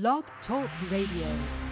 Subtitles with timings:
[0.00, 1.63] Blog Talk Radio.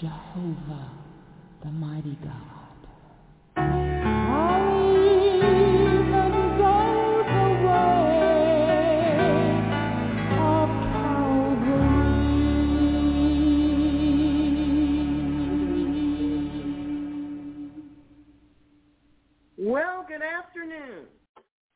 [0.00, 0.90] Jehovah,
[1.64, 2.58] the mighty God.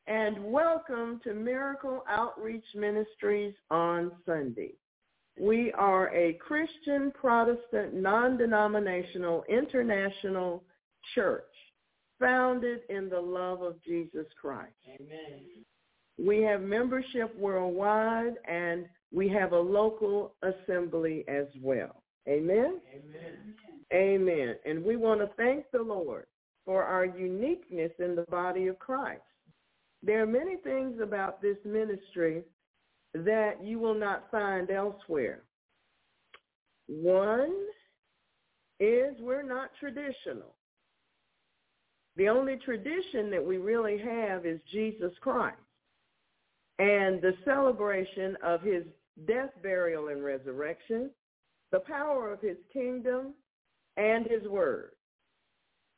[0.05, 4.73] and welcome to Miracle Outreach Ministries on Sunday.
[5.39, 10.63] We are a Christian, Protestant, non-denominational, international
[11.15, 11.43] church
[12.19, 14.73] founded in the love of Jesus Christ.
[14.87, 15.41] Amen.
[16.17, 22.03] We have membership worldwide and we have a local assembly as well.
[22.27, 22.79] Amen?
[22.93, 23.55] Amen.
[23.91, 24.55] Amen.
[24.65, 26.25] And we want to thank the Lord
[26.65, 29.21] for our uniqueness in the body of Christ.
[30.01, 32.43] There are many things about this ministry
[33.13, 35.43] that you will not find elsewhere.
[36.87, 37.53] One
[38.79, 40.55] is we're not traditional.
[42.15, 45.57] The only tradition that we really have is Jesus Christ
[46.79, 48.83] and the celebration of his
[49.27, 51.09] death, burial, and resurrection,
[51.71, 53.33] the power of his kingdom,
[53.97, 54.91] and his word.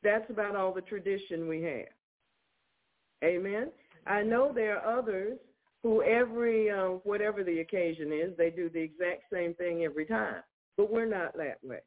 [0.02, 1.88] That's about all the tradition we have.
[3.24, 3.70] Amen.
[4.06, 5.38] I know there are others
[5.86, 10.42] who every, uh, whatever the occasion is, they do the exact same thing every time.
[10.76, 11.78] But we're not that way.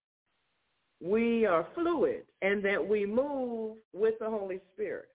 [1.02, 5.10] We are fluid and that we move with the Holy Spirit.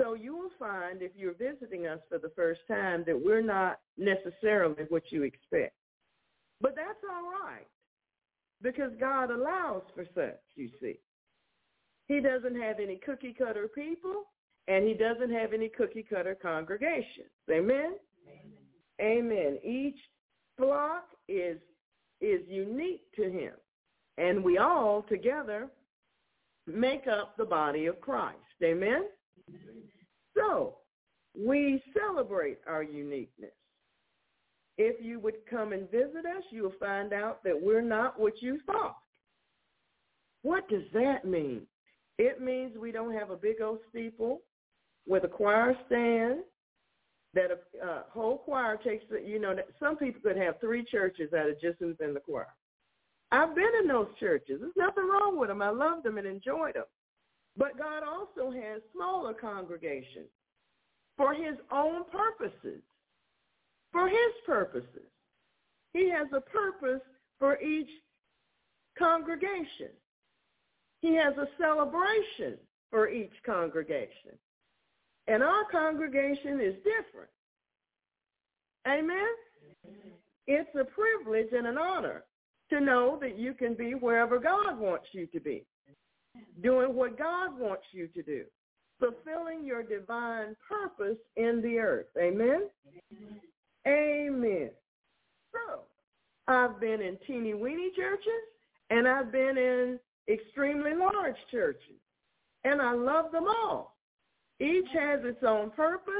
[0.00, 3.80] So you will find if you're visiting us for the first time that we're not
[3.98, 5.74] necessarily what you expect.
[6.60, 7.66] But that's all right
[8.62, 11.00] because God allows for such, you see.
[12.06, 14.26] He doesn't have any cookie cutter people
[14.68, 17.30] and he doesn't have any cookie cutter congregations.
[17.50, 17.94] Amen?
[19.00, 19.00] Amen.
[19.00, 19.58] Amen.
[19.64, 19.98] Each
[20.56, 21.58] flock is
[22.20, 23.52] is unique to him.
[24.16, 25.68] And we all together
[26.66, 28.38] make up the body of Christ.
[28.62, 29.06] Amen?
[30.36, 30.76] So,
[31.36, 33.50] we celebrate our uniqueness.
[34.78, 38.60] If you would come and visit us, you'll find out that we're not what you
[38.66, 38.96] thought.
[40.42, 41.62] What does that mean?
[42.18, 44.42] It means we don't have a big old steeple
[45.06, 46.40] with a choir stand
[47.34, 51.48] that a, a whole choir takes, you know, some people could have three churches out
[51.48, 52.48] of just who's in the choir.
[53.30, 54.60] I've been in those churches.
[54.60, 55.62] There's nothing wrong with them.
[55.62, 56.84] I loved them and enjoyed them.
[57.56, 60.28] But God also has smaller congregations
[61.16, 62.82] for his own purposes,
[63.90, 65.08] for his purposes.
[65.94, 67.02] He has a purpose
[67.38, 67.88] for each
[68.98, 69.90] congregation.
[71.00, 72.58] He has a celebration
[72.90, 74.38] for each congregation.
[75.28, 77.30] And our congregation is different.
[78.88, 79.28] Amen?
[80.46, 82.24] It's a privilege and an honor
[82.70, 85.64] to know that you can be wherever God wants you to be,
[86.62, 88.44] doing what God wants you to do,
[88.98, 92.06] fulfilling your divine purpose in the earth.
[92.20, 92.68] Amen?
[93.86, 94.70] Amen.
[95.52, 95.82] So,
[96.48, 98.26] I've been in teeny weeny churches
[98.90, 99.98] and I've been in
[100.28, 102.00] extremely large churches.
[102.64, 103.91] And I love them all.
[104.62, 106.12] Each has its own purpose,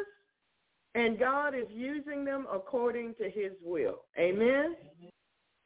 [0.96, 4.00] and God is using them according to his will.
[4.18, 4.74] Amen?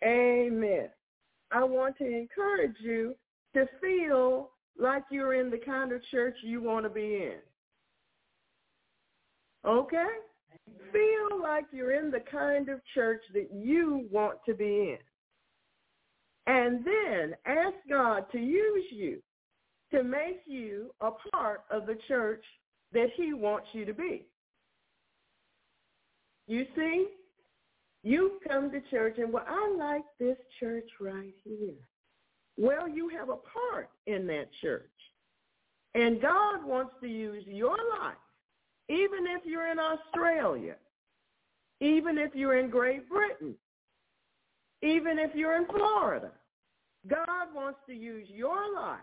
[0.05, 0.90] Amen.
[1.50, 3.14] I want to encourage you
[3.55, 7.38] to feel like you're in the kind of church you want to be in.
[9.67, 10.05] Okay?
[10.93, 14.99] Feel like you're in the kind of church that you want to be in.
[16.46, 19.23] And then ask God to use you
[19.93, 22.44] to make you a part of the church
[22.92, 24.26] that he wants you to be.
[26.46, 27.06] You see,
[28.02, 31.74] you come to church and, well, I like this church right here.
[32.56, 34.84] Well, you have a part in that church.
[35.94, 38.14] And God wants to use your life,
[38.88, 40.76] even if you're in Australia,
[41.80, 43.54] even if you're in Great Britain,
[44.82, 46.30] even if you're in Florida.
[47.08, 49.00] God wants to use your life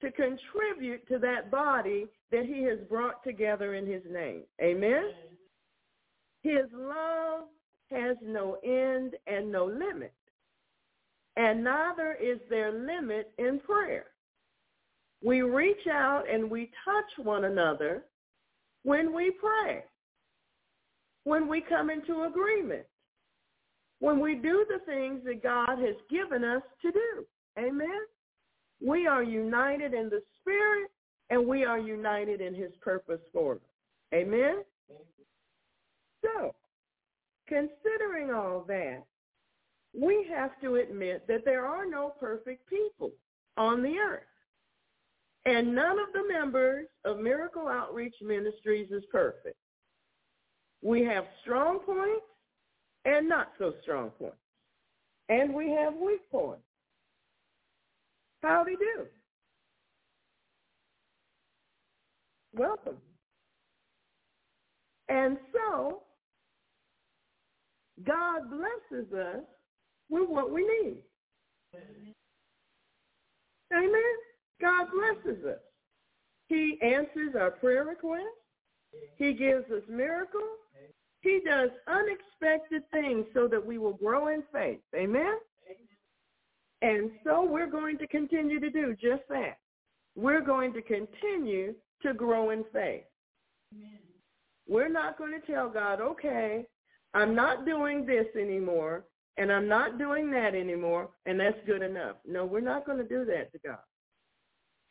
[0.00, 4.42] to contribute to that body that he has brought together in his name.
[4.62, 5.10] Amen?
[6.42, 7.44] His love
[7.90, 10.14] has no end and no limit.
[11.36, 14.06] And neither is there limit in prayer.
[15.22, 18.04] We reach out and we touch one another
[18.84, 19.84] when we pray,
[21.24, 22.86] when we come into agreement,
[23.98, 27.26] when we do the things that God has given us to do.
[27.58, 28.00] Amen?
[28.84, 30.90] We are united in the Spirit
[31.28, 33.60] and we are united in his purpose for us.
[34.12, 34.62] Amen?
[36.22, 36.54] So,
[37.46, 39.04] considering all that,
[39.98, 43.12] we have to admit that there are no perfect people
[43.56, 44.22] on the earth.
[45.46, 49.56] And none of the members of Miracle Outreach Ministries is perfect.
[50.82, 52.26] We have strong points
[53.04, 54.36] and not so strong points.
[55.28, 56.62] And we have weak points.
[58.42, 59.06] Howdy do.
[62.54, 62.96] Welcome.
[65.08, 66.02] And so,
[68.06, 69.44] God blesses us
[70.08, 71.02] with what we need.
[73.72, 74.00] Amen.
[74.60, 75.58] God blesses us.
[76.48, 78.24] He answers our prayer requests.
[79.16, 80.42] He gives us miracles.
[81.22, 84.80] He does unexpected things so that we will grow in faith.
[84.94, 85.34] Amen?
[86.82, 89.58] And so we're going to continue to do just that.
[90.16, 93.04] We're going to continue to grow in faith.
[93.74, 93.98] Amen.
[94.68, 96.64] We're not going to tell God, okay,
[97.12, 99.04] I'm not doing this anymore,
[99.36, 102.16] and I'm not doing that anymore, and that's good enough.
[102.26, 103.78] No, we're not going to do that to God.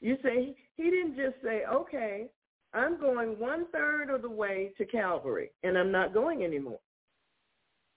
[0.01, 2.27] You say, he didn't just say, okay,
[2.73, 6.79] I'm going one third of the way to Calvary, and I'm not going anymore.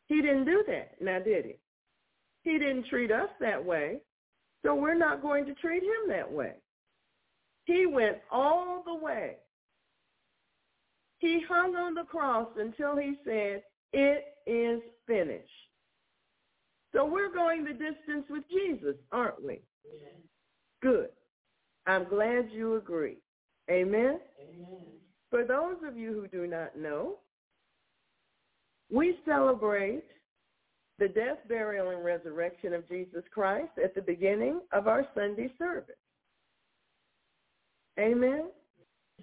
[0.06, 1.56] He didn't do that, now did he?
[2.42, 3.98] He didn't treat us that way,
[4.64, 6.54] so we're not going to treat him that way.
[7.64, 9.36] He went all the way.
[11.18, 15.48] He hung on the cross until he said, it is finished.
[16.92, 19.60] So we're going the distance with Jesus, aren't we?
[20.82, 21.08] Good.
[21.86, 23.18] I'm glad you agree.
[23.70, 24.18] Amen?
[24.40, 24.80] Amen?
[25.30, 27.18] For those of you who do not know,
[28.90, 30.02] we celebrate
[31.02, 35.96] the death, burial, and resurrection of Jesus Christ at the beginning of our Sunday service.
[37.98, 38.44] Amen?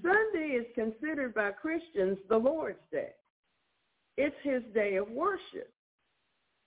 [0.02, 3.12] Sunday is considered by Christians the Lord's Day.
[4.18, 5.72] It's his day of worship.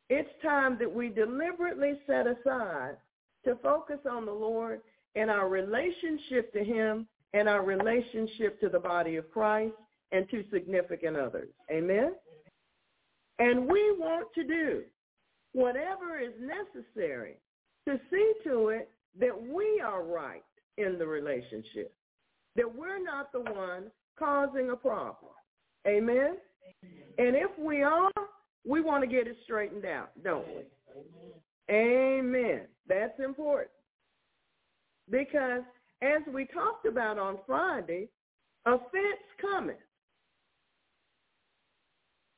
[0.08, 2.96] It's time that we deliberately set aside
[3.44, 4.80] to focus on the Lord
[5.14, 9.74] and our relationship to him and our relationship to the body of Christ
[10.10, 11.50] and to significant others.
[11.70, 12.14] Amen?
[13.38, 14.82] And we want to do
[15.52, 17.36] whatever is necessary
[17.86, 20.44] to see to it that we are right
[20.78, 21.94] in the relationship,
[22.56, 23.84] that we're not the one
[24.18, 25.32] causing a problem.
[25.86, 26.36] Amen?
[27.18, 28.10] And if we are,
[28.66, 31.74] we want to get it straightened out, don't we?
[31.74, 32.62] Amen.
[32.88, 33.70] That's important.
[35.10, 35.62] Because
[36.02, 38.08] as we talked about on Friday,
[38.66, 39.76] offense cometh.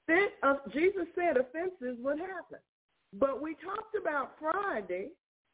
[0.08, 2.58] Uh, Jesus said offenses would happen.
[3.18, 5.10] But we talked about Friday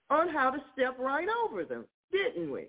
[0.09, 2.67] on how to step right over them, didn't we?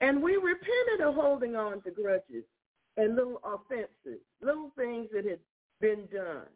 [0.00, 2.44] And we repented of holding on to grudges
[2.96, 5.40] and little offenses, little things that had
[5.80, 6.46] been done.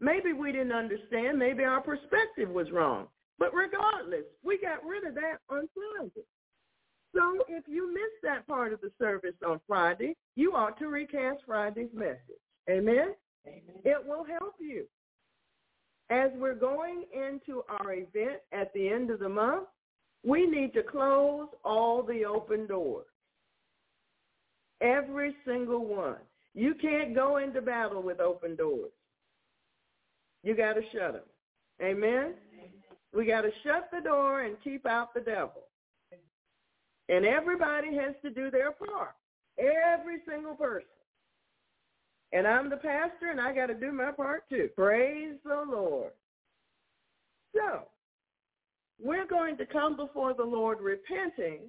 [0.00, 1.38] Maybe we didn't understand.
[1.38, 3.08] Maybe our perspective was wrong.
[3.38, 6.26] But regardless, we got rid of that on Friday.
[7.14, 11.40] So if you missed that part of the service on Friday, you ought to recast
[11.46, 12.18] Friday's message.
[12.68, 13.14] Amen?
[13.46, 13.80] Amen.
[13.84, 14.86] It will help you.
[16.10, 19.68] As we're going into our event at the end of the month,
[20.24, 23.06] we need to close all the open doors.
[24.80, 26.16] Every single one.
[26.54, 28.90] You can't go into battle with open doors.
[30.42, 31.22] You got to shut them.
[31.80, 32.34] Amen?
[33.14, 35.62] We got to shut the door and keep out the devil.
[37.08, 39.14] And everybody has to do their part.
[39.58, 40.88] Every single person.
[42.32, 44.68] And I'm the pastor and I got to do my part too.
[44.76, 46.12] Praise the Lord.
[47.54, 47.82] So,
[49.02, 51.60] we're going to come before the Lord repenting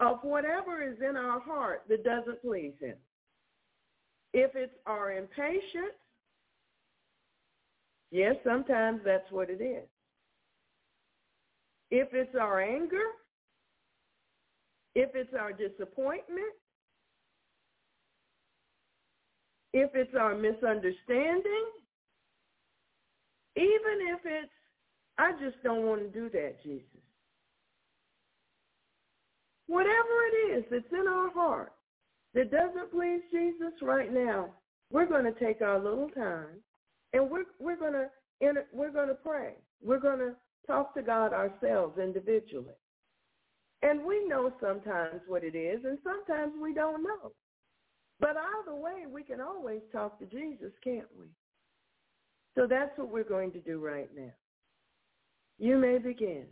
[0.00, 2.96] of whatever is in our heart that doesn't please him.
[4.32, 5.98] If it's our impatience,
[8.10, 9.86] yes, sometimes that's what it is.
[11.90, 13.04] If it's our anger,
[14.94, 16.54] if it's our disappointment,
[19.74, 21.66] if it's our misunderstanding,
[23.56, 24.52] even if it's,
[25.18, 26.86] I just don't want to do that, Jesus.
[29.66, 29.90] Whatever
[30.32, 31.72] it is that's in our heart
[32.34, 34.50] that doesn't please Jesus right now,
[34.92, 36.60] we're going to take our little time
[37.12, 38.08] and we're we're going to
[38.72, 39.54] we're going to pray.
[39.82, 40.34] We're going to
[40.66, 42.74] talk to God ourselves individually.
[43.82, 47.32] And we know sometimes what it is and sometimes we don't know.
[48.20, 51.26] But either way, we can always talk to Jesus, can't we?
[52.54, 54.32] So that's what we're going to do right now.
[55.58, 56.44] You may begin.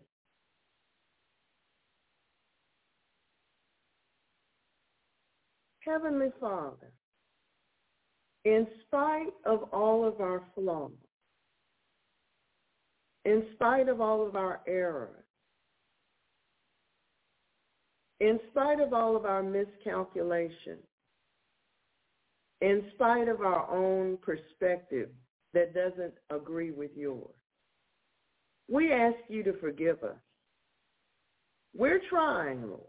[5.85, 6.93] Heavenly Father,
[8.45, 10.93] in spite of all of our flaws,
[13.25, 15.25] in spite of all of our errors,
[18.21, 20.85] in spite of all of our miscalculations,
[22.63, 25.09] in spite of our own perspective
[25.53, 27.35] that doesn't agree with yours,
[28.71, 30.17] we ask you to forgive us.
[31.77, 32.81] We're trying, Lord,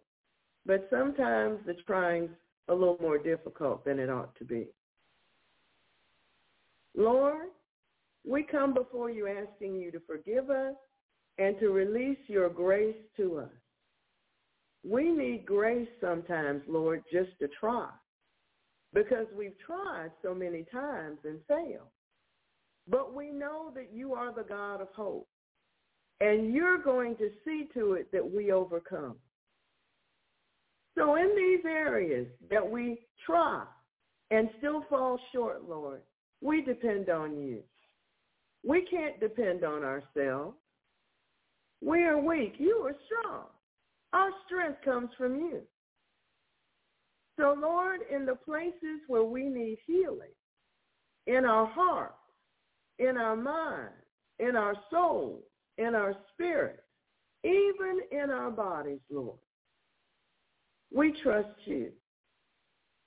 [0.65, 2.29] but sometimes the trying's
[2.69, 4.67] a little more difficult than it ought to be.
[6.95, 7.47] Lord,
[8.25, 10.75] we come before you asking you to forgive us
[11.39, 13.49] and to release your grace to us.
[14.87, 17.89] We need grace sometimes, Lord, just to try.
[18.93, 21.89] Because we've tried so many times and failed.
[22.87, 25.27] But we know that you are the God of hope,
[26.19, 29.15] and you're going to see to it that we overcome.
[30.95, 33.63] So in these areas that we try
[34.31, 36.01] and still fall short, Lord,
[36.41, 37.59] we depend on you.
[38.65, 40.55] We can't depend on ourselves.
[41.81, 42.55] We are weak.
[42.59, 43.45] You are strong.
[44.13, 45.61] Our strength comes from you.
[47.39, 50.29] So, Lord, in the places where we need healing,
[51.25, 52.13] in our hearts,
[52.99, 53.93] in our minds,
[54.39, 55.41] in our souls,
[55.77, 56.83] in our spirits,
[57.43, 59.39] even in our bodies, Lord,
[60.93, 61.91] we trust you.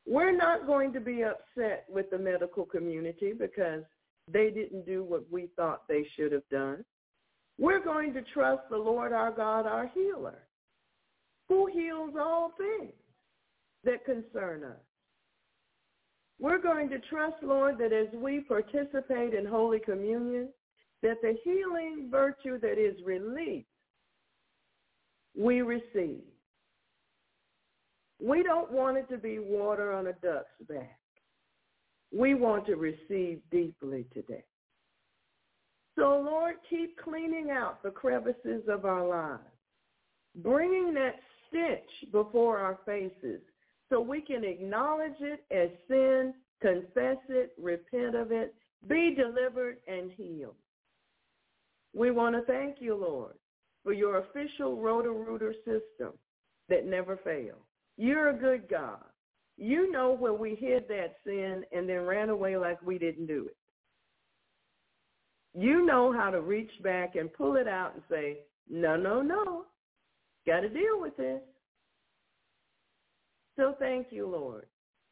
[0.06, 3.83] We're not going to be upset with the medical community because
[4.33, 6.85] they didn't do what we thought they should have done.
[7.59, 10.42] We're going to trust the Lord our God, our healer,
[11.49, 12.92] who heals all things
[13.87, 14.76] that concern us.
[16.38, 20.50] We're going to trust, Lord, that as we participate in Holy Communion,
[21.02, 23.66] that the healing virtue that is released,
[25.38, 26.23] we receive.
[28.23, 30.99] We don't want it to be water on a duck's back.
[32.12, 34.45] We want to receive deeply today.
[35.99, 39.43] So, Lord, keep cleaning out the crevices of our lives,
[40.37, 41.16] bringing that
[41.49, 43.40] stench before our faces
[43.88, 48.55] so we can acknowledge it as sin, confess it, repent of it,
[48.88, 50.55] be delivered and healed.
[51.95, 53.35] We want to thank you, Lord,
[53.83, 56.12] for your official Roto-Rooter system
[56.69, 57.62] that never fails.
[57.97, 59.02] You're a good God.
[59.57, 63.47] You know where we hid that sin and then ran away like we didn't do
[63.49, 63.57] it.
[65.59, 69.64] You know how to reach back and pull it out and say, no, no, no.
[70.47, 71.40] Got to deal with this.
[73.57, 74.67] So thank you, Lord,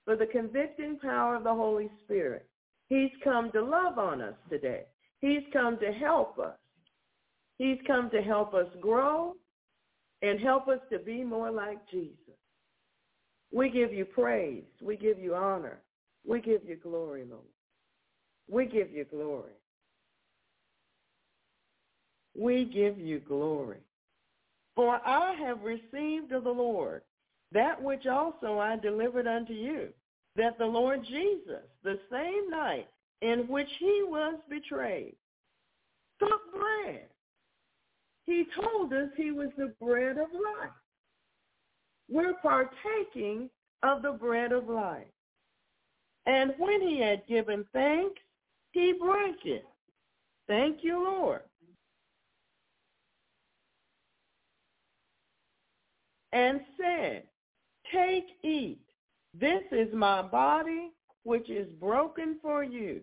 [0.05, 2.47] for the convicting power of the Holy Spirit.
[2.89, 4.83] He's come to love on us today.
[5.21, 6.59] He's come to help us.
[7.57, 9.35] He's come to help us grow
[10.23, 12.19] and help us to be more like Jesus.
[13.53, 14.65] We give you praise.
[14.83, 15.81] We give you honor.
[16.27, 17.43] We give you glory, Lord.
[18.51, 19.53] We give you glory.
[22.37, 23.79] We give you glory.
[24.75, 27.03] For I have received of the Lord
[27.55, 29.89] that which also I delivered unto you,
[30.37, 32.89] that the Lord Jesus, the same night
[33.23, 35.15] in which he was betrayed,
[36.19, 37.07] took bread.
[38.27, 40.71] He told us he was the bread of life.
[42.11, 43.49] We're partaking
[43.83, 45.07] of the bread of life.
[46.27, 48.21] And when he had given thanks,
[48.73, 49.65] he broke it.
[50.49, 51.43] Thank you, Lord.
[56.33, 57.25] And said,
[57.95, 58.81] Take, eat.
[59.39, 60.91] This is my body,
[61.23, 63.01] which is broken for you.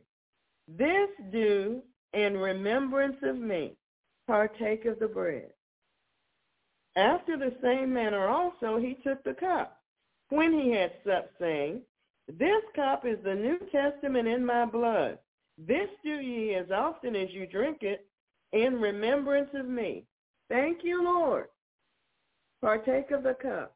[0.68, 1.82] This do
[2.14, 3.78] in remembrance of me.
[4.28, 5.52] Partake of the bread.
[6.96, 9.82] After the same manner also he took the cup,
[10.30, 11.82] when he had supped, saying,
[12.28, 15.18] This cup is the New Testament in my blood.
[15.58, 18.08] This do ye as often as you drink it
[18.52, 20.06] in remembrance of me.
[20.50, 21.48] Thank you, Lord.
[22.62, 23.76] Partake of the cup.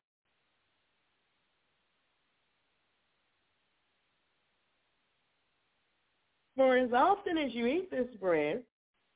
[6.55, 8.63] For as often as you eat this bread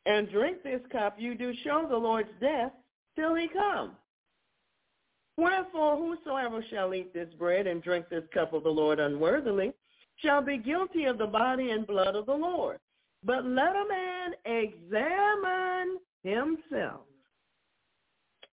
[0.05, 2.71] and drink this cup, you do show the Lord's death
[3.15, 3.91] till he come.
[5.37, 9.73] Wherefore, whosoever shall eat this bread and drink this cup of the Lord unworthily
[10.17, 12.77] shall be guilty of the body and blood of the Lord.
[13.23, 17.01] But let a man examine himself.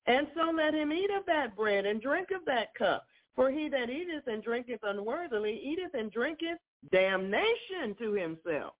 [0.07, 3.05] And so let him eat of that bread and drink of that cup.
[3.35, 6.59] For he that eateth and drinketh unworthily eateth and drinketh
[6.91, 8.75] damnation to himself,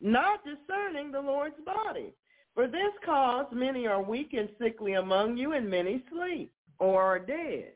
[0.00, 2.12] not discerning the Lord's body.
[2.54, 7.18] For this cause many are weak and sickly among you, and many sleep or are
[7.18, 7.72] dead.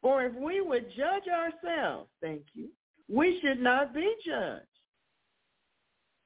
[0.00, 2.68] For if we would judge ourselves, thank you,
[3.08, 4.64] we should not be judged.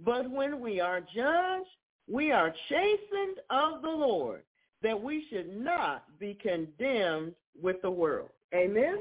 [0.04, 1.68] But when we are judged,
[2.08, 4.42] we are chastened of the Lord,
[4.82, 8.30] that we should not be condemned with the world.
[8.54, 8.98] Amen?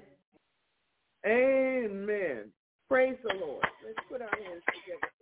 [1.26, 2.52] Amen.
[2.92, 3.64] Praise the Lord.
[3.86, 5.14] Let's put our hands together.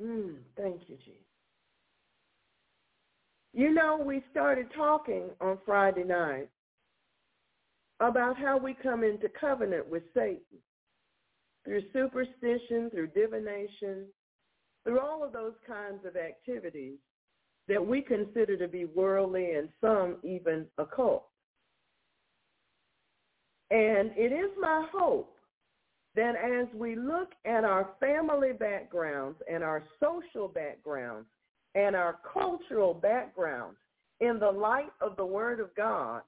[0.00, 1.18] Mm, thank you, Jesus.
[3.52, 6.50] You know, we started talking on Friday night
[7.98, 10.38] about how we come into covenant with Satan
[11.64, 14.06] through superstition, through divination,
[14.84, 16.98] through all of those kinds of activities
[17.68, 21.26] that we consider to be worldly and some even occult.
[23.70, 25.34] And it is my hope
[26.14, 31.26] that as we look at our family backgrounds and our social backgrounds
[31.74, 33.76] and our cultural backgrounds
[34.20, 36.22] in the light of the Word of God,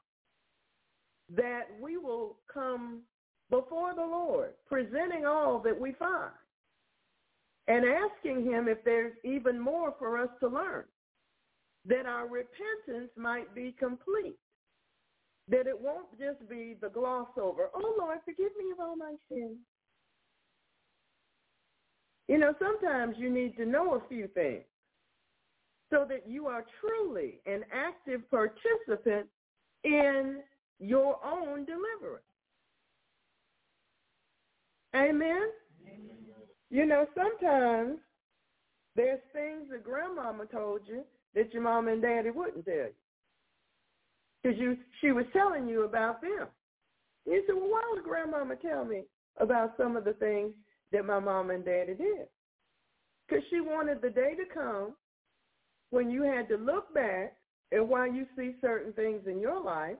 [1.36, 3.02] that we will come
[3.50, 6.32] before the Lord, presenting all that we find
[7.68, 10.84] and asking him if there's even more for us to learn,
[11.88, 14.36] that our repentance might be complete,
[15.48, 19.14] that it won't just be the gloss over, oh Lord, forgive me of all my
[19.30, 19.58] sins.
[22.28, 24.64] You know, sometimes you need to know a few things
[25.90, 29.28] so that you are truly an active participant
[29.84, 30.40] in
[30.80, 32.24] your own deliverance.
[34.96, 35.50] Amen?
[36.70, 37.98] You know, sometimes
[38.96, 41.04] there's things that grandmama told you
[41.36, 42.90] that your mom and daddy wouldn't tell you.
[44.42, 46.48] Because you, she was telling you about them.
[47.26, 49.02] You said, well, why would grandmama tell me
[49.38, 50.52] about some of the things
[50.92, 52.26] that my mom and daddy did?
[53.28, 54.94] Because she wanted the day to come
[55.90, 57.34] when you had to look back
[57.72, 59.96] at why you see certain things in your life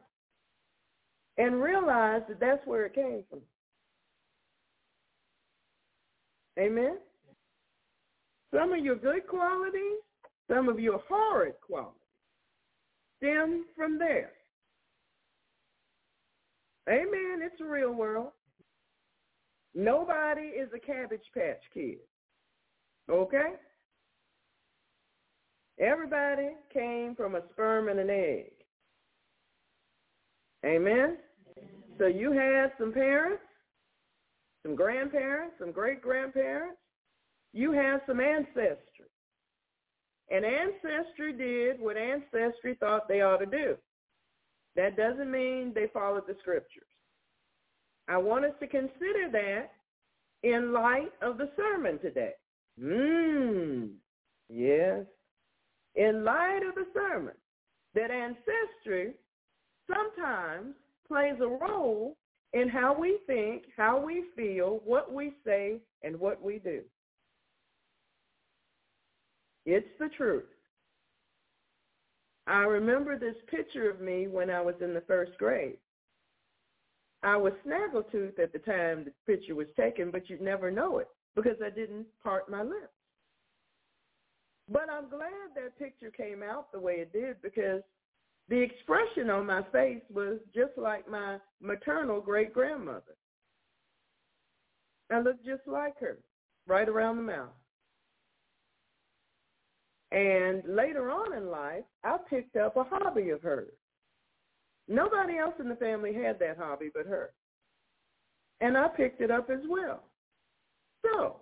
[1.37, 3.41] and realize that that's where it came from.
[6.59, 6.97] Amen?
[8.55, 9.99] Some of your good qualities,
[10.51, 12.01] some of your horrid qualities
[13.19, 14.33] stem from there.
[16.89, 17.41] Amen.
[17.43, 18.31] It's a real world.
[19.75, 21.99] Nobody is a cabbage patch kid.
[23.11, 23.53] Okay?
[25.79, 28.53] Everybody came from a sperm and an egg.
[30.65, 31.19] Amen?
[31.99, 33.43] So you had some parents
[34.67, 36.79] some grandparents, some great-grandparents.
[37.53, 38.96] You have some ancestry.
[40.31, 43.77] And ancestry did what ancestry thought they ought to do.
[44.75, 46.89] That doesn't mean they followed the scriptures.
[48.09, 49.71] I want us to consider that
[50.43, 52.33] in light of the sermon today.
[52.81, 53.91] Mmm,
[54.49, 55.05] yes.
[55.95, 57.35] In light of the sermon,
[57.95, 59.15] that ancestry
[59.89, 60.75] sometimes
[61.09, 62.17] plays a role
[62.53, 66.83] in how we think, how we feel, what we say, and what we do.
[69.67, 70.45] It's the truth.
[72.47, 75.79] I remember this picture of me when I was in the first grade.
[77.25, 81.09] I was snaggletooth at the time the picture was taken, but you'd never know it
[81.35, 82.93] because I didn't part my lips.
[84.71, 87.83] But I'm glad that picture came out the way it did because
[88.49, 93.17] the expression on my face was just like my maternal great-grandmother.
[95.11, 96.19] I looked just like her,
[96.69, 97.51] right around the mouth.
[100.13, 103.73] And later on in life, I picked up a hobby of hers.
[104.89, 107.31] Nobody else in the family had that hobby but her.
[108.61, 110.05] And I picked it up as well.
[111.05, 111.37] So,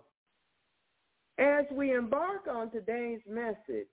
[1.38, 3.88] as we embark on today's message,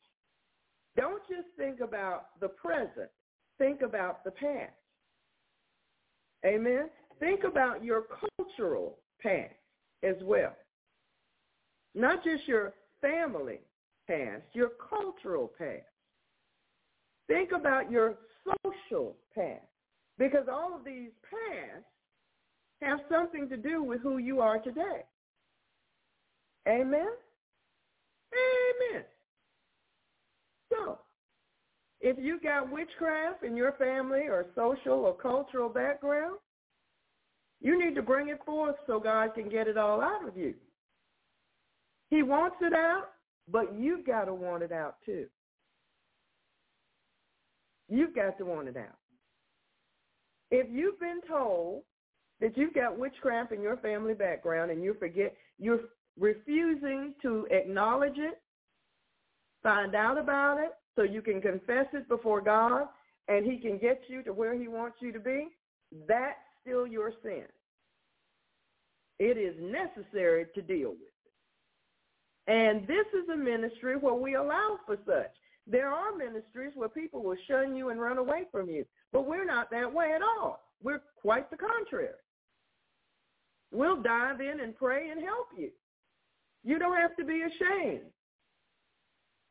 [0.95, 3.09] don't just think about the present.
[3.57, 4.71] Think about the past.
[6.45, 6.89] Amen?
[7.19, 8.03] Think about your
[8.37, 9.53] cultural past
[10.03, 10.55] as well.
[11.93, 13.59] Not just your family
[14.11, 15.85] past, your cultural past.
[17.27, 19.61] Think about your social past
[20.17, 21.85] because all of these pasts
[22.81, 25.05] have something to do with who you are today.
[26.67, 27.07] Amen?
[28.33, 29.03] Amen.
[30.71, 30.99] So,
[32.01, 36.37] if you got witchcraft in your family or social or cultural background,
[37.61, 40.55] you need to bring it forth so God can get it all out of you.
[42.09, 43.09] He wants it out,
[43.47, 45.27] but you've got to want it out too.
[47.89, 48.97] You've got to want it out.
[50.49, 51.83] If you've been told
[52.39, 55.81] that you've got witchcraft in your family background and you forget, you're
[56.17, 58.41] refusing to acknowledge it
[59.63, 62.87] Find out about it so you can confess it before God
[63.27, 65.49] and he can get you to where he wants you to be.
[66.07, 67.45] That's still your sin.
[69.19, 71.20] It is necessary to deal with it.
[72.47, 75.31] And this is a ministry where we allow for such.
[75.67, 79.45] There are ministries where people will shun you and run away from you, but we're
[79.45, 80.61] not that way at all.
[80.81, 82.15] We're quite the contrary.
[83.71, 85.69] We'll dive in and pray and help you.
[86.63, 88.01] You don't have to be ashamed.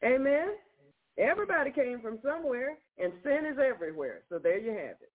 [0.05, 0.49] Amen?
[1.19, 4.23] Everybody came from somewhere, and sin is everywhere.
[4.29, 5.13] So there you have it.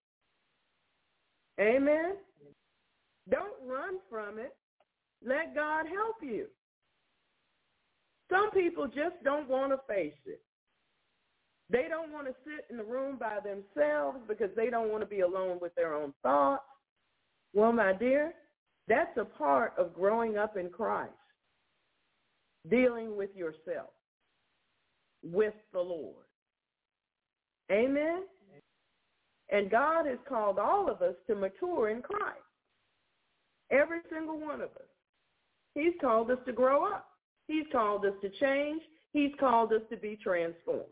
[1.60, 2.16] Amen?
[3.30, 4.56] Don't run from it.
[5.26, 6.48] Let God help you.
[8.30, 10.42] Some people just don't want to face it.
[11.70, 15.08] They don't want to sit in the room by themselves because they don't want to
[15.08, 16.64] be alone with their own thoughts.
[17.54, 18.34] Well, my dear,
[18.88, 21.12] that's a part of growing up in Christ,
[22.70, 23.90] dealing with yourself,
[25.24, 26.26] with the Lord.
[27.72, 28.24] Amen?
[29.50, 32.40] And God has called all of us to mature in Christ.
[33.72, 34.90] Every single one of us.
[35.74, 37.08] He's called us to grow up.
[37.48, 38.82] He's called us to change.
[39.14, 40.84] He's called us to be transformed.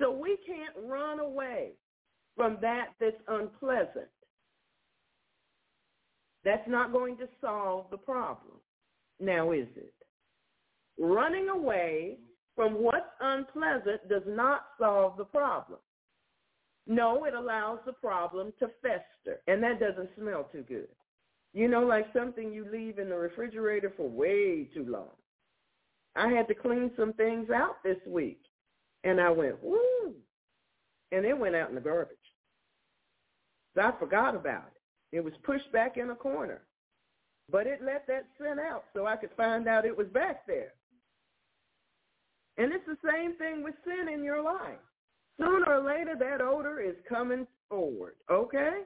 [0.00, 1.72] So we can't run away
[2.36, 4.08] from that that's unpleasant.
[6.44, 8.56] That's not going to solve the problem.
[9.18, 9.92] Now is it?
[10.98, 12.18] Running away
[12.56, 15.78] from what's unpleasant does not solve the problem.
[16.86, 20.88] No, it allows the problem to fester, and that doesn't smell too good.
[21.52, 25.10] You know, like something you leave in the refrigerator for way too long.
[26.16, 28.40] I had to clean some things out this week,
[29.04, 30.14] and I went, woo,
[31.12, 32.16] and it went out in the garbage.
[33.74, 35.16] So I forgot about it.
[35.16, 36.62] It was pushed back in a corner,
[37.50, 40.72] but it let that scent out so I could find out it was back there.
[42.58, 44.78] And it's the same thing with sin in your life.
[45.38, 48.82] Sooner or later, that odor is coming forward, okay?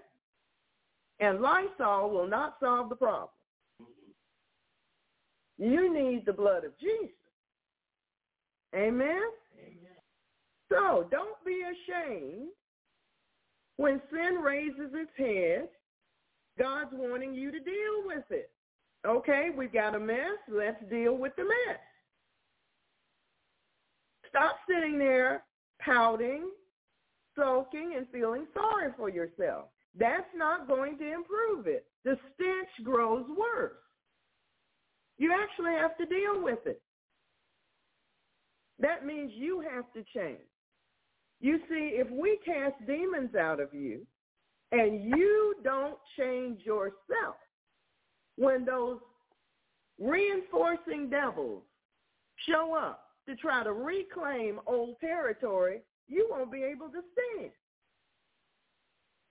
[1.20, 3.28] And Lysol will not solve the problem.
[5.58, 7.14] You need the blood of Jesus.
[8.74, 9.22] Amen?
[9.60, 9.94] Amen?
[10.68, 12.48] So don't be ashamed
[13.76, 15.68] when sin raises its head.
[16.58, 18.50] God's wanting you to deal with it.
[19.06, 20.38] Okay, we've got a mess.
[20.48, 21.78] Let's deal with the mess.
[24.28, 25.44] Stop sitting there
[25.80, 26.50] pouting,
[27.36, 29.66] sulking, and feeling sorry for yourself.
[29.98, 31.86] That's not going to improve it.
[32.04, 33.76] The stench grows worse.
[35.18, 36.82] You actually have to deal with it.
[38.80, 40.40] That means you have to change.
[41.40, 44.06] You see, if we cast demons out of you
[44.72, 47.36] and you don't change yourself,
[48.36, 48.98] when those
[50.00, 51.62] reinforcing devils
[52.48, 57.52] show up to try to reclaim old territory, you won't be able to stand.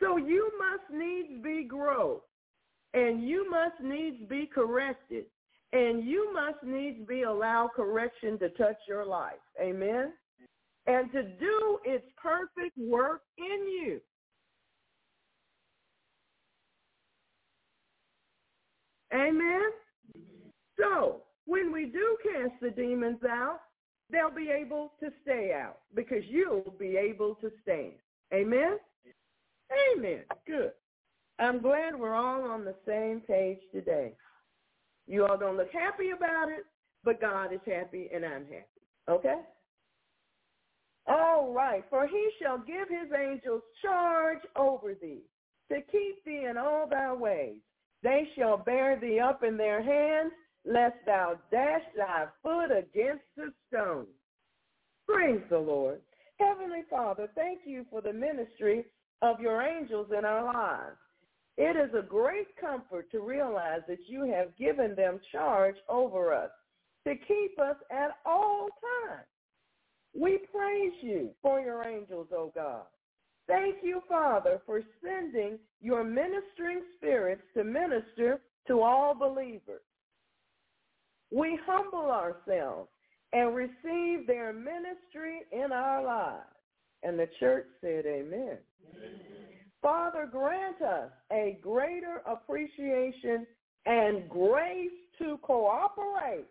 [0.04, 2.24] So you must needs be grow,
[2.94, 5.26] and you must needs be corrected,
[5.72, 9.40] and you must needs be allow correction to touch your life.
[9.62, 10.12] Amen?
[10.88, 14.02] And to do its perfect work in you.
[19.14, 19.62] Amen?
[20.78, 23.60] So, when we do cast the demons out,
[24.12, 27.94] they'll be able to stay out because you'll be able to stand.
[28.34, 28.80] Amen?
[29.96, 30.24] Amen.
[30.46, 30.72] Good.
[31.40, 34.14] I'm glad we're all on the same page today.
[35.08, 36.66] You all don't look happy about it,
[37.04, 38.66] but God is happy and I'm happy.
[39.10, 39.42] Okay?
[41.08, 41.84] All right.
[41.90, 45.24] For he shall give his angels charge over thee
[45.72, 47.58] to keep thee in all thy ways.
[48.04, 50.32] They shall bear thee up in their hands,
[50.66, 54.06] lest thou dash thy foot against the stone.
[55.08, 56.00] Praise the Lord.
[56.40, 58.86] Heavenly Father, thank you for the ministry
[59.24, 60.98] of your angels in our lives.
[61.58, 66.52] It is a great comfort to realize that you have given them charge over us
[67.08, 68.68] to keep us at all
[69.08, 69.26] times.
[70.14, 72.84] We praise you for your angels, O God.
[73.48, 79.82] Thank you, Father, for sending your ministering spirits to minister to all believers.
[81.32, 82.90] We humble ourselves
[83.32, 86.53] and receive their ministry in our lives.
[87.04, 88.32] And the church said amen.
[88.32, 88.58] amen.
[89.82, 93.46] Father, grant us a greater appreciation
[93.86, 96.46] and grace to cooperate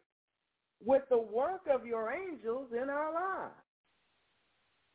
[0.85, 3.55] with the work of your angels in our lives.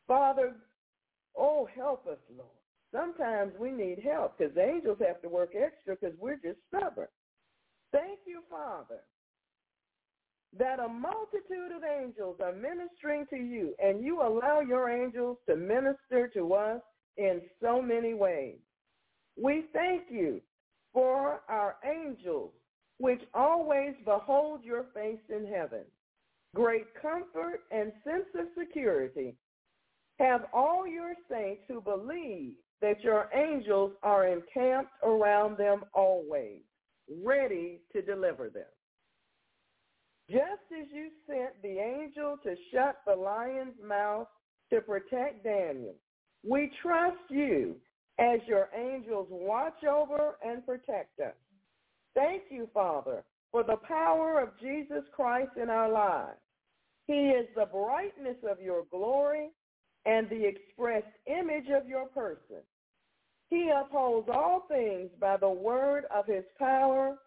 [0.08, 0.56] Father,
[1.36, 2.50] oh, help us, Lord.
[2.94, 7.08] Sometimes we need help because the angels have to work extra because we're just stubborn.
[7.92, 9.02] Thank you, Father,
[10.60, 15.56] that a multitude of angels are ministering to you, and you allow your angels to
[15.56, 16.82] minister to us
[17.18, 18.58] in so many ways.
[19.42, 20.42] We thank you
[20.94, 22.52] for our angels,
[22.98, 25.84] which always behold your face in heaven.
[26.56, 29.36] Great comfort and sense of security
[30.20, 36.62] have all your saints who believe that your angels are encamped around them always,
[37.24, 38.64] ready to deliver them.
[40.30, 44.28] Just as you sent the angel to shut the lion's mouth
[44.72, 45.96] to protect Daniel,
[46.48, 47.76] we trust you
[48.20, 51.36] as your angels watch over and protect us.
[52.14, 56.40] Thank you, Father, for the power of Jesus Christ in our lives.
[57.06, 59.50] He is the brightness of your glory
[60.06, 62.64] and the express image of your person.
[63.50, 67.18] He upholds all things by the word of his power,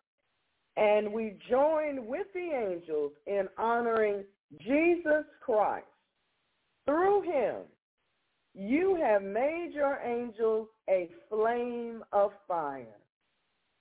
[0.77, 4.25] and we join with the angels in honoring
[4.63, 5.87] Jesus Christ.
[6.87, 7.57] Through him,
[8.55, 12.87] you have made your angels a flame of fire.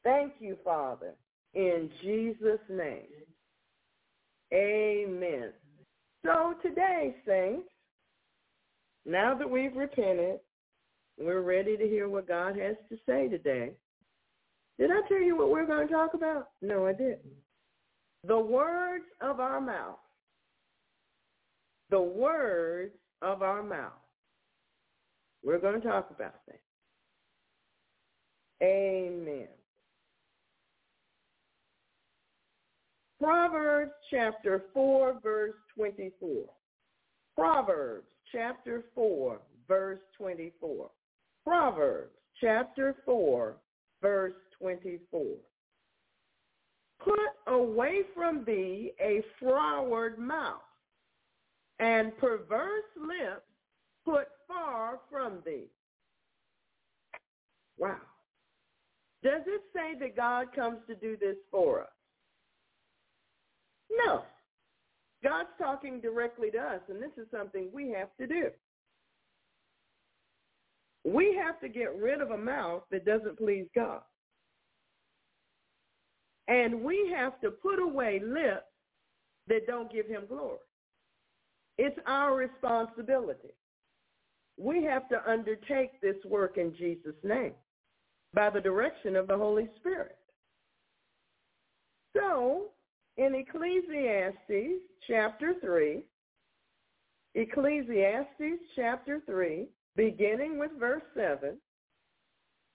[0.03, 1.13] Thank you, Father,
[1.53, 3.07] in Jesus' name.
[4.53, 5.51] Amen.
[6.25, 7.69] So today, saints,
[9.05, 10.39] now that we've repented,
[11.17, 13.71] we're ready to hear what God has to say today.
[14.79, 16.51] Did I tell you what we're going to talk about?
[16.61, 17.19] No, I didn't.
[18.25, 19.99] The words of our mouth.
[21.89, 23.91] The words of our mouth.
[25.43, 26.61] We're going to talk about that.
[28.63, 29.47] Amen.
[33.21, 36.45] Proverbs chapter 4, verse 24.
[37.37, 40.89] Proverbs chapter 4, verse 24.
[41.45, 43.55] Proverbs chapter 4,
[44.01, 45.25] verse 24.
[47.03, 50.61] Put away from thee a froward mouth,
[51.79, 53.45] and perverse lips
[54.05, 55.67] put far from thee.
[57.77, 57.97] Wow.
[59.23, 61.87] Does it say that God comes to do this for us?
[64.05, 64.23] No.
[65.23, 68.49] God's talking directly to us, and this is something we have to do.
[71.05, 74.01] We have to get rid of a mouth that doesn't please God.
[76.49, 78.65] And we have to put away lips
[79.47, 80.57] that don't give him glory.
[81.77, 83.53] It's our responsibility.
[84.57, 87.53] We have to undertake this work in Jesus' name
[88.33, 90.17] by the direction of the Holy Spirit.
[92.15, 92.71] So,
[93.17, 96.03] in Ecclesiastes chapter 3,
[97.35, 101.57] Ecclesiastes chapter 3, beginning with verse 7,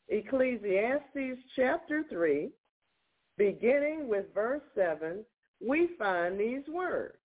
[0.09, 2.51] Ecclesiastes chapter 3,
[3.37, 5.25] beginning with verse 7,
[5.67, 7.17] we find these words.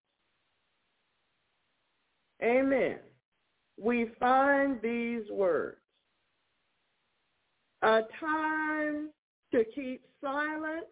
[2.42, 3.00] Amen.
[3.78, 5.78] We find these words.
[7.82, 9.10] A time
[9.52, 10.86] to keep silence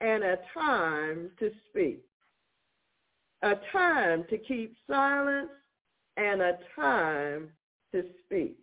[0.00, 2.02] and a time to speak.
[3.42, 5.50] A time to keep silence
[6.16, 7.48] and a time
[7.92, 8.58] to speak.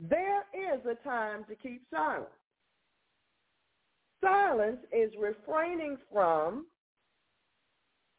[0.00, 2.28] There is a time to keep silence.
[4.22, 6.66] Silence is refraining from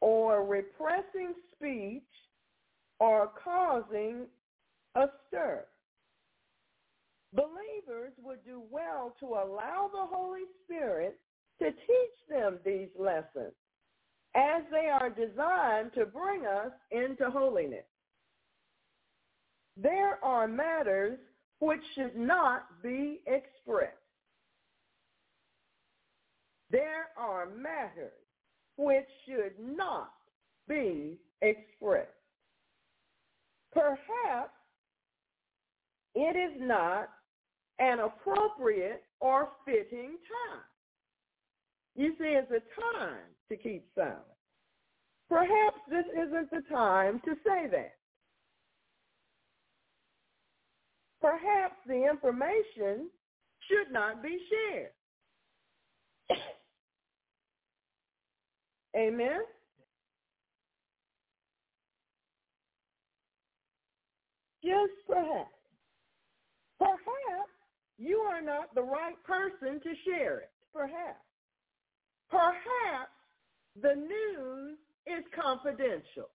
[0.01, 2.03] or repressing speech
[2.99, 4.25] or causing
[4.95, 5.65] a stir.
[7.33, 11.19] Believers would do well to allow the Holy Spirit
[11.59, 13.53] to teach them these lessons
[14.35, 17.85] as they are designed to bring us into holiness.
[19.75, 21.19] There are matters
[21.59, 23.98] which should not be expressed.
[26.71, 28.12] There are matters
[28.77, 30.13] which should not
[30.67, 32.10] be expressed.
[33.73, 34.51] Perhaps
[36.15, 37.10] it is not
[37.79, 40.63] an appropriate or fitting time.
[41.95, 43.17] You see, it's a time
[43.49, 44.17] to keep silent.
[45.27, 47.95] Perhaps this isn't the time to say that.
[51.21, 53.10] Perhaps the information
[53.67, 54.91] should not be shared.
[58.99, 59.39] Amen?
[64.62, 65.49] Just perhaps.
[66.79, 67.53] Perhaps
[67.97, 70.51] you are not the right person to share it.
[70.73, 71.23] Perhaps.
[72.29, 73.12] Perhaps
[73.81, 76.29] the news is confidential.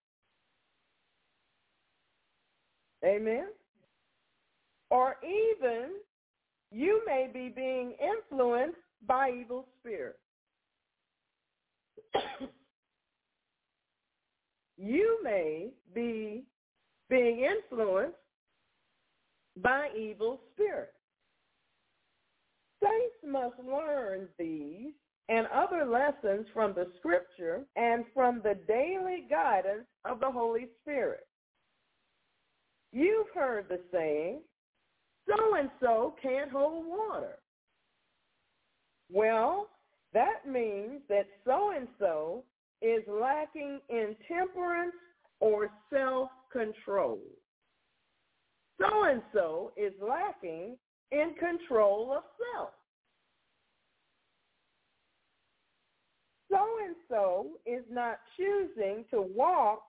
[3.04, 3.48] Amen?
[4.90, 5.90] Or even
[6.70, 10.23] you may be being influenced by evil spirits.
[14.76, 16.44] you may be
[17.08, 18.16] being influenced
[19.62, 20.92] by evil spirits.
[22.82, 24.92] Saints must learn these
[25.28, 31.26] and other lessons from the scripture and from the daily guidance of the Holy Spirit.
[32.92, 34.40] You've heard the saying,
[35.26, 37.38] so-and-so can't hold water.
[39.10, 39.68] Well,
[40.14, 42.42] that means that so-and-so
[42.80, 44.94] is lacking in temperance
[45.40, 47.20] or self-control.
[48.80, 50.76] So-and-so is lacking
[51.12, 52.22] in control of
[52.54, 52.70] self.
[56.54, 59.82] so and so is not choosing to walk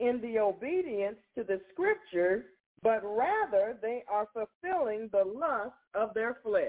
[0.00, 2.44] in the obedience to the scriptures,
[2.82, 6.64] but rather they are fulfilling the lust of their flesh.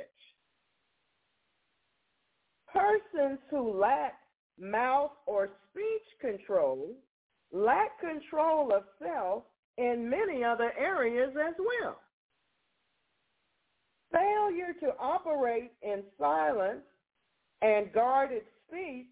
[2.74, 4.16] Persons who lack
[4.60, 6.96] mouth or speech control
[7.52, 9.44] lack control of self
[9.78, 11.98] in many other areas as well.
[14.12, 16.84] Failure to operate in silence
[17.62, 19.08] and guarded speech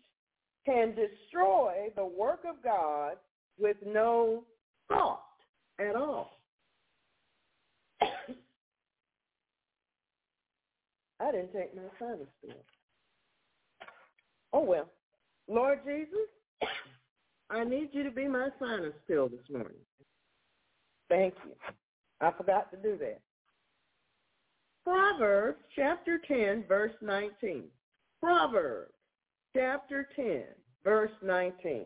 [0.66, 3.14] can destroy the work of God
[3.57, 4.43] with no
[4.88, 5.24] thought
[5.80, 6.32] at all.
[8.01, 8.07] I
[11.32, 12.55] didn't take my sinus pill.
[14.54, 14.89] Oh well.
[15.47, 16.30] Lord Jesus,
[17.50, 19.78] I need you to be my sinus pill this morning.
[21.10, 21.54] Thank you.
[22.22, 23.20] I forgot to do that.
[24.84, 27.64] Proverbs chapter 10, verse 19.
[28.22, 28.93] Proverbs
[29.56, 30.43] chapter 10,
[30.84, 31.86] verse 19.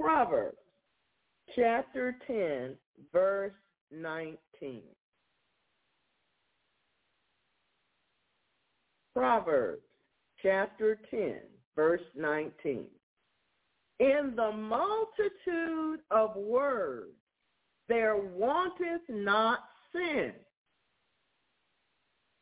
[0.00, 0.56] Proverbs
[1.54, 2.74] chapter 10,
[3.12, 3.52] verse
[3.92, 4.82] 19.
[9.16, 9.80] Proverbs
[10.42, 11.36] chapter 10,
[11.74, 12.84] verse 19.
[13.98, 17.14] In the multitude of words
[17.88, 19.60] there wanteth not
[19.90, 20.32] sin,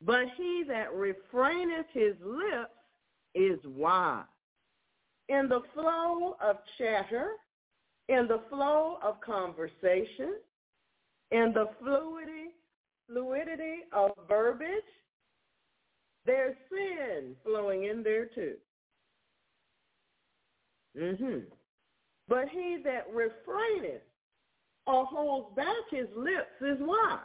[0.05, 2.73] but he that refraineth his lips
[3.37, 4.25] is wise.
[5.29, 7.35] In the flow of chatter,
[8.09, 10.41] in the flow of conversation,
[11.31, 12.51] in the fluidity,
[13.07, 14.83] fluidity of verbiage,
[16.27, 18.55] there's sin flowing in there too.
[20.99, 21.39] Mm-hmm.
[22.29, 24.01] But he that refraineth
[24.87, 27.19] or holds back his lips is wise.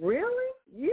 [0.00, 0.52] Really?
[0.76, 0.90] Yes.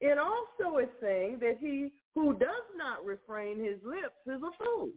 [0.00, 4.90] It also is saying that he who does not refrain his lips is a fool.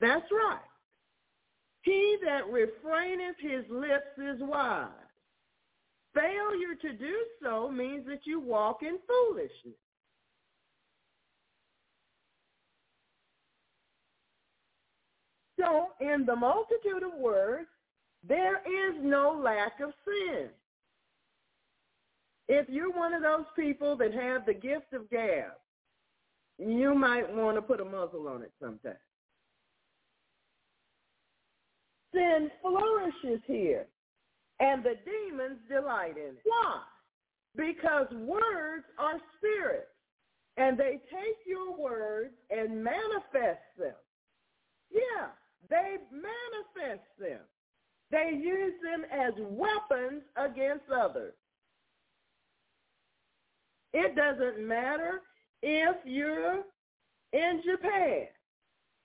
[0.00, 0.67] That's right.
[1.88, 4.88] He that refraineth his lips is wise.
[6.14, 9.78] Failure to do so means that you walk in foolishness.
[15.58, 17.68] So in the multitude of words,
[18.22, 20.48] there is no lack of sin.
[22.48, 25.52] If you're one of those people that have the gift of gab,
[26.58, 28.92] you might want to put a muzzle on it sometime.
[32.18, 33.86] Sin flourishes here,
[34.58, 36.42] and the demons delight in it.
[36.44, 36.80] Why?
[37.56, 39.86] Because words are spirits,
[40.56, 43.94] and they take your words and manifest them.
[44.90, 45.28] Yeah,
[45.70, 47.40] they manifest them.
[48.10, 51.34] They use them as weapons against others.
[53.92, 55.20] It doesn't matter
[55.62, 56.64] if you're
[57.32, 58.26] in Japan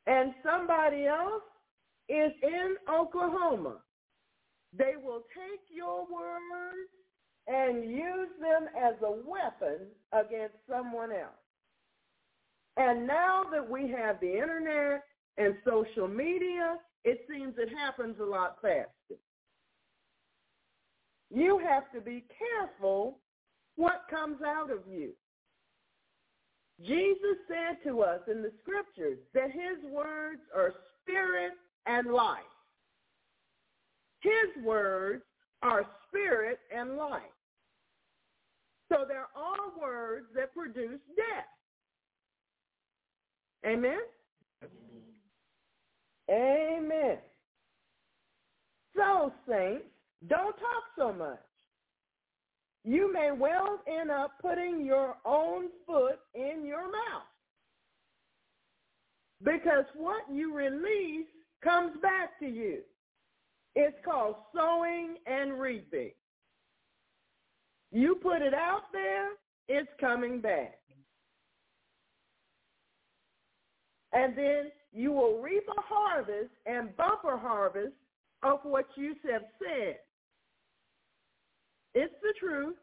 [0.08, 1.44] and somebody else
[2.10, 3.78] is in Oklahoma.
[4.78, 6.90] They will take your words
[7.48, 11.32] and use them as a weapon against someone else.
[12.78, 15.04] And now that we have the internet
[15.38, 19.20] and social media, it seems it happens a lot faster.
[21.30, 23.20] You have to be careful
[23.76, 25.12] what comes out of you.
[26.82, 31.54] Jesus said to us in the scriptures that his words are spirit
[31.86, 32.40] and life.
[34.22, 35.24] His words
[35.62, 37.22] are spirit and life.
[38.90, 41.48] So there are words that produce death.
[43.66, 44.00] Amen?
[46.30, 47.18] Amen.
[48.96, 49.86] So, saints,
[50.28, 51.40] don't talk so much.
[52.86, 57.24] You may well end up putting your own foot in your mouth.
[59.44, 61.28] Because what you release
[61.64, 62.80] comes back to you.
[63.76, 66.12] It's called sowing and reaping.
[67.92, 69.30] You put it out there,
[69.68, 70.80] it's coming back.
[74.12, 77.94] And then you will reap a harvest and bumper harvest
[78.44, 79.98] of what you have said.
[81.96, 82.76] It's the truth.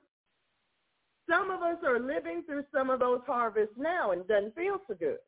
[1.28, 4.94] Some of us are living through some of those harvests now and doesn't feel so
[4.94, 5.18] good.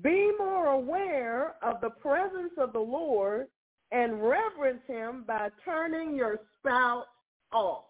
[0.00, 3.48] Be more aware of the presence of the Lord
[3.90, 7.04] and reverence him by turning your spout
[7.52, 7.84] off.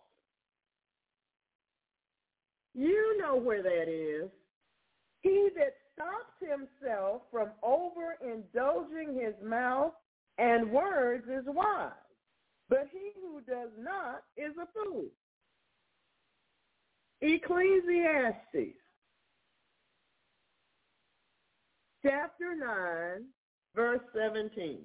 [2.74, 4.30] You know where that is.
[5.20, 9.92] He that stops himself from overindulging his mouth
[10.38, 11.92] and words is wise,
[12.68, 15.05] but he who does not is a fool.
[17.20, 18.81] Ecclesiastes
[22.05, 23.24] chapter 9,
[23.74, 24.78] verse 17.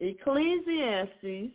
[0.00, 1.52] Ecclesiastes,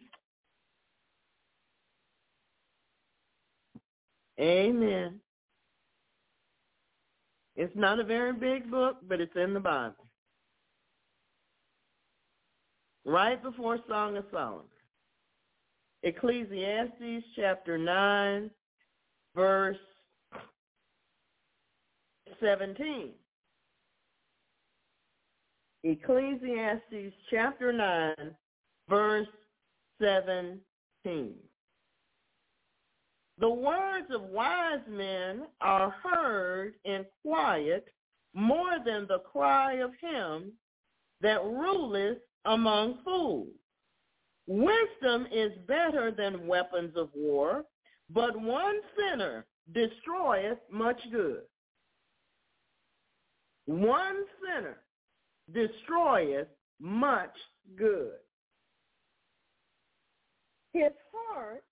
[4.40, 5.20] amen.
[7.56, 10.08] It's not a very big book, but it's in the Bible.
[13.06, 14.66] Right before Song of Solomon.
[16.04, 18.50] Ecclesiastes chapter 9,
[19.36, 19.78] verse
[22.42, 23.12] 17.
[25.86, 28.16] Ecclesiastes chapter 9,
[28.88, 29.28] verse
[30.02, 31.34] 17.
[33.38, 37.86] The words of wise men are heard in quiet
[38.34, 40.54] more than the cry of him
[41.20, 43.50] that ruleth among fools.
[44.48, 47.66] Wisdom is better than weapons of war,
[48.10, 51.42] but one sinner destroyeth much good.
[53.66, 54.83] One sinner
[55.52, 56.48] destroyeth
[56.80, 57.36] much
[57.76, 58.14] good.
[60.74, 61.64] His heart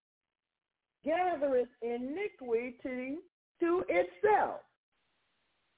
[1.03, 3.17] gathereth iniquity
[3.59, 4.61] to itself.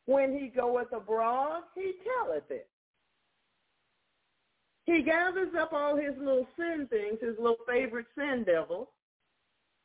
[0.06, 2.68] When he goeth abroad, he telleth it.
[4.86, 8.90] He gathers up all his little sin things, his little favorite sin devils.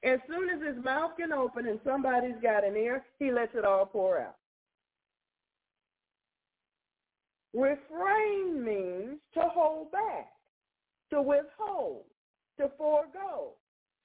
[0.02, 3.64] As soon as his mouth can open and somebody's got an ear, he lets it
[3.64, 4.36] all pour out.
[7.58, 10.28] Refrain means to hold back,
[11.10, 12.04] to withhold,
[12.56, 13.54] to forego,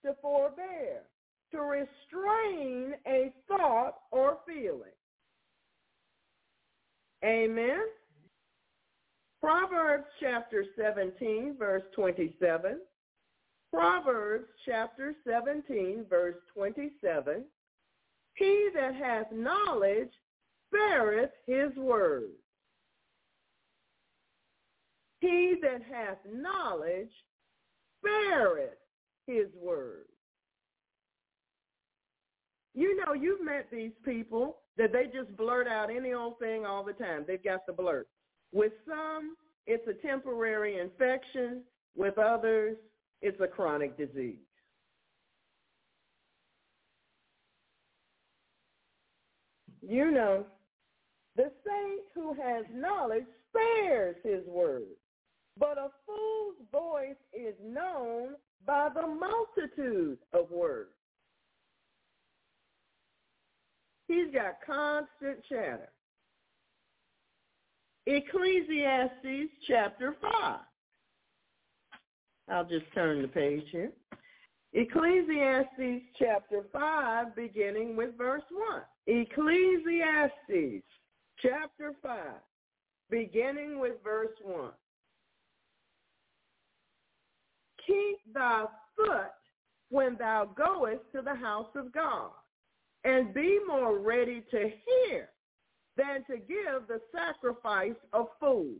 [0.03, 1.03] to forbear,
[1.51, 4.89] to restrain a thought or feeling.
[7.23, 7.83] Amen.
[9.39, 12.79] Proverbs chapter 17, verse 27.
[13.71, 17.43] Proverbs chapter 17, verse 27.
[18.33, 20.09] He that hath knowledge
[20.69, 22.31] spareth his word.
[25.23, 27.09] He that hath knowledge
[27.97, 28.77] spareth
[29.25, 30.07] his word.
[32.73, 36.83] You know, you've met these people that they just blurt out any old thing all
[36.83, 37.23] the time.
[37.25, 38.09] They've got the blurt.
[38.51, 41.61] With some, it's a temporary infection.
[41.95, 42.75] With others,
[43.21, 44.35] it's a chronic disease.
[49.81, 50.45] You know,
[51.37, 54.83] the saint who has knowledge spares his word,
[55.59, 58.35] but a fool's voice is known
[58.65, 60.89] by the multitude of words.
[64.07, 65.89] He's got constant chatter.
[68.05, 70.59] Ecclesiastes chapter 5.
[72.49, 73.91] I'll just turn the page here.
[74.73, 78.81] Ecclesiastes chapter 5, beginning with verse 1.
[79.07, 80.83] Ecclesiastes
[81.39, 82.17] chapter 5,
[83.09, 84.71] beginning with verse 1.
[87.87, 88.65] Keep thy
[88.95, 89.31] foot
[89.89, 92.31] when thou goest to the house of God,
[93.03, 95.29] and be more ready to hear
[95.97, 98.77] than to give the sacrifice of fools.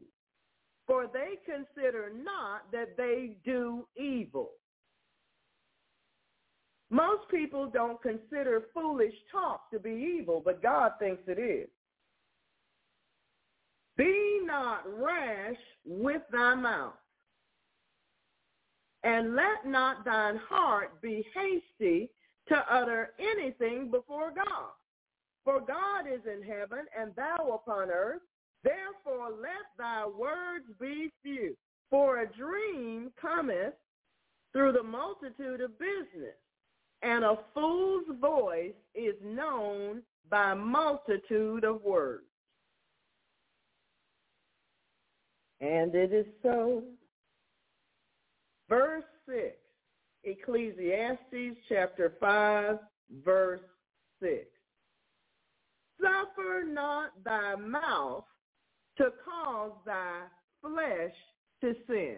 [0.88, 4.52] For they consider not that they do evil.
[6.90, 11.70] Most people don't consider foolish talk to be evil, but God thinks it is.
[13.98, 16.94] Be not rash with thy mouth,
[19.04, 22.10] and let not thine heart be hasty
[22.48, 24.72] to utter anything before God.
[25.44, 28.22] For God is in heaven, and thou upon earth.
[28.64, 31.56] Therefore let thy words be few.
[31.90, 33.74] For a dream cometh
[34.54, 36.38] through the multitude of business,
[37.02, 42.24] and a fool's voice is known by multitude of words.
[45.60, 46.84] And it is so.
[48.74, 49.56] Verse 6,
[50.24, 52.80] Ecclesiastes chapter 5,
[53.24, 53.62] verse
[54.20, 54.48] 6.
[56.02, 58.24] Suffer not thy mouth
[58.98, 60.22] to cause thy
[60.60, 61.14] flesh
[61.62, 62.18] to sin.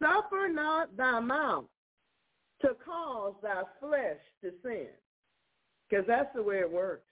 [0.00, 1.64] Suffer not thy mouth
[2.62, 4.86] to cause thy flesh to sin.
[5.88, 7.02] Because that's the way it works.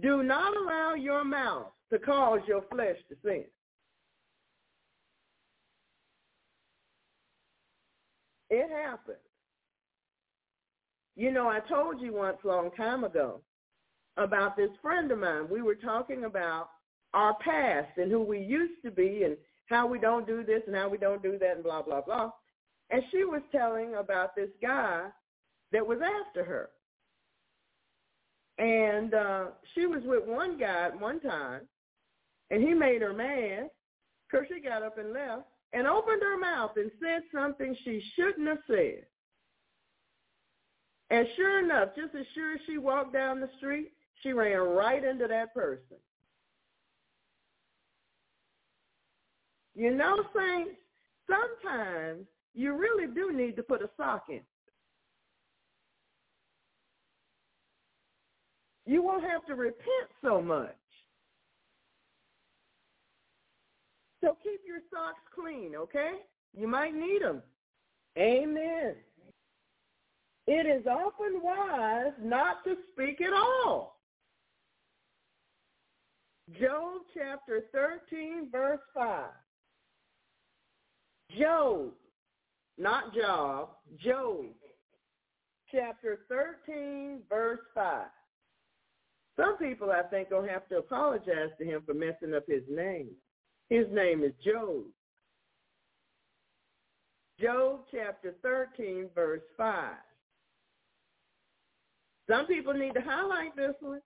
[0.00, 3.44] Do not allow your mouth to cause your flesh to sin.
[8.52, 9.16] It happens.
[11.16, 13.40] You know, I told you once a long time ago
[14.18, 15.48] about this friend of mine.
[15.50, 16.68] We were talking about
[17.14, 19.38] our past and who we used to be and
[19.70, 22.30] how we don't do this and how we don't do that and blah, blah, blah.
[22.90, 25.06] And she was telling about this guy
[25.72, 26.68] that was after her.
[28.58, 29.44] And uh,
[29.74, 31.62] she was with one guy at one time,
[32.50, 33.70] and he made her mad
[34.30, 38.48] because she got up and left and opened her mouth and said something she shouldn't
[38.48, 39.06] have said.
[41.10, 43.92] And sure enough, just as sure as she walked down the street,
[44.22, 45.96] she ran right into that person.
[49.74, 50.76] You know, saints,
[51.26, 54.40] sometimes you really do need to put a sock in.
[58.84, 60.76] You won't have to repent so much.
[64.22, 66.12] So keep your socks clean, okay?
[66.56, 67.42] You might need them.
[68.16, 68.94] Amen.
[70.46, 74.00] It is often wise not to speak at all.
[76.60, 79.24] Job chapter 13, verse 5.
[81.38, 81.92] Job,
[82.76, 83.70] not Job,
[84.04, 84.44] Job,
[85.70, 88.06] chapter 13, verse 5.
[89.36, 93.08] Some people, I think, will have to apologize to him for messing up his name.
[93.72, 94.84] His name is Job.
[97.40, 99.94] Job chapter 13, verse 5.
[102.28, 104.02] Some people need to highlight this one.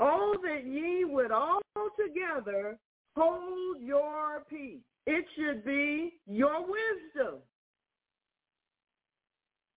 [0.00, 1.60] Oh, that ye would all
[2.02, 2.78] together
[3.14, 4.80] hold your peace.
[5.06, 7.40] It should be your wisdom.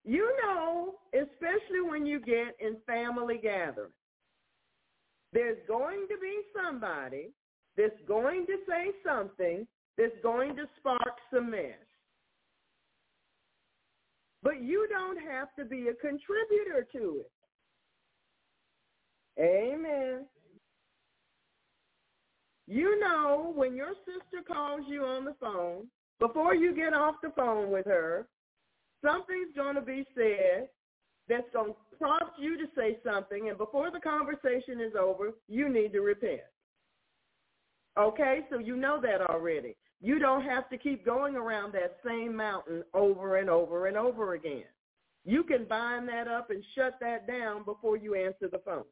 [0.06, 3.92] You know, especially when you get in family gatherings,
[5.34, 7.32] there's going to be somebody
[7.78, 9.66] that's going to say something
[9.96, 11.78] that's going to spark some mess.
[14.42, 17.30] But you don't have to be a contributor to it.
[19.40, 20.26] Amen.
[22.66, 25.86] You know when your sister calls you on the phone,
[26.18, 28.26] before you get off the phone with her,
[29.04, 30.68] something's going to be said
[31.28, 35.68] that's going to prompt you to say something, and before the conversation is over, you
[35.68, 36.40] need to repent.
[37.98, 39.76] Okay, so you know that already.
[40.00, 44.34] You don't have to keep going around that same mountain over and over and over
[44.34, 44.64] again.
[45.24, 48.84] You can bind that up and shut that down before you answer the phone.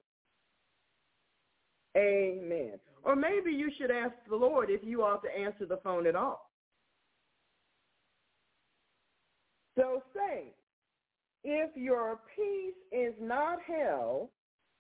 [1.97, 2.75] Amen.
[3.05, 6.17] Or maybe you should ask the Lord if you ought to answer the phone at
[6.17, 6.51] all.
[9.79, 10.53] So say,
[11.45, 14.31] if your peace is not held,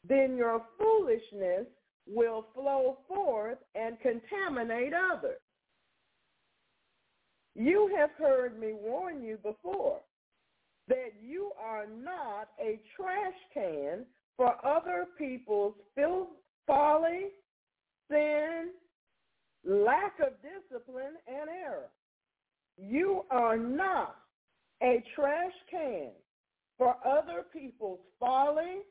[0.06, 1.66] then your foolishness
[2.06, 5.40] will flow forth and contaminate others.
[7.54, 10.00] You have heard me warn you before
[10.88, 14.04] that you are not a trash can
[14.36, 16.28] for other people's filth,
[16.66, 17.28] folly,
[18.10, 18.70] sin,
[19.64, 21.88] lack of discipline, and error.
[22.76, 24.16] You are not
[24.82, 26.10] a trash can
[26.76, 28.82] for other people's folly,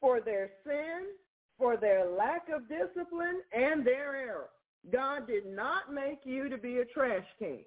[0.00, 1.06] for their sin,
[1.60, 4.48] for their lack of discipline, and their error.
[4.90, 7.60] God did not make you to be a trash can.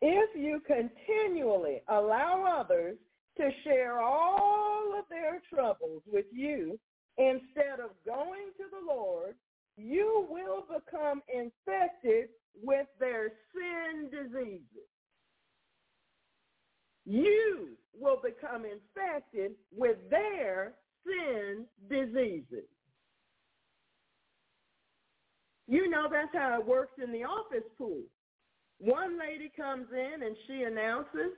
[0.00, 2.96] If you continually allow others
[3.38, 6.78] to share all of their troubles with you
[7.18, 9.34] instead of going to the Lord,
[9.76, 12.28] you will become infected
[12.62, 14.88] with their sin diseases.
[17.08, 20.74] You will become infected with their
[21.06, 22.68] sin diseases.
[25.66, 28.02] You know that's how it works in the office pool.
[28.78, 31.32] One lady comes in and she announces,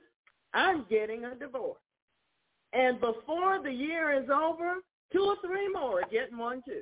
[0.53, 1.79] I'm getting a divorce.
[2.73, 4.75] And before the year is over,
[5.13, 6.81] two or three more are getting one too.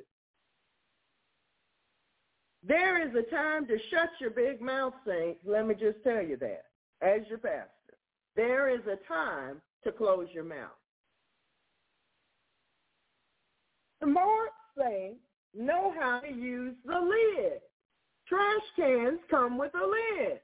[2.66, 5.40] There is a time to shut your big mouth, saints.
[5.46, 6.64] Let me just tell you that
[7.00, 7.70] as your pastor.
[8.36, 10.68] There is a time to close your mouth.
[14.02, 15.20] Smart saints
[15.54, 17.60] know how to use the lid.
[18.26, 20.40] Trash cans come with a lid.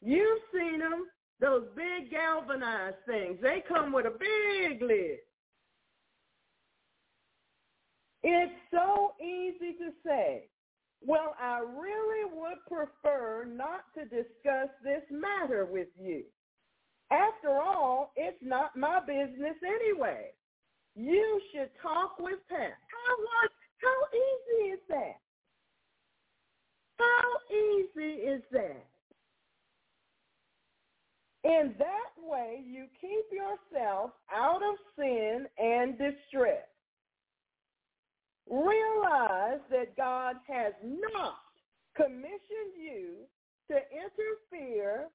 [0.00, 1.06] You've seen them,
[1.40, 3.38] those big galvanized things.
[3.42, 5.18] They come with a big lid.
[8.22, 10.48] It's so easy to say,
[11.04, 16.24] well, I really would prefer not to discuss this matter with you.
[17.10, 20.26] After all, it's not my business anyway.
[20.94, 22.72] You should talk with Pat.
[22.90, 23.50] How what?
[23.80, 25.20] How easy is that?
[26.98, 28.84] How easy is that?
[31.44, 34.76] In that way, you keep yourself out of
[38.50, 41.38] Realize that God has not
[41.96, 43.14] commissioned you
[43.68, 45.08] to interfere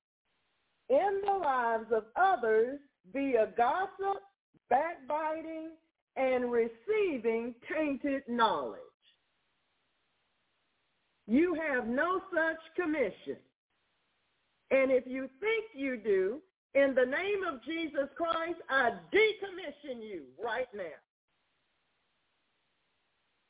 [0.89, 2.79] in the lives of others
[3.11, 4.21] via gossip,
[4.69, 5.71] backbiting,
[6.15, 8.79] and receiving tainted knowledge.
[11.25, 13.37] You have no such commission.
[14.71, 16.39] And if you think you do,
[16.75, 20.83] in the name of Jesus Christ, I decommission you right now.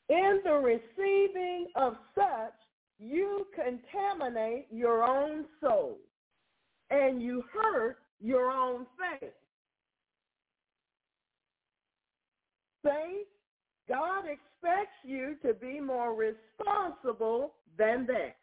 [0.09, 2.53] In the receiving of such,
[2.99, 5.97] you contaminate your own soul
[6.89, 9.31] and you hurt your own faith.
[12.83, 13.27] Faith,
[13.87, 18.35] God expects you to be more responsible than that.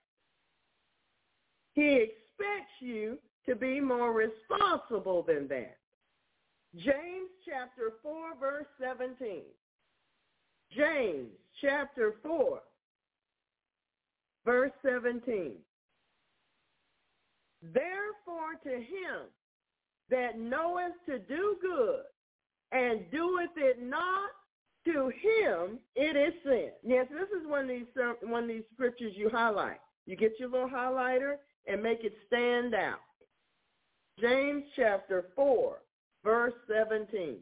[1.75, 5.77] He expects you to be more responsible than that.
[6.77, 9.43] James chapter 4 verse 17.
[10.77, 11.31] James
[11.61, 12.61] chapter 4
[14.45, 15.53] verse 17.
[17.63, 19.29] Therefore to him
[20.11, 22.03] that knoweth to do good
[22.73, 24.31] and doeth it not,
[24.87, 26.71] to him it is sin.
[26.83, 29.79] Yes, this is one of these uh, one of these scriptures you highlight.
[30.07, 31.35] You get your little highlighter
[31.67, 33.01] and make it stand out.
[34.19, 35.77] James chapter 4,
[36.25, 37.37] verse 17.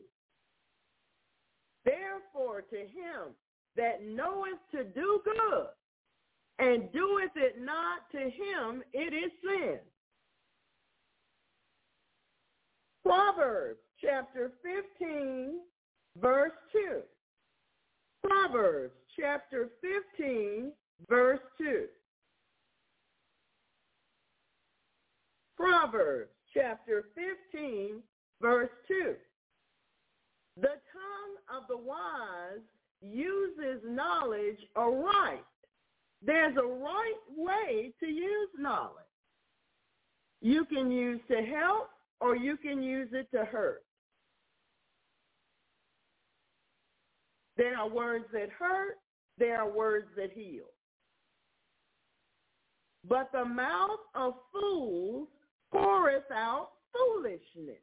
[1.85, 3.35] Therefore to him
[3.79, 5.69] that knoweth to do good
[6.59, 9.79] and doeth it not to him, it is sin.
[13.05, 14.51] Proverbs chapter
[14.99, 15.61] 15,
[16.21, 17.01] verse 2.
[18.23, 19.71] Proverbs chapter
[20.19, 20.73] 15,
[21.09, 21.85] verse 2.
[25.57, 28.03] Proverbs chapter 15,
[28.43, 29.15] verse 2.
[30.57, 32.59] The tongue of the wise
[33.01, 35.45] uses knowledge aright.
[36.25, 39.05] There's a right way to use knowledge.
[40.41, 41.91] You can use to help
[42.21, 43.83] or you can use it to hurt.
[47.57, 48.97] There are words that hurt.
[49.37, 50.65] There are words that heal.
[53.09, 55.29] But the mouth of fools
[55.73, 57.83] poureth out foolishness.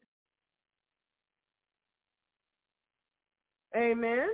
[3.75, 4.27] Amen.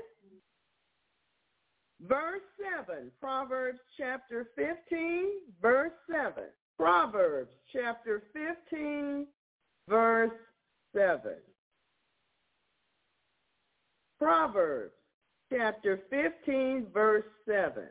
[2.07, 2.41] Verse
[2.87, 5.25] 7, Proverbs chapter 15,
[5.61, 6.43] verse 7.
[6.77, 9.27] Proverbs chapter 15,
[9.87, 10.31] verse
[10.95, 11.33] 7.
[14.17, 14.93] Proverbs
[15.51, 17.83] chapter 15, verse 7.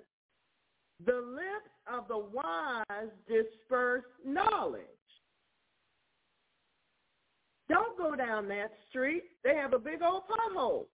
[1.07, 4.83] The lips of the wise disperse knowledge.
[7.69, 9.23] Don't go down that street.
[9.45, 10.87] They have a big old pothole.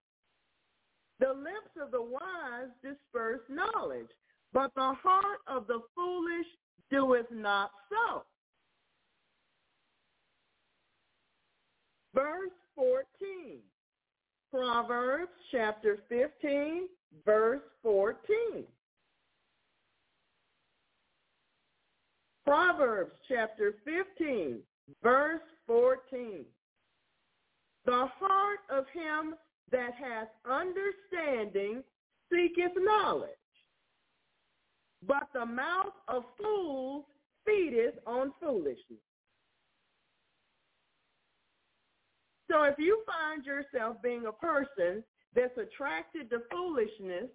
[1.19, 4.09] The lips of the wise disperse knowledge,
[4.53, 6.47] but the heart of the foolish
[6.91, 8.23] doeth not so.
[12.15, 13.59] Verse 14.
[14.51, 16.89] Proverbs chapter 15,
[17.25, 18.65] verse 14.
[22.45, 24.61] Proverbs chapter 15,
[25.03, 26.45] verse 14.
[27.87, 29.35] The heart of him
[29.73, 31.83] that hath understanding
[32.31, 33.31] seeketh knowledge,
[35.07, 37.05] but the mouth of fools
[37.45, 39.01] feedeth on foolishness.
[42.51, 45.03] So if you find yourself being a person
[45.35, 47.29] that's attracted to foolishness,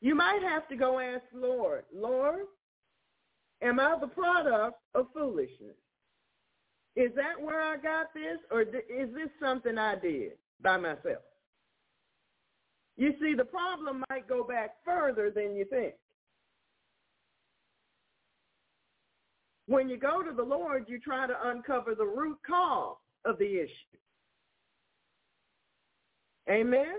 [0.00, 2.46] you might have to go ask Lord, Lord,
[3.60, 5.76] am I the product of foolishness?
[6.94, 11.22] Is that where I got this or is this something I did by myself?
[12.96, 15.94] You see, the problem might go back further than you think.
[19.66, 23.60] When you go to the Lord, you try to uncover the root cause of the
[23.60, 23.98] issue.
[26.50, 26.96] Amen?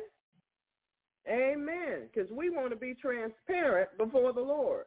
[1.27, 2.07] Amen.
[2.13, 4.85] Because we want to be transparent before the Lord.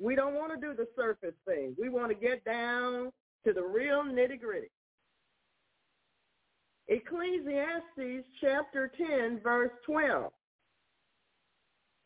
[0.00, 1.76] We don't want to do the surface thing.
[1.78, 3.12] We want to get down
[3.46, 4.70] to the real nitty gritty.
[6.88, 10.32] Ecclesiastes chapter 10, verse 12.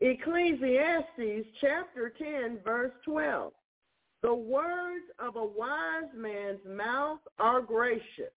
[0.01, 3.53] Ecclesiastes chapter 10, verse 12.
[4.23, 8.33] The words of a wise man's mouth are gracious,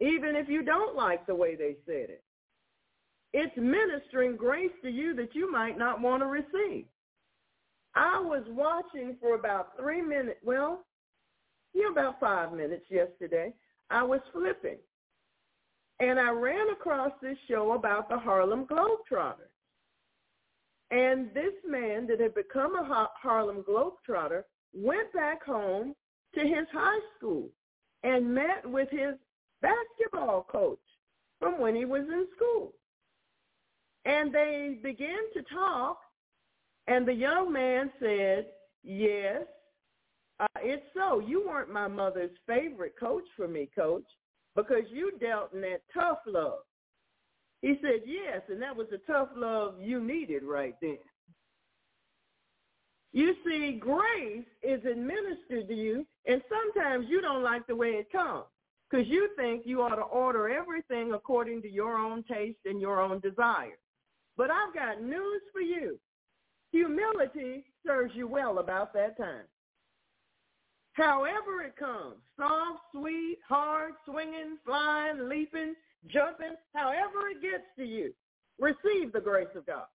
[0.00, 2.22] even if you don't like the way they said it.
[3.34, 6.86] It's ministering grace to you that you might not want to receive.
[7.94, 10.84] I was watching for about three minutes, well,
[11.90, 13.52] about five minutes yesterday.
[13.90, 14.78] I was flipping.
[16.00, 19.52] And I ran across this show about the Harlem Globetrotters.
[20.90, 25.94] And this man that had become a Harlem Globetrotter went back home
[26.34, 27.48] to his high school
[28.04, 29.14] and met with his
[29.60, 30.78] basketball coach
[31.40, 32.72] from when he was in school.
[34.04, 35.98] And they began to talk,
[36.86, 38.46] and the young man said,
[38.82, 39.42] yes,
[40.40, 41.20] uh, it's so.
[41.20, 44.04] You weren't my mother's favorite coach for me, coach,
[44.54, 46.60] because you dealt in that tough love.
[47.62, 50.98] He said, yes, and that was the tough love you needed right then.
[53.12, 58.12] You see, grace is administered to you, and sometimes you don't like the way it
[58.12, 58.44] comes
[58.88, 63.00] because you think you ought to order everything according to your own taste and your
[63.00, 63.78] own desire.
[64.36, 65.98] But I've got news for you.
[66.70, 69.46] Humility serves you well about that time.
[70.98, 75.76] However it comes, soft, sweet, hard, swinging, flying, leaping,
[76.08, 78.12] jumping, however it gets to you,
[78.58, 79.86] receive the grace of God.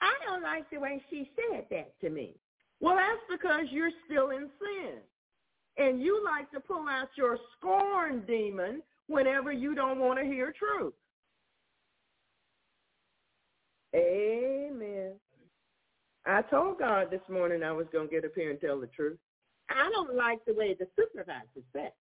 [0.00, 2.34] I don't like the way she said that to me.
[2.80, 4.94] Well, that's because you're still in sin.
[5.76, 10.54] And you like to pull out your scorn demon whenever you don't want to hear
[10.58, 10.94] truth.
[13.94, 15.12] Amen.
[16.26, 18.86] I told God this morning I was going to get up here and tell the
[18.88, 19.18] truth.
[19.70, 21.92] I don't like the way the supervisor said.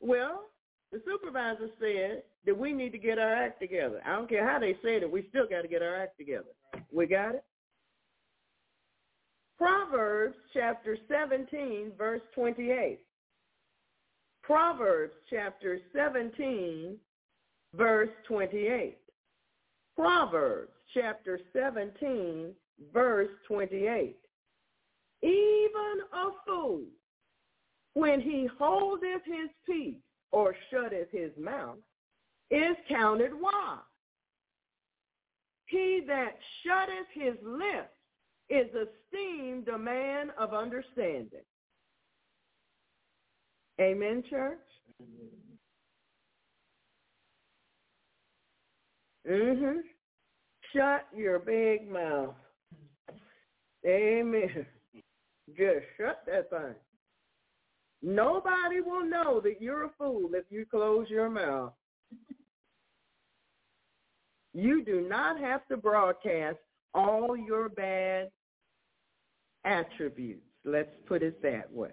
[0.00, 0.44] Well,
[0.92, 4.00] the supervisor said that we need to get our act together.
[4.04, 6.48] I don't care how they said it, we still got to get our act together.
[6.92, 7.44] We got it?
[9.58, 13.00] Proverbs chapter 17, verse 28.
[14.42, 16.96] Proverbs chapter 17,
[17.74, 18.96] verse 28.
[19.96, 22.52] Proverbs chapter 17,
[22.92, 24.16] verse 28.
[25.22, 26.82] Even a fool,
[27.94, 29.96] when he holdeth his peace
[30.32, 31.78] or shutteth his mouth,
[32.50, 33.78] is counted wise.
[35.66, 37.94] He that shutteth his lips
[38.48, 41.44] is esteemed a man of understanding.
[43.80, 44.58] Amen, church?
[49.30, 49.78] Mm-hmm.
[50.74, 52.34] Shut your big mouth.
[53.86, 54.66] Amen.
[55.56, 56.74] Just shut that thing.
[58.02, 61.72] Nobody will know that you're a fool if you close your mouth.
[64.52, 66.58] You do not have to broadcast
[66.94, 68.30] all your bad
[69.64, 70.42] attributes.
[70.64, 71.92] Let's put it that way.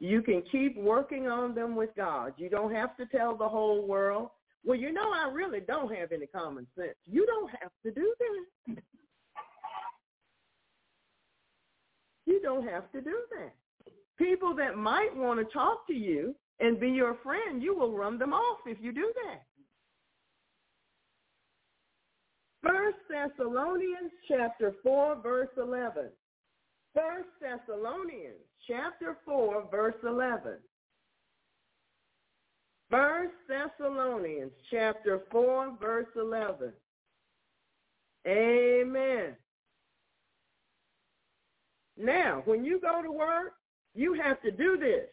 [0.00, 2.34] You can keep working on them with God.
[2.36, 4.30] You don't have to tell the whole world,
[4.64, 6.96] well, you know, I really don't have any common sense.
[7.06, 8.82] You don't have to do that.
[12.26, 13.54] You don't have to do that.
[14.18, 18.18] People that might want to talk to you and be your friend, you will run
[18.18, 19.42] them off if you do that.
[22.62, 26.10] First Thessalonians chapter 4 verse 11.
[26.94, 30.58] First Thessalonians chapter 4 verse 11.
[32.90, 36.72] First Thessalonians chapter 4 verse 11.
[38.26, 39.36] Amen.
[41.96, 43.54] Now, when you go to work,
[43.94, 45.08] you have to do this.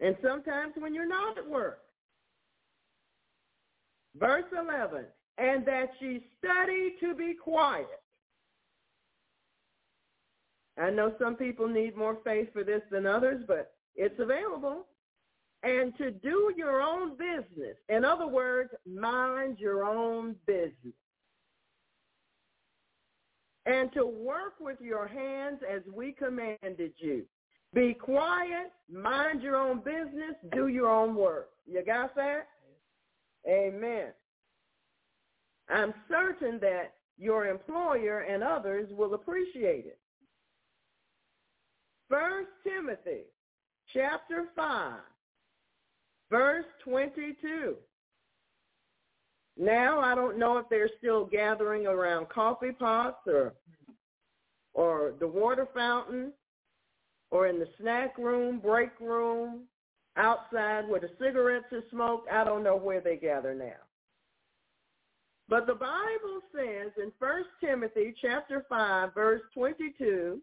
[0.00, 1.80] And sometimes when you're not at work.
[4.16, 5.04] Verse 11,
[5.38, 7.86] and that ye study to be quiet
[10.78, 14.86] I know some people need more faith for this than others, but it's available.
[15.62, 17.76] And to do your own business.
[17.88, 20.94] In other words, mind your own business.
[23.66, 27.24] And to work with your hands as we commanded you.
[27.74, 31.50] Be quiet, mind your own business, do your own work.
[31.66, 32.46] You got that?
[33.46, 34.12] Amen.
[35.68, 39.98] I'm certain that your employer and others will appreciate it.
[42.08, 43.24] First Timothy
[43.92, 44.94] chapter 5,
[46.30, 47.76] verse 22.
[49.56, 53.54] Now I don't know if they're still gathering around coffee pots or
[54.74, 56.32] or the water fountain
[57.30, 59.62] or in the snack room, break room,
[60.16, 62.30] outside where the cigarettes are smoked.
[62.30, 63.80] I don't know where they gather now.
[65.48, 70.40] But the Bible says in 1 Timothy chapter 5 verse 22,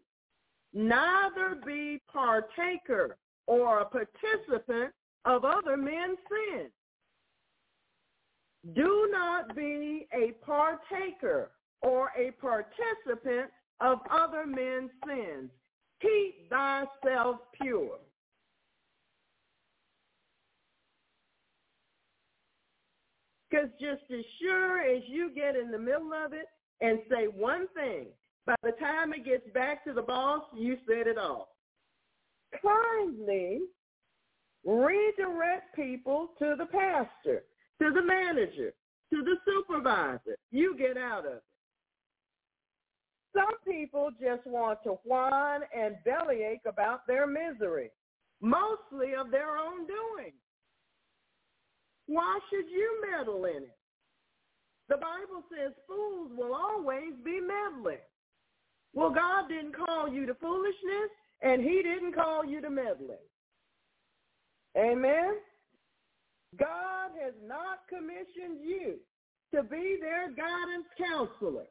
[0.74, 3.16] neither be partaker
[3.46, 4.92] or a participant
[5.26, 6.70] of other men's sins.
[8.74, 11.50] Do not be a partaker
[11.82, 13.50] or a participant
[13.80, 15.50] of other men's sins.
[16.00, 17.98] Keep thyself pure.
[23.50, 26.46] Because just as sure as you get in the middle of it
[26.80, 28.06] and say one thing,
[28.46, 31.56] By the time it gets back to the boss, you said it all.
[32.62, 33.60] Kindly
[34.66, 37.44] redirect people to the pastor,
[37.80, 38.74] to the manager,
[39.12, 40.36] to the supervisor.
[40.50, 41.42] You get out of it.
[43.32, 47.90] Some people just want to whine and bellyache about their misery,
[48.40, 50.32] mostly of their own doing.
[52.06, 53.78] Why should you meddle in it?
[54.88, 57.98] The Bible says fools will always be meddling.
[58.94, 61.10] Well, God didn't call you to foolishness,
[61.42, 63.18] and he didn't call you to meddling.
[64.76, 65.34] Amen?
[66.58, 68.96] God has not commissioned you
[69.54, 71.66] to be their guidance counselor.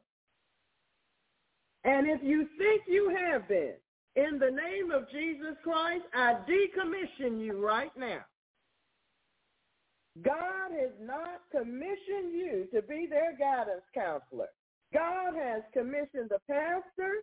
[1.84, 3.74] And if you think you have been,
[4.16, 8.20] in the name of Jesus Christ, I decommission you right now.
[10.24, 14.48] God has not commissioned you to be their guidance counselor.
[14.94, 17.22] God has commissioned the pastor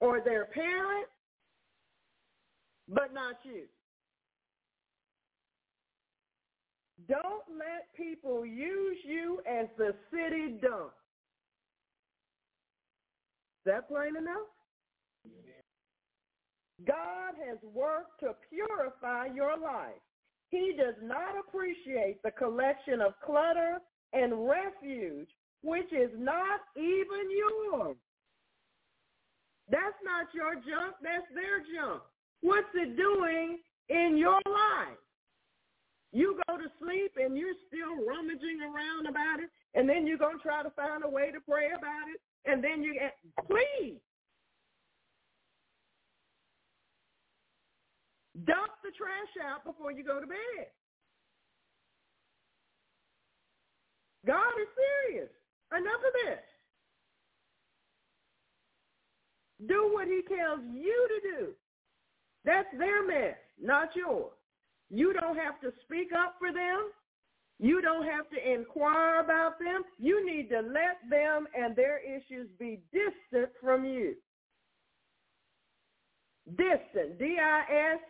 [0.00, 1.06] or their parent,
[2.88, 3.64] but not you.
[7.08, 10.92] Don't let people use you as the city dump.
[13.64, 14.48] Is that plain enough?
[16.86, 20.00] God has worked to purify your life.
[20.50, 23.78] He does not appreciate the collection of clutter
[24.12, 25.28] and refuge,
[25.62, 27.96] which is not even yours.
[29.70, 30.96] That's not your junk.
[31.02, 32.02] That's their junk.
[32.40, 33.58] What's it doing
[33.88, 34.98] in your life?
[36.12, 40.38] You go to sleep and you're still rummaging around about it, and then you're going
[40.38, 42.20] to try to find a way to pray about it,
[42.50, 43.16] and then you get,
[43.46, 44.00] please.
[48.46, 50.68] Dump the trash out before you go to bed.
[54.26, 54.68] God is
[55.08, 55.30] serious.
[55.72, 56.44] Enough of this.
[59.68, 61.48] Do what he tells you to do.
[62.48, 64.32] That's their mess, not yours.
[64.88, 66.90] You don't have to speak up for them.
[67.58, 69.82] You don't have to inquire about them.
[69.98, 74.14] You need to let them and their issues be distant from you.
[76.48, 77.18] Distant.
[77.18, 78.00] D-I-S-T-A-N-T.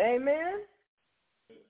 [0.00, 0.58] Amen?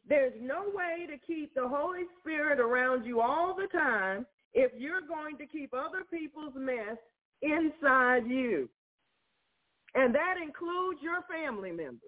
[0.09, 5.03] There's no way to keep the Holy Spirit around you all the time if you're
[5.07, 6.97] going to keep other people's mess
[7.43, 8.69] inside you.
[9.95, 12.01] And that includes your family members.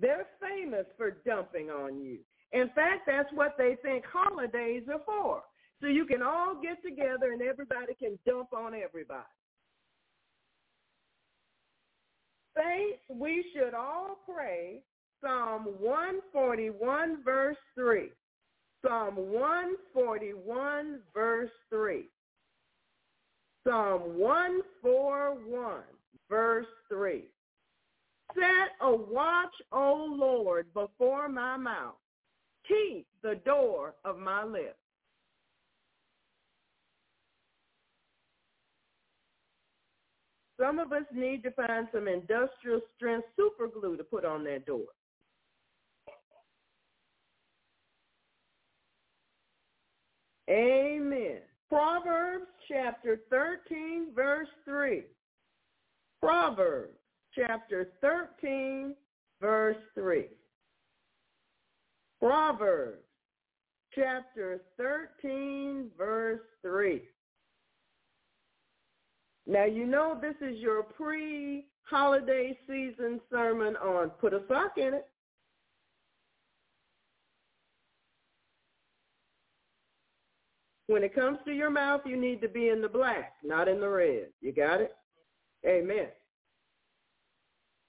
[0.00, 2.18] They're famous for dumping on you.
[2.52, 5.42] In fact, that's what they think holidays are for.
[5.80, 9.22] So you can all get together and everybody can dump on everybody.
[12.56, 14.82] Saints, we should all pray
[15.22, 18.10] Psalm 141 verse 3.
[18.84, 22.04] Psalm 141 verse 3.
[23.68, 25.82] Psalm 141
[26.30, 27.24] verse 3.
[28.34, 28.42] Set
[28.80, 31.96] a watch, O Lord, before my mouth.
[32.66, 34.76] Keep the door of my lips.
[40.58, 44.64] Some of us need to find some industrial strength super glue to put on that
[44.64, 44.86] door.
[50.48, 51.47] Amen.
[51.68, 55.02] Proverbs chapter 13, verse 3.
[56.22, 56.96] Proverbs
[57.34, 58.94] chapter 13,
[59.40, 60.26] verse 3.
[62.20, 63.04] Proverbs
[63.94, 67.02] chapter 13, verse 3.
[69.46, 75.08] Now, you know this is your pre-holiday season sermon on put a sock in it.
[80.88, 83.78] When it comes to your mouth, you need to be in the black, not in
[83.78, 84.28] the red.
[84.40, 84.96] You got it?
[85.66, 86.08] Amen.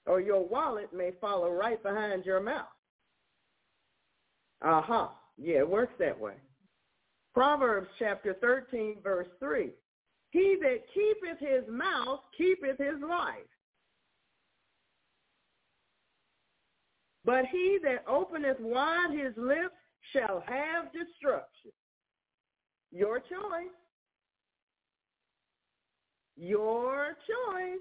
[0.06, 2.66] Or your wallet may follow right behind your mouth.
[4.62, 4.78] Aha.
[4.78, 5.08] Uh-huh.
[5.38, 6.34] Yeah, it works that way.
[7.32, 9.70] Proverbs chapter 13, verse 3.
[10.30, 13.48] He that keepeth his mouth keepeth his life.
[17.24, 19.74] But he that openeth wide his lips
[20.12, 21.72] shall have destruction.
[22.92, 23.74] Your choice.
[26.36, 27.80] Your choice.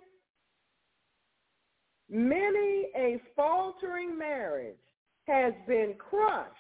[2.09, 4.77] Many a faltering marriage
[5.27, 6.53] has been crushed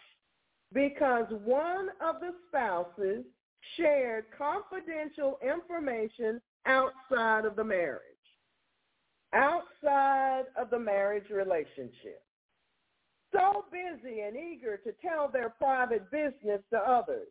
[0.73, 3.25] because one of the spouses
[3.77, 8.01] shared confidential information outside of the marriage,
[9.33, 12.21] outside of the marriage relationship.
[13.33, 17.27] so busy and eager to tell their private business to others,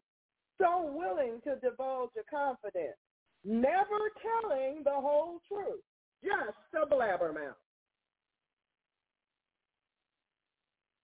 [0.58, 2.98] so willing to divulge a confidence,
[3.44, 5.82] never telling the whole truth,
[6.22, 7.54] just a blabbermouth.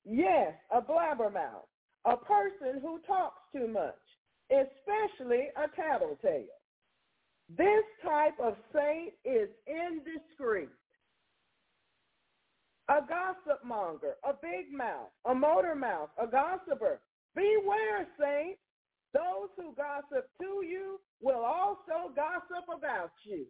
[0.04, 1.66] Yes, a blabbermouth,
[2.04, 3.94] a person who talks too much,
[4.50, 6.46] especially a tattletale.
[7.48, 10.68] This type of saint is indiscreet.
[12.90, 17.00] A gossip monger, a big mouth, a motor mouth, a gossiper.
[17.34, 18.60] Beware, saints.
[19.14, 23.46] Those who gossip to you will also gossip about you.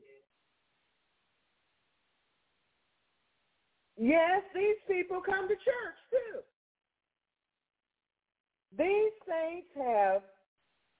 [3.96, 6.40] Yes, these people come to church too.
[8.76, 10.22] These saints have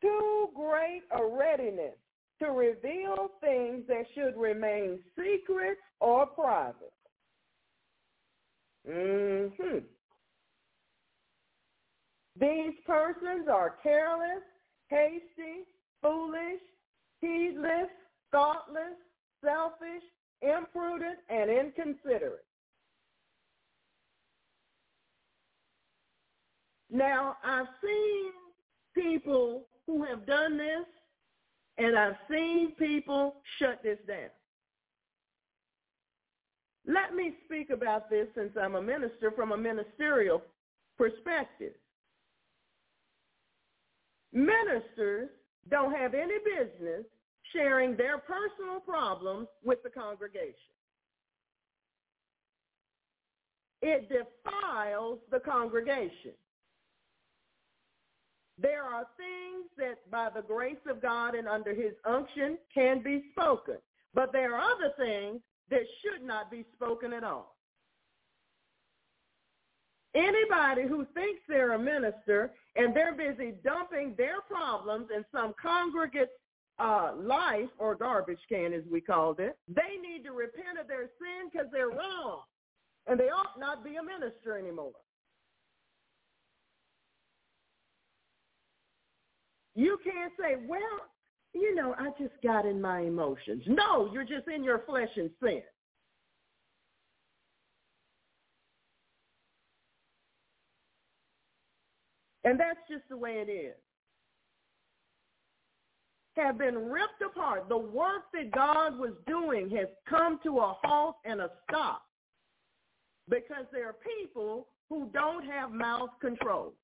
[0.00, 1.96] too great a readiness
[2.40, 6.92] to reveal things that should remain secret or private.
[8.88, 9.78] Mm-hmm.
[12.40, 14.42] These persons are careless,
[14.88, 15.64] hasty,
[16.02, 16.60] foolish,
[17.20, 17.88] heedless,
[18.30, 18.96] thoughtless,
[19.42, 20.02] selfish,
[20.42, 22.44] imprudent, and inconsiderate.
[26.90, 28.30] Now, I've seen
[28.94, 30.86] people who have done this,
[31.78, 34.30] and I've seen people shut this down.
[36.86, 40.42] Let me speak about this since I'm a minister from a ministerial
[40.98, 41.72] perspective.
[44.34, 45.30] Ministers
[45.70, 47.04] don't have any business
[47.52, 50.54] sharing their personal problems with the congregation.
[53.80, 56.32] It defiles the congregation.
[58.58, 63.26] There are things that by the grace of God and under his unction can be
[63.32, 63.76] spoken.
[64.14, 67.53] But there are other things that should not be spoken at all.
[70.14, 76.30] Anybody who thinks they're a minister and they're busy dumping their problems in some congregate
[76.78, 81.08] uh, life or garbage can, as we called it, they need to repent of their
[81.18, 82.42] sin because they're wrong.
[83.06, 84.92] And they ought not be a minister anymore.
[89.74, 90.80] You can't say, well,
[91.52, 93.62] you know, I just got in my emotions.
[93.66, 95.62] No, you're just in your flesh and sin.
[102.44, 103.74] And that's just the way it is.
[106.36, 107.68] Have been ripped apart.
[107.68, 112.02] The work that God was doing has come to a halt and a stop
[113.30, 116.74] because there are people who don't have mouth control.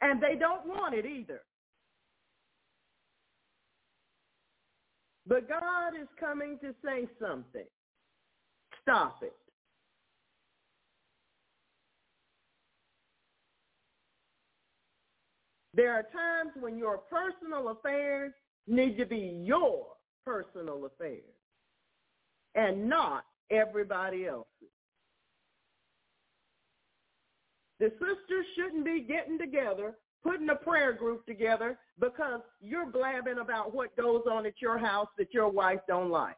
[0.00, 1.40] And they don't want it either.
[5.26, 7.64] But God is coming to say something.
[8.82, 9.32] Stop it.
[15.74, 18.32] There are times when your personal affairs
[18.66, 19.86] need to be your
[20.24, 21.22] personal affairs
[22.54, 24.48] and not everybody else's.
[27.80, 33.74] The sisters shouldn't be getting together, putting a prayer group together because you're blabbing about
[33.74, 36.36] what goes on at your house that your wife don't like.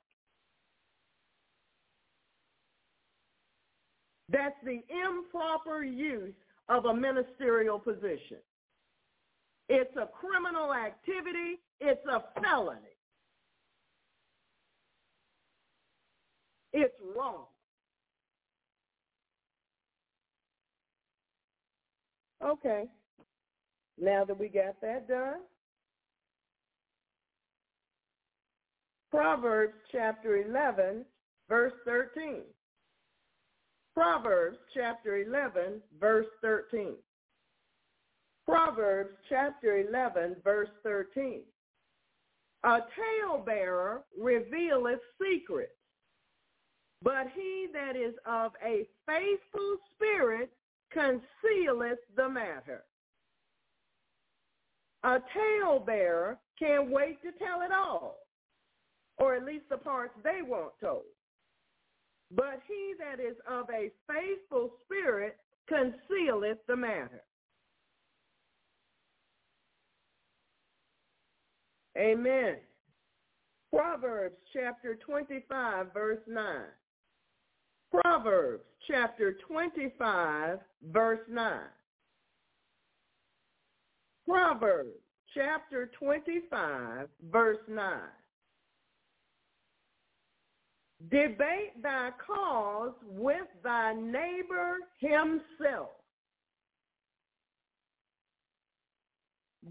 [4.31, 6.35] That's the improper use
[6.69, 8.39] of a ministerial position.
[9.68, 11.59] It's a criminal activity.
[11.80, 12.80] It's a felony.
[16.72, 17.47] It's wrong.
[22.44, 22.84] Okay.
[23.98, 25.40] Now that we got that done,
[29.10, 31.05] Proverbs chapter 11,
[31.48, 32.43] verse 13.
[33.94, 36.97] Proverbs chapter 11, verse 13.
[38.47, 41.43] Proverbs chapter 11, verse 13.
[42.64, 45.73] A talebearer revealeth secrets,
[47.02, 50.51] but he that is of a faithful spirit
[50.93, 52.85] concealeth the matter.
[55.02, 58.18] A talebearer can't wait to tell it all,
[59.18, 61.02] or at least the parts they want told.
[62.31, 65.36] But he that is of a faithful spirit
[65.68, 67.23] concealeth the matter.
[71.97, 72.56] Amen.
[73.73, 76.44] Proverbs chapter 25, verse 9.
[77.90, 80.59] Proverbs chapter 25,
[80.93, 81.60] verse 9.
[84.28, 84.90] Proverbs
[85.35, 87.98] chapter 25, verse 9.
[91.10, 95.95] Debate thy cause with thy neighbor himself.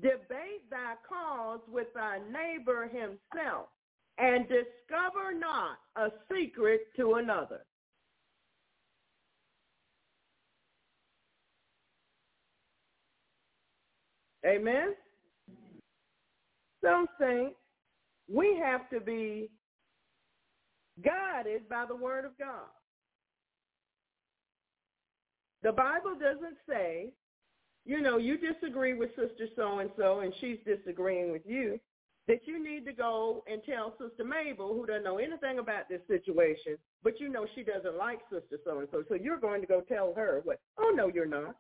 [0.02, 3.68] Debate thy cause with thy neighbor himself,
[4.18, 7.62] and discover not a secret to another.
[14.46, 14.94] Amen?
[16.84, 17.56] Some saints,
[18.32, 19.50] we have to be
[21.04, 22.70] guided by the word of God.
[25.64, 27.12] The Bible doesn't say,
[27.86, 31.80] you know, you disagree with sister so-and-so and she's disagreeing with you,
[32.28, 36.02] that you need to go and tell Sister Mabel, who doesn't know anything about this
[36.08, 40.14] situation, but you know she doesn't like Sister so-and-so, so you're going to go tell
[40.16, 40.60] her what?
[40.80, 41.56] Oh, no, you're not.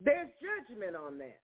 [0.00, 1.40] There's judgment on that.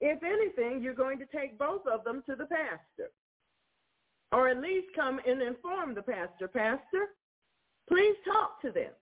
[0.00, 3.10] If anything, you're going to take both of them to the pastor.
[4.32, 7.14] Or at least come and inform the pastor, Pastor,
[7.88, 8.92] please talk to them.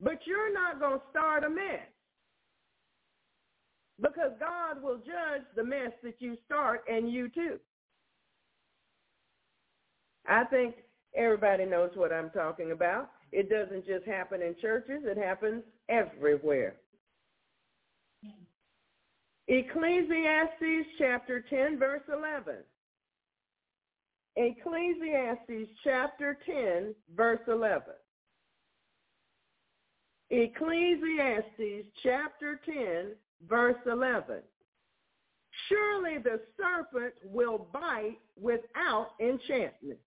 [0.00, 1.88] But you're not going to start a mess.
[4.00, 7.58] Because God will judge the mess that you start and you too.
[10.28, 10.74] I think
[11.14, 13.10] everybody knows what I'm talking about.
[13.32, 16.76] It doesn't just happen in churches, it happens everywhere.
[19.48, 22.56] Ecclesiastes chapter 10, verse 11.
[24.36, 27.82] Ecclesiastes chapter 10, verse 11.
[30.30, 33.12] Ecclesiastes chapter 10,
[33.48, 34.42] verse 11.
[35.68, 39.98] Surely the serpent will bite without enchantment.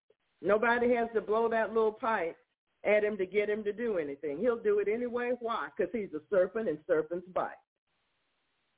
[0.42, 2.38] Nobody has to blow that little pipe
[2.86, 4.40] at him to get him to do anything.
[4.40, 5.32] He'll do it anyway.
[5.40, 5.70] Why?
[5.76, 7.56] Because he's a serpent and serpents bite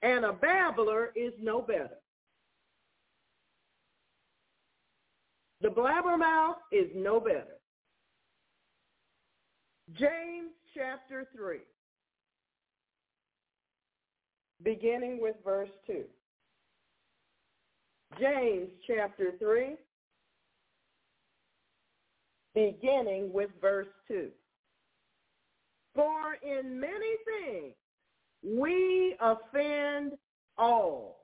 [0.01, 1.97] and a babbler is no better.
[5.61, 7.57] The blabbermouth is no better.
[9.93, 11.57] James chapter 3,
[14.63, 16.03] beginning with verse 2.
[18.19, 19.75] James chapter 3,
[22.55, 24.29] beginning with verse 2.
[25.93, 27.73] For in many things
[28.43, 30.13] we offend
[30.57, 31.20] all.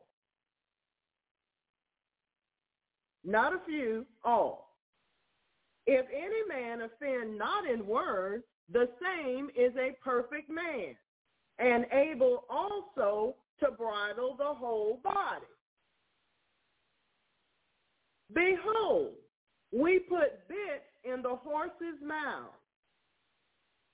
[3.28, 4.78] Not a few, all.
[5.86, 10.95] If any man offend not in word, the same is a perfect man,
[11.60, 15.45] and able also to bridle the whole body.
[18.34, 19.12] Behold,
[19.72, 22.54] we put bits in the horses' mouths,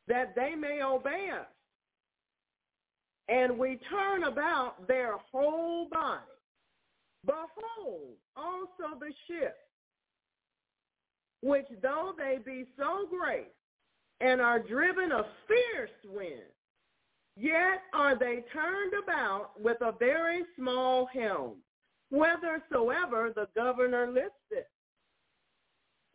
[0.08, 1.48] that they may obey us
[3.30, 6.22] and we turn about their whole body.
[7.26, 9.56] Behold, also the ship,
[11.42, 13.52] which though they be so great
[14.20, 16.42] and are driven a fierce wind,
[17.36, 21.58] yet are they turned about with a very small helm,
[22.10, 24.68] whithersoever the governor listeth.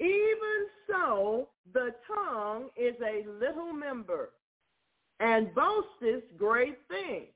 [0.00, 4.30] Even so, the tongue is a little member
[5.20, 7.32] and boasteth great things.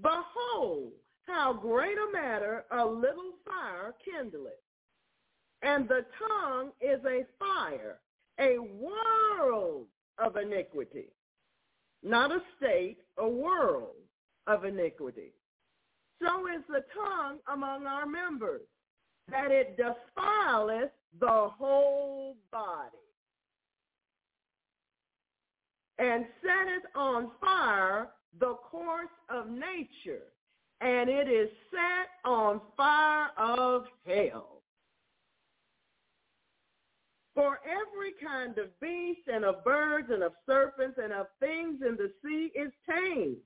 [0.00, 0.92] Behold,
[1.26, 4.52] how great a matter a little fire kindleth.
[5.62, 7.98] And the tongue is a fire,
[8.38, 9.86] a world
[10.18, 11.08] of iniquity.
[12.02, 13.96] Not a state, a world
[14.46, 15.32] of iniquity.
[16.20, 18.62] So is the tongue among our members,
[19.30, 22.98] that it defileth the whole body
[25.98, 28.08] and setteth on fire
[28.40, 30.24] the course of nature,
[30.80, 34.62] and it is set on fire of hell.
[37.34, 41.96] For every kind of beast and of birds and of serpents and of things in
[41.96, 43.38] the sea is tamed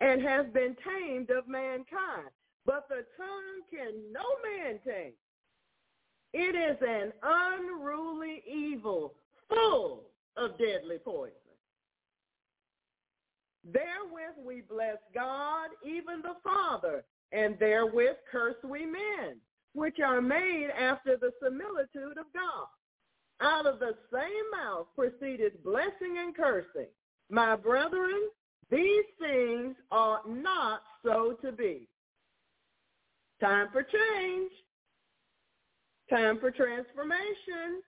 [0.00, 2.28] and has been tamed of mankind.
[2.66, 5.12] But the tongue can no man tame.
[6.34, 9.14] It is an unruly evil
[9.48, 10.04] full
[10.36, 11.34] of deadly poison.
[13.64, 19.36] Therewith we bless God, even the Father, and therewith curse we men,
[19.74, 22.66] which are made after the similitude of God.
[23.40, 26.88] Out of the same mouth proceeded blessing and cursing.
[27.30, 28.28] My brethren,
[28.70, 31.88] these things ought not so to be.
[33.40, 34.50] Time for change.
[36.08, 37.82] Time for transformation.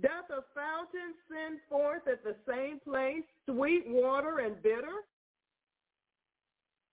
[0.00, 5.04] Doth a fountain send forth at the same place sweet water and bitter?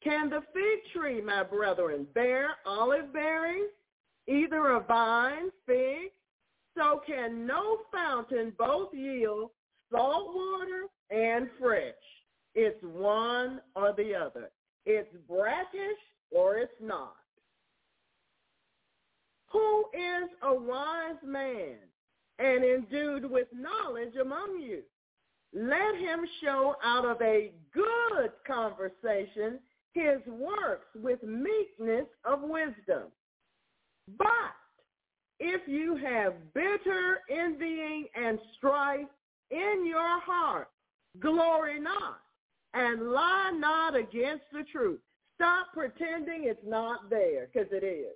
[0.03, 3.69] Can the fig tree, my brethren, bear olive berries,
[4.27, 6.11] either a vine, fig?
[6.77, 9.51] So can no fountain both yield
[9.91, 11.93] salt water and fresh.
[12.55, 14.49] It's one or the other.
[14.85, 15.99] It's brackish
[16.31, 17.15] or it's not.
[19.51, 21.77] Who is a wise man
[22.39, 24.81] and endued with knowledge among you?
[25.53, 29.59] Let him show out of a good conversation
[29.93, 33.11] his works with meekness of wisdom.
[34.17, 34.27] But
[35.39, 39.07] if you have bitter envying and strife
[39.51, 40.69] in your heart,
[41.19, 42.19] glory not
[42.73, 44.99] and lie not against the truth.
[45.35, 48.15] Stop pretending it's not there, because it is.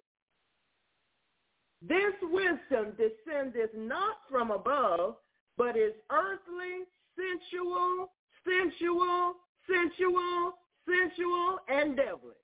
[1.82, 5.16] This wisdom descendeth not from above,
[5.58, 6.86] but is earthly,
[7.16, 8.12] sensual,
[8.46, 9.36] sensual,
[9.68, 10.54] sensual,
[10.88, 12.36] sensual, and devilish.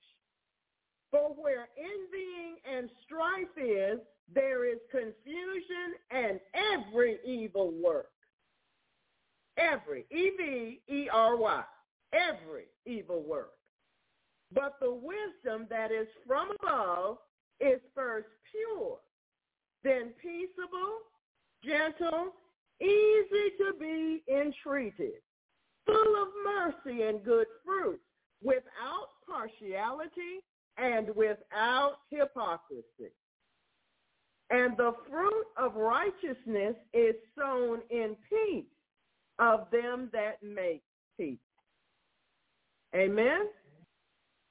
[1.10, 4.00] For where envying and strife is,
[4.32, 8.10] there is confusion and every evil work.
[9.56, 11.62] Every, E-V-E-R-Y,
[12.12, 13.52] every evil work.
[14.52, 17.18] But the wisdom that is from above
[17.60, 18.98] is first pure,
[19.84, 20.98] then peaceable,
[21.62, 22.32] gentle,
[22.80, 25.20] easy to be entreated,
[25.86, 28.02] full of mercy and good fruits,
[28.42, 30.40] without partiality
[30.78, 33.12] and without hypocrisy.
[34.50, 38.64] And the fruit of righteousness is sown in peace
[39.38, 40.82] of them that make
[41.18, 41.38] peace.
[42.94, 43.46] Amen?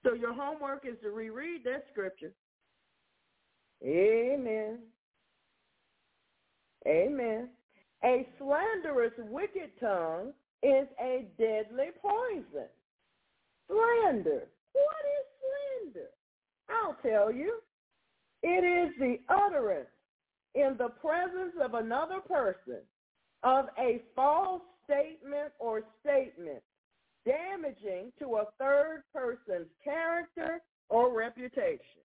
[0.06, 2.34] So your homework is to reread that scripture.
[3.86, 4.80] Amen.
[6.88, 7.50] Amen.
[8.04, 12.68] A slanderous wicked tongue is a deadly poison.
[13.68, 14.44] Slander.
[14.74, 16.10] What is slander?
[16.70, 17.60] I'll tell you.
[18.42, 19.88] It is the utterance
[20.56, 22.82] in the presence of another person
[23.44, 26.62] of a false statement or statement
[27.26, 32.03] damaging to a third person's character or reputation.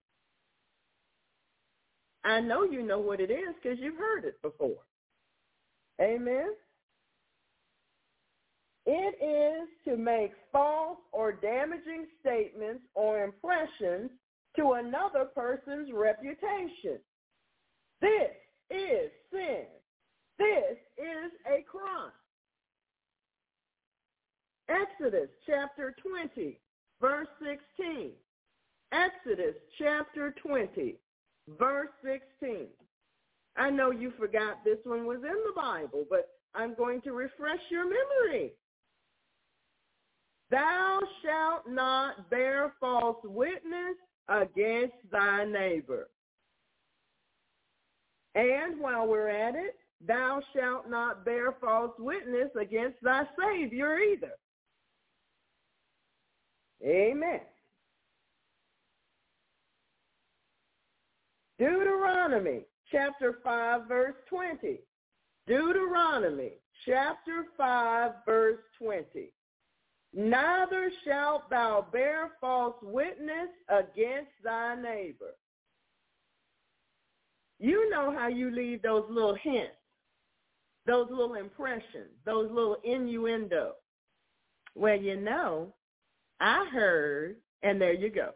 [2.24, 4.82] I know you know what it is because you've heard it before.
[6.00, 6.52] Amen.
[8.86, 14.10] It is to make false or damaging statements or impressions
[14.56, 16.98] to another person's reputation.
[18.00, 18.32] This
[18.70, 19.66] is sin.
[20.38, 22.12] This is a crime.
[24.68, 26.58] Exodus chapter 20,
[27.00, 28.10] verse 16.
[28.92, 30.96] Exodus chapter 20,
[31.58, 32.66] verse 16.
[33.56, 37.60] I know you forgot this one was in the Bible, but I'm going to refresh
[37.70, 38.52] your memory.
[40.50, 43.96] Thou shalt not bear false witness
[44.28, 46.08] against thy neighbor.
[48.34, 49.76] And while we're at it,
[50.06, 54.32] thou shalt not bear false witness against thy Savior either.
[56.84, 57.40] Amen.
[61.58, 64.80] Deuteronomy chapter 5 verse 20.
[65.46, 66.52] Deuteronomy
[66.86, 69.32] chapter 5 verse 20.
[70.14, 75.34] Neither shalt thou bear false witness against thy neighbor.
[77.58, 79.72] You know how you leave those little hints,
[80.86, 83.72] those little impressions, those little innuendo.
[84.74, 85.74] Well, you know,
[86.40, 88.30] I heard, and there you go.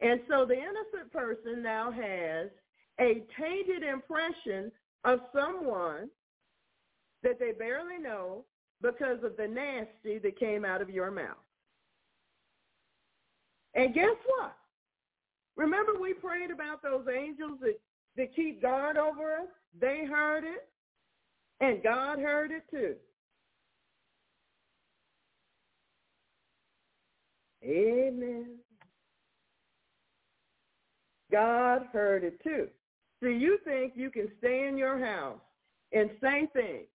[0.00, 2.48] And so the innocent person now has
[3.00, 4.72] a tainted impression
[5.04, 6.08] of someone
[7.22, 8.44] that they barely know
[8.82, 11.36] because of the nasty that came out of your mouth.
[13.74, 14.56] And guess what?
[15.56, 17.78] Remember we prayed about those angels that,
[18.16, 19.48] that keep guard over us?
[19.78, 20.68] They heard it,
[21.60, 22.94] and God heard it too.
[27.62, 28.56] Amen.
[31.30, 32.68] God heard it too.
[33.22, 35.40] So you think you can stay in your house
[35.92, 36.86] and say things.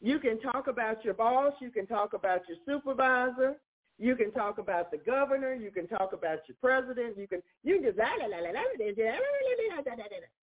[0.00, 1.52] You can talk about your boss.
[1.60, 3.56] You can talk about your supervisor.
[3.98, 5.52] You can talk about the governor.
[5.54, 7.18] You can talk about your president.
[7.18, 7.98] You can you can just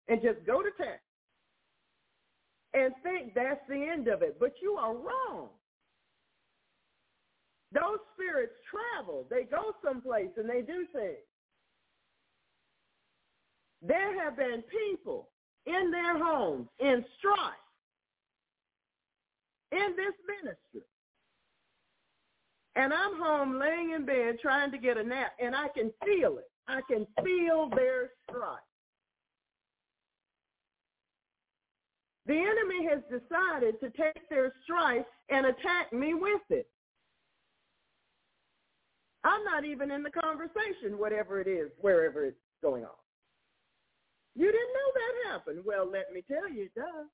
[0.08, 0.98] and just go to town
[2.74, 4.38] and think that's the end of it.
[4.38, 5.48] But you are wrong.
[7.72, 9.26] Those spirits travel.
[9.30, 11.26] They go someplace and they do things.
[13.82, 15.28] There have been people
[15.66, 17.52] in their homes in strife,
[19.72, 20.86] in this ministry.
[22.76, 26.38] And I'm home laying in bed trying to get a nap, and I can feel
[26.38, 26.50] it.
[26.68, 28.58] I can feel their strife.
[32.26, 36.66] The enemy has decided to take their strife and attack me with it.
[39.26, 42.90] I'm not even in the conversation, whatever it is, wherever it's going on.
[44.36, 45.64] You didn't know that happened.
[45.64, 47.08] Well, let me tell you, it does.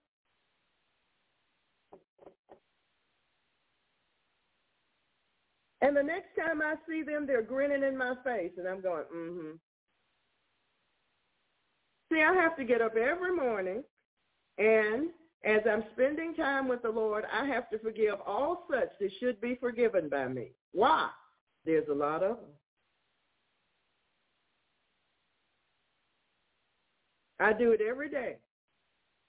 [5.80, 9.04] And the next time I see them, they're grinning in my face, and I'm going,
[9.04, 9.56] mm-hmm.
[12.12, 13.82] See, I have to get up every morning,
[14.58, 15.08] and
[15.44, 19.40] as I'm spending time with the Lord, I have to forgive all such that should
[19.40, 20.50] be forgiven by me.
[20.72, 21.08] Why?
[21.64, 22.46] There's a lot of them.
[27.40, 28.36] I do it every day.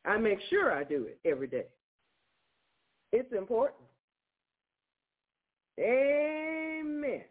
[0.05, 1.65] I make sure I do it every day.
[3.11, 3.81] It's important.
[5.79, 7.23] Amen.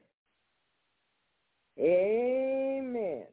[1.79, 3.25] Amen.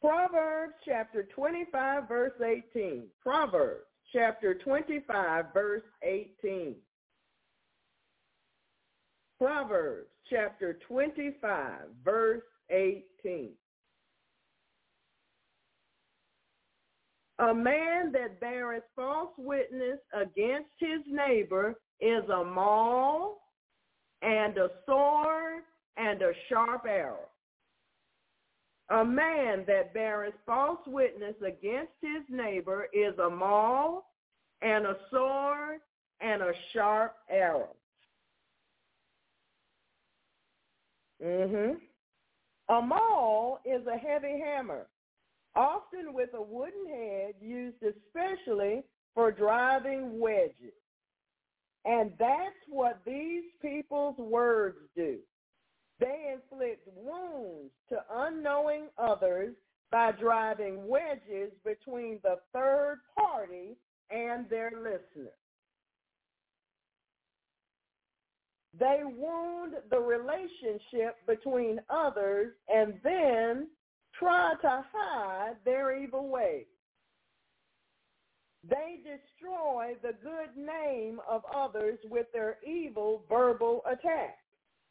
[0.00, 3.04] Proverbs chapter 25, verse 18.
[3.20, 6.76] Proverbs chapter 25, verse 18.
[9.38, 13.50] Proverbs chapter 25, verse 18.
[17.40, 23.40] A man that beareth false witness against his neighbor is a maul
[24.22, 25.62] and a sword
[25.96, 27.28] and a sharp arrow.
[28.90, 34.04] A man that beareth false witness against his neighbor is a maul
[34.62, 35.80] and a sword
[36.20, 37.76] and a sharp arrow.
[41.20, 41.80] Mhm.
[42.68, 44.88] A maul is a heavy hammer,
[45.54, 48.84] often with a wooden head used especially
[49.14, 50.74] for driving wedges.
[51.84, 55.18] And that's what these people's words do.
[55.98, 59.56] They inflict wounds to unknowing others
[59.90, 63.76] by driving wedges between the third party
[64.10, 65.32] and their listener.
[68.78, 73.68] They wound the relationship between others and then
[74.18, 76.66] try to hide their evil ways.
[78.68, 84.42] They destroy the good name of others with their evil verbal attacks.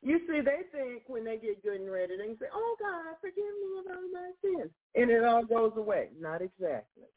[0.02, 3.16] You see, they think when they get good and ready, they can say, oh, God,
[3.20, 4.72] forgive me of all my sins.
[4.96, 6.10] And it all goes away.
[6.20, 7.10] Not exactly.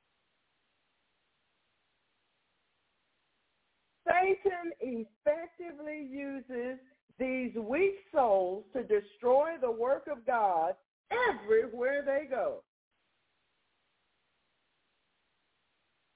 [4.11, 6.79] Satan effectively uses
[7.19, 10.75] these weak souls to destroy the work of God
[11.11, 12.63] everywhere they go.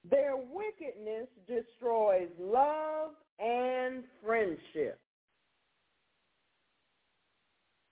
[0.09, 4.99] Their wickedness destroys love and friendship.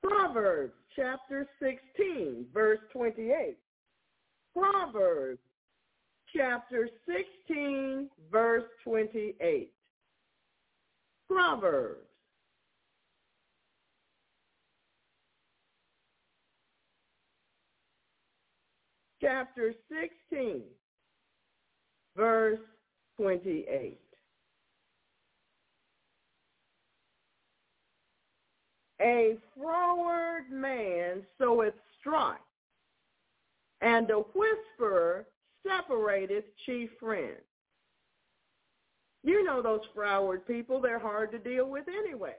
[0.03, 3.57] Proverbs chapter 16, verse 28.
[4.55, 5.39] Proverbs
[6.35, 9.71] chapter 16, verse 28.
[11.33, 11.97] Proverbs
[19.19, 19.73] chapter
[20.29, 20.61] 16,
[22.15, 22.59] verse
[23.17, 23.99] 28.
[29.01, 32.37] A froward man soweth strife,
[33.81, 35.25] and a whisperer
[35.65, 37.41] separateth chief friends.
[39.23, 42.35] You know those froward people, they're hard to deal with anyway.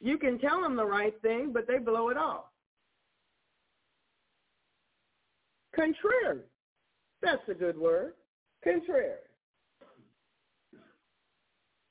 [0.00, 2.44] You can tell them the right thing, but they blow it off.
[5.74, 6.42] Contrary.
[7.22, 8.14] That's a good word.
[8.62, 9.18] Contrary.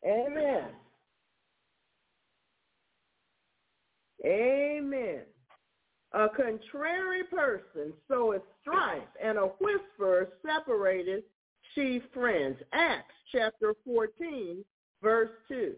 [0.05, 0.69] Amen.
[4.25, 5.21] Amen.
[6.13, 11.23] A contrary person soweth strife, and a whisperer separated
[11.77, 12.57] chief friends.
[12.73, 14.65] Acts chapter 14,
[15.03, 15.73] verse 2.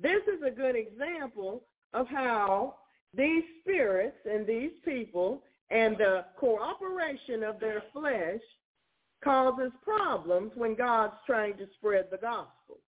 [0.00, 2.76] This is a good example of how
[3.12, 8.40] these spirits and these people and the cooperation of their flesh
[9.24, 12.78] causes problems when God's trying to spread the gospel.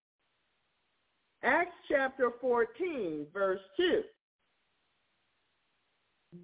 [1.42, 4.02] Acts chapter 14, verse 2.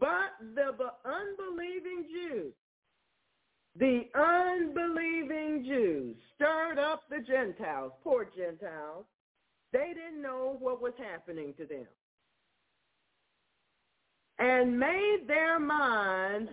[0.01, 0.73] But the
[1.05, 2.53] unbelieving Jews,
[3.77, 9.05] the unbelieving Jews stirred up the Gentiles, poor Gentiles.
[9.73, 11.87] They didn't know what was happening to them.
[14.39, 16.51] And made their minds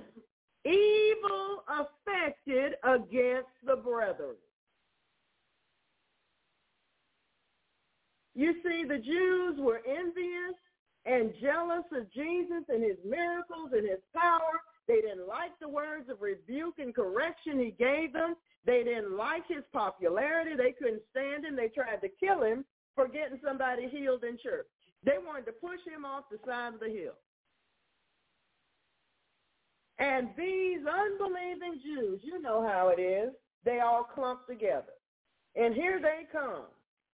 [0.65, 4.35] evil affected against the brethren.
[8.35, 10.53] You see, the Jews were envious
[11.06, 14.61] and jealous of Jesus and his miracles and his power.
[14.88, 18.36] They didn't like the words of rebuke and correction he gave them.
[18.66, 20.56] They didn't like his popularity.
[20.56, 21.56] They couldn't stand him.
[21.56, 22.66] They tried to kill him
[22.96, 24.68] for getting somebody healed in church.
[25.04, 27.14] They wanted to push him off the side of the hill.
[30.00, 33.32] And these unbelieving Jews, you know how it is,
[33.66, 34.94] they all clump together.
[35.56, 36.66] And here they come.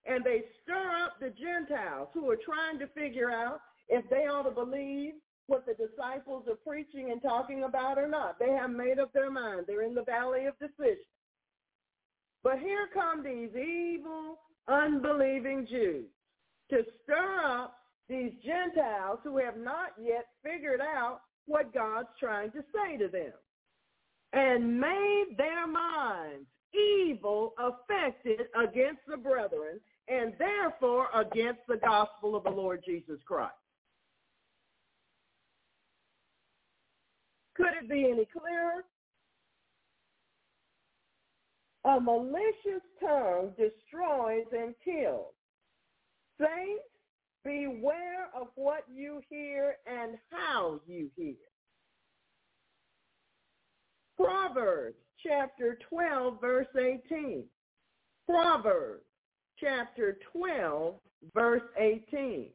[0.06, 4.44] And they stir up the Gentiles who are trying to figure out if they ought
[4.44, 5.14] to believe
[5.54, 8.40] what the disciples are preaching and talking about or not.
[8.40, 9.66] They have made up their mind.
[9.68, 11.06] They're in the valley of decision.
[12.44, 16.08] But here come these evil, unbelieving Jews
[16.72, 17.76] to stir up
[18.10, 23.34] these Gentiles who have not yet figured out what God's trying to say to them
[24.34, 32.44] and made their minds evil affected against the brethren and therefore against the gospel of
[32.44, 33.54] the Lord Jesus Christ.
[37.56, 38.84] Could it be any clearer?
[41.86, 45.34] A malicious tongue destroys and kills.
[46.40, 46.84] Saints,
[47.44, 51.36] beware of what you hear and how you hear.
[54.18, 57.44] Proverbs chapter 12, verse 18.
[58.28, 59.04] Proverbs
[59.60, 60.96] chapter 12,
[61.34, 62.48] verse 18.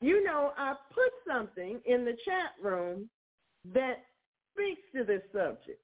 [0.00, 3.08] You know, I put something in the chat room
[3.72, 4.04] that
[4.52, 5.80] speaks to this subject.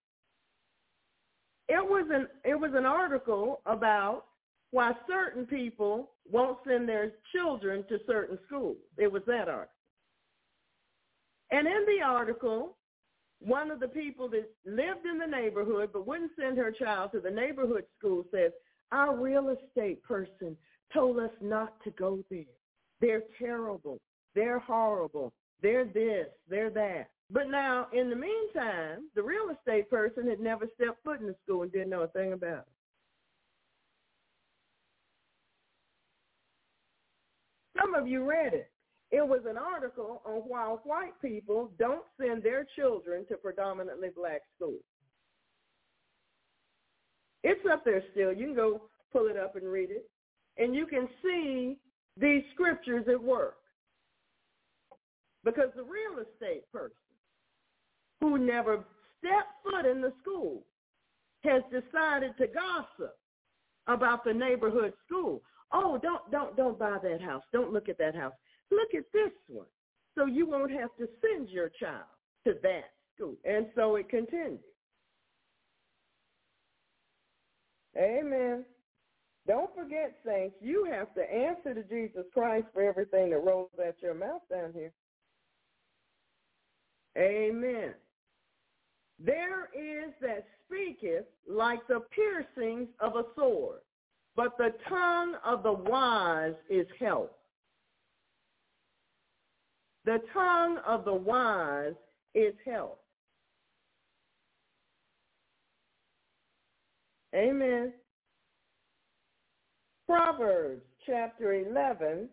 [1.68, 4.24] It was an it was an article about
[4.70, 8.76] why certain people won't send their children to certain schools.
[8.98, 9.72] It was that article.
[11.50, 12.76] And in the article,
[13.40, 17.20] one of the people that lived in the neighborhood but wouldn't send her child to
[17.20, 18.52] the neighborhood school says,
[18.92, 20.56] our real estate person
[20.92, 22.44] told us not to go there.
[23.00, 23.98] They're terrible.
[24.34, 25.32] They're horrible.
[25.62, 26.28] They're this.
[26.48, 27.08] They're that.
[27.30, 31.34] But now, in the meantime, the real estate person had never stepped foot in the
[31.42, 32.64] school and didn't know a thing about it.
[37.80, 38.70] Some of you read it.
[39.10, 44.42] It was an article on why white people don't send their children to predominantly black
[44.56, 44.82] schools.
[47.42, 48.32] It's up there still.
[48.32, 48.82] You can go
[49.12, 50.08] pull it up and read it.
[50.58, 51.76] And you can see
[52.16, 53.56] these scriptures at work.
[55.44, 57.05] Because the real estate person
[58.20, 58.84] who never
[59.18, 60.62] stepped foot in the school
[61.44, 63.16] has decided to gossip
[63.86, 65.42] about the neighborhood school.
[65.72, 67.42] Oh, don't don't don't buy that house.
[67.52, 68.32] Don't look at that house.
[68.70, 69.66] Look at this one.
[70.16, 72.04] So you won't have to send your child
[72.46, 73.34] to that school.
[73.44, 74.60] And so it continues.
[77.96, 78.64] Amen.
[79.46, 83.94] Don't forget, saints, you have to answer to Jesus Christ for everything that rolls out
[84.02, 84.92] your mouth down here.
[87.16, 87.94] Amen.
[89.18, 93.80] There is that speaketh like the piercings of a sword,
[94.34, 97.30] but the tongue of the wise is health.
[100.04, 101.94] The tongue of the wise
[102.34, 102.98] is health.
[107.34, 107.92] Amen.
[110.06, 112.28] Proverbs chapter 11,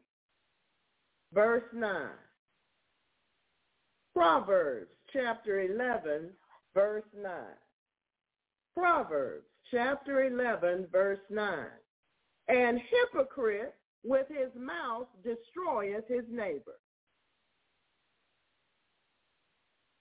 [1.33, 2.09] verse 9.
[4.13, 6.29] Proverbs chapter 11,
[6.73, 7.31] verse 9.
[8.75, 11.65] Proverbs chapter 11, verse 9.
[12.47, 16.79] And hypocrite with his mouth destroyeth his neighbor.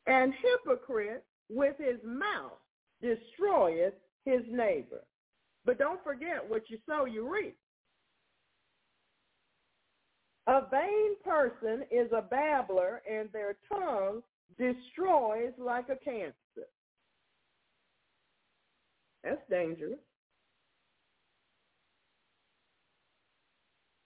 [0.06, 2.58] And hypocrite with his mouth
[3.00, 3.94] destroyeth
[4.24, 5.04] his neighbor.
[5.64, 7.56] But don't forget what you sow, you reap.
[10.48, 14.22] A vain person is a babbler, and their tongue
[14.58, 16.34] destroys like a cancer.
[19.24, 19.98] That's dangerous.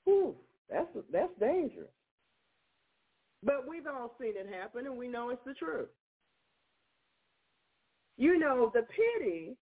[0.08, 0.34] Ooh,
[0.70, 1.88] that's that's dangerous.
[3.42, 5.88] But we've all seen it happen, and we know it's the truth.
[8.16, 9.56] You know, the pity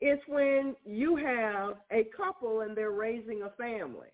[0.00, 4.08] is when you have a couple and they're raising a family.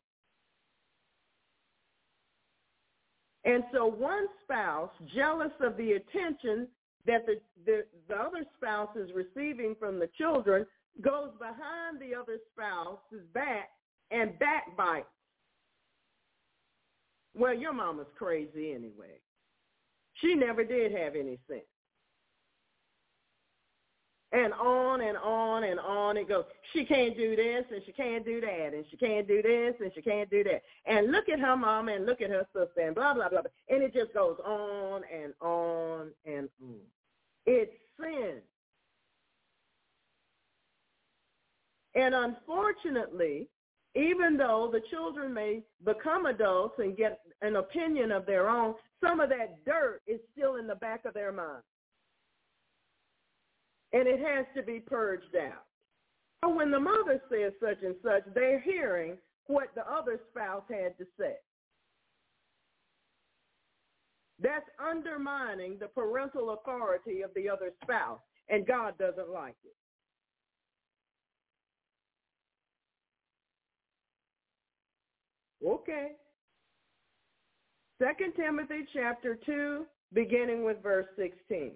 [3.44, 6.68] And so one spouse, jealous of the attention
[7.06, 10.64] that the, the, the other spouse is receiving from the children,
[11.00, 13.70] goes behind the other spouse's back
[14.10, 15.06] and backbites.
[17.34, 19.18] Well, your mama's crazy anyway.
[20.14, 21.62] She never did have any sense.
[24.32, 26.44] And on and on and on it goes.
[26.72, 29.92] She can't do this and she can't do that and she can't do this and
[29.94, 30.62] she can't do that.
[30.86, 33.42] And look at her mom and look at her sister and blah, blah, blah.
[33.42, 33.50] blah.
[33.68, 36.76] And it just goes on and on and on.
[37.44, 38.38] It's sin.
[41.94, 43.48] And unfortunately,
[43.94, 48.74] even though the children may become adults and get an opinion of their own,
[49.04, 51.62] some of that dirt is still in the back of their mind.
[53.92, 55.64] And it has to be purged out.
[56.42, 60.96] So when the mother says such and such, they're hearing what the other spouse had
[60.98, 61.34] to say.
[64.40, 69.76] That's undermining the parental authority of the other spouse, and God doesn't like it.
[75.66, 76.12] Okay.
[78.00, 81.72] Second Timothy chapter 2, beginning with verse 16.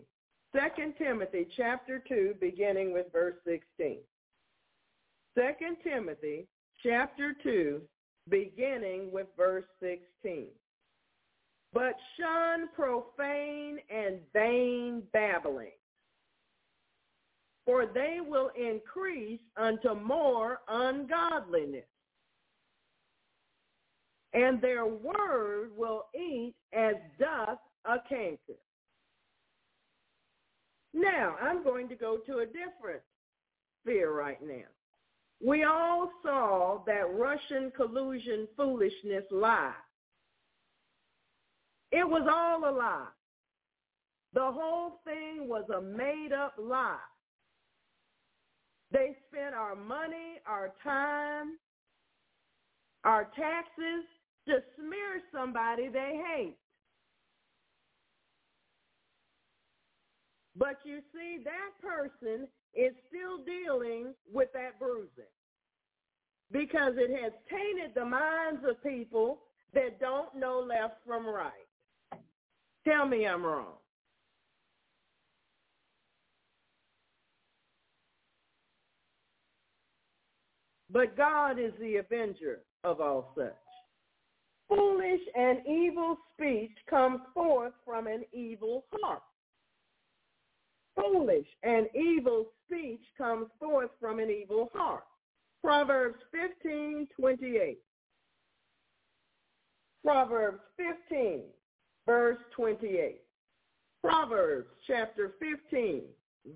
[0.55, 3.99] Second Timothy chapter 2, beginning with verse 16.
[5.37, 6.47] Second Timothy
[6.83, 7.81] chapter 2,
[8.29, 10.47] beginning with verse 16.
[11.73, 15.73] But shun profane and vain babbling,
[17.67, 21.85] for they will increase unto more ungodliness
[24.37, 28.61] and their word will eat as doth a canker.
[30.93, 33.01] Now, I'm going to go to a different
[33.81, 34.69] sphere right now.
[35.45, 39.73] We all saw that Russian collusion foolishness lie.
[41.91, 43.09] It was all a lie.
[44.35, 46.97] The whole thing was a made-up lie.
[48.93, 51.59] They spent our money, our time,
[53.05, 54.05] our taxes
[54.47, 56.57] to smear somebody they hate.
[60.57, 65.33] But you see, that person is still dealing with that bruising
[66.51, 69.41] because it has tainted the minds of people
[69.75, 71.51] that don't know left from right.
[72.87, 73.75] Tell me I'm wrong.
[80.89, 83.53] But God is the avenger of all such.
[84.69, 89.23] Foolish and evil speech comes forth from an evil heart.
[90.97, 95.05] Foolish and evil speech comes forth from an evil heart.
[95.63, 97.79] Proverbs 15, 28.
[100.05, 101.43] Proverbs 15,
[102.07, 103.21] verse 28.
[104.03, 106.03] Proverbs chapter 15,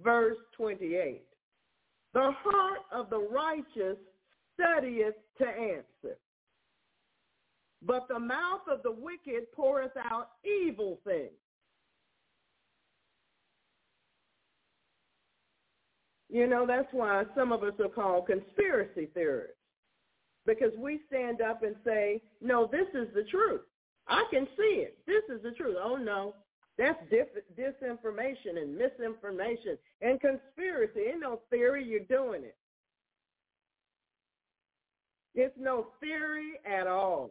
[0.03, 1.23] verse 28.
[2.15, 3.99] The heart of the righteous
[4.55, 6.17] studieth to answer,
[7.85, 11.31] but the mouth of the wicked poureth out evil things.
[16.29, 19.57] You know, that's why some of us are called conspiracy theorists.
[20.47, 23.63] Because we stand up and say, no, this is the truth.
[24.09, 24.99] I can see it.
[25.07, 25.77] This is the truth.
[25.83, 26.35] Oh, no.
[26.79, 27.27] That's dis-
[27.59, 31.01] disinformation and misinformation and conspiracy.
[31.11, 31.85] Ain't no theory.
[31.85, 32.57] You're doing it.
[35.35, 37.31] It's no theory at all.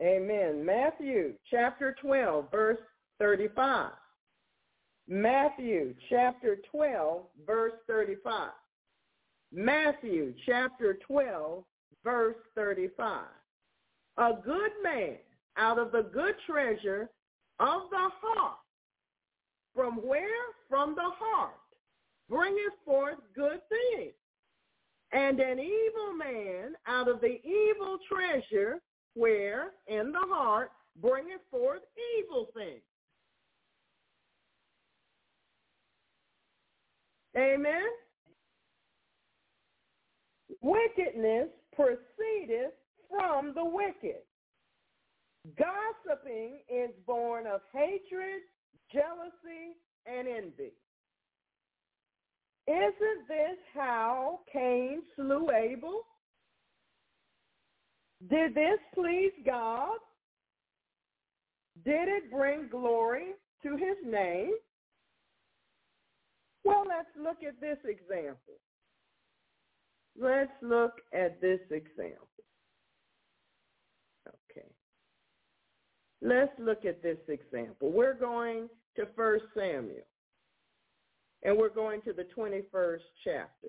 [0.00, 0.64] Amen.
[0.64, 2.78] Matthew chapter 12, verse
[3.20, 3.90] 35.
[5.06, 8.50] Matthew chapter 12, verse 35.
[9.52, 11.64] Matthew chapter 12,
[12.02, 13.24] verse 35.
[14.16, 15.16] A good man
[15.56, 17.10] out of the good treasure
[17.60, 18.56] of the heart.
[19.74, 20.24] From where?
[20.68, 21.54] From the heart.
[22.28, 24.14] Bringeth forth good things.
[25.12, 28.80] And an evil man out of the evil treasure
[29.14, 30.70] where in the heart
[31.00, 31.82] bringeth forth
[32.18, 32.82] evil things.
[37.36, 37.82] Amen.
[40.60, 42.72] Wickedness proceedeth
[43.10, 44.22] from the wicked.
[45.58, 48.42] Gossiping is born of hatred,
[48.92, 49.76] jealousy,
[50.06, 50.72] and envy.
[52.66, 56.04] Isn't this how Cain slew Abel?
[58.30, 59.98] Did this please God?
[61.84, 63.32] Did it bring glory
[63.62, 64.52] to his name?
[66.64, 68.54] Well, let's look at this example.
[70.18, 72.28] Let's look at this example.
[74.28, 74.68] Okay.
[76.22, 77.90] Let's look at this example.
[77.90, 80.06] We're going to 1 Samuel,
[81.42, 83.68] and we're going to the 21st chapter.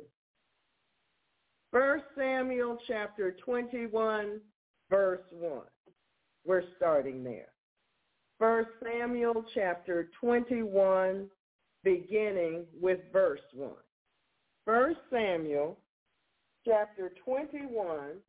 [1.76, 4.40] First Samuel chapter 21,
[4.90, 5.62] verse 1.
[6.46, 7.50] We're starting there.
[8.40, 11.28] First Samuel chapter 21,
[11.84, 13.72] beginning with verse 1.
[14.64, 15.78] First Samuel
[16.66, 18.22] chapter 21,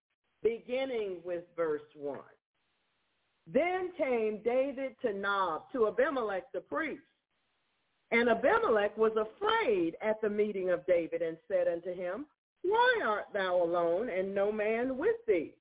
[0.42, 2.18] beginning with verse 1.
[3.46, 7.02] Then came David to Nob, to Abimelech the priest.
[8.10, 12.26] And Abimelech was afraid at the meeting of David and said unto him,
[12.68, 15.52] Why art thou alone and no man with thee?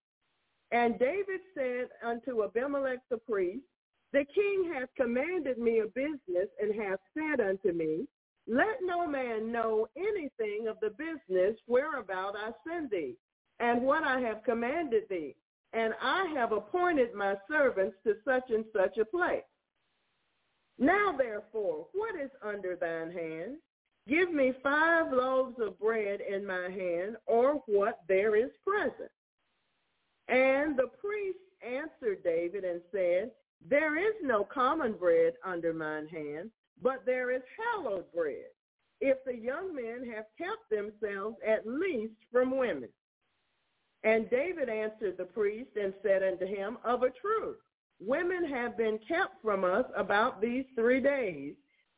[0.71, 3.63] And David said unto Abimelech the priest,
[4.11, 8.07] The king hath commanded me a business and hath said unto me,
[8.47, 13.15] Let no man know anything of the business whereabout I send thee,
[13.59, 15.35] and what I have commanded thee.
[15.73, 19.43] And I have appointed my servants to such and such a place.
[20.79, 23.57] Now therefore, what is under thine hand?
[24.07, 25.74] Give me five loaves of
[26.17, 29.11] bread in my hand, or what there is present.
[30.27, 33.31] And the priest answered David and said,
[33.67, 36.51] There is no common bread under mine hand,
[36.81, 37.41] but there is
[37.73, 38.49] hallowed bread,
[39.01, 42.89] if the young men have kept themselves at least from women.
[44.03, 47.57] And David answered the priest and said unto him, Of a truth,
[47.99, 51.55] women have been kept from us about these three days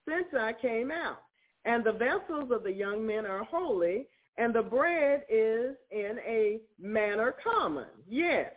[0.07, 1.27] since I came out.
[1.68, 4.07] And the vessels of the young men are holy,
[4.38, 7.88] and the bread is in a manner common.
[8.07, 8.53] Yes,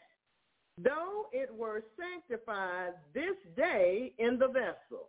[0.78, 5.08] though it were sanctified this day in the vessel.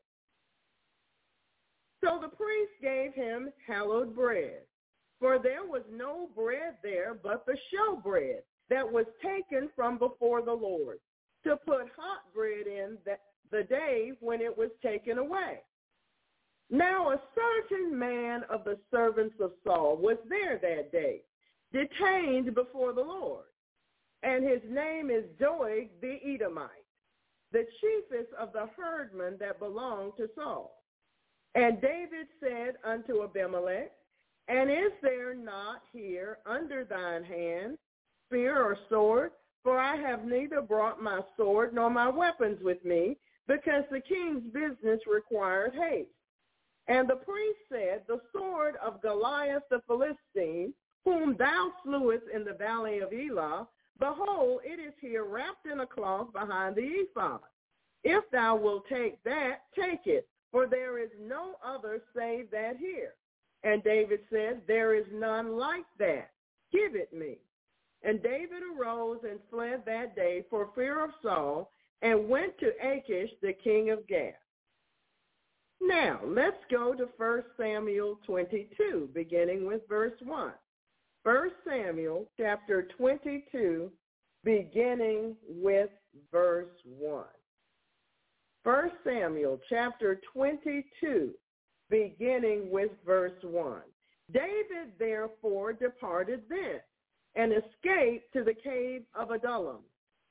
[2.03, 4.61] So the priest gave him hallowed bread,
[5.19, 8.41] for there was no bread there but the show bread
[8.71, 10.97] that was taken from before the Lord,
[11.43, 13.17] to put hot bread in the,
[13.51, 15.59] the day when it was taken away.
[16.71, 21.21] Now a certain man of the servants of Saul was there that day,
[21.73, 23.43] detained before the Lord.
[24.23, 26.69] And his name is Doeg the Edomite,
[27.51, 30.81] the chiefest of the herdmen that belonged to Saul.
[31.55, 33.91] And David said unto Abimelech,
[34.47, 37.77] And is there not here under thine hand
[38.27, 39.31] spear or sword?
[39.63, 43.17] For I have neither brought my sword nor my weapons with me,
[43.47, 46.09] because the king's business required haste.
[46.91, 50.73] And the priest said, The sword of Goliath the Philistine,
[51.05, 53.65] whom thou slewest in the valley of Elah,
[53.97, 57.39] behold, it is here wrapped in a cloth behind the ephod.
[58.03, 63.13] If thou wilt take that, take it, for there is no other save that here.
[63.63, 66.31] And David said, There is none like that.
[66.73, 67.37] Give it me.
[68.03, 73.29] And David arose and fled that day for fear of Saul and went to Achish,
[73.41, 74.40] the king of Gath.
[75.81, 80.51] Now, let's go to 1 Samuel 22, beginning with verse 1.
[81.23, 83.91] 1 Samuel chapter 22,
[84.43, 85.89] beginning with
[86.31, 87.23] verse 1.
[88.63, 91.31] 1 Samuel chapter 22,
[91.89, 93.81] beginning with verse 1.
[94.31, 96.83] David therefore departed thence
[97.35, 99.79] and escaped to the cave of Adullam.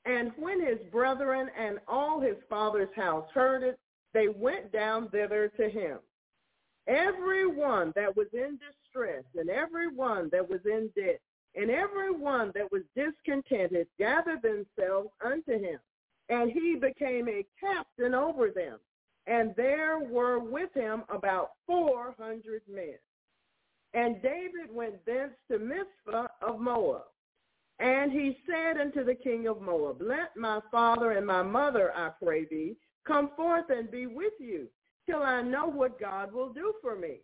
[0.05, 3.77] And when his brethren and all his father's house heard it,
[4.13, 5.99] they went down thither to him.
[6.87, 11.21] Every one that was in distress, and every one that was in debt,
[11.55, 15.79] and every one that was discontented gathered themselves unto him.
[16.29, 18.79] And he became a captain over them.
[19.27, 22.95] And there were with him about four hundred men.
[23.93, 27.03] And David went thence to Mizpah of Moab.
[27.79, 32.11] And he said unto the king of Moab, Let my father and my mother, I
[32.23, 34.67] pray thee, come forth and be with you,
[35.09, 37.19] till I know what God will do for me.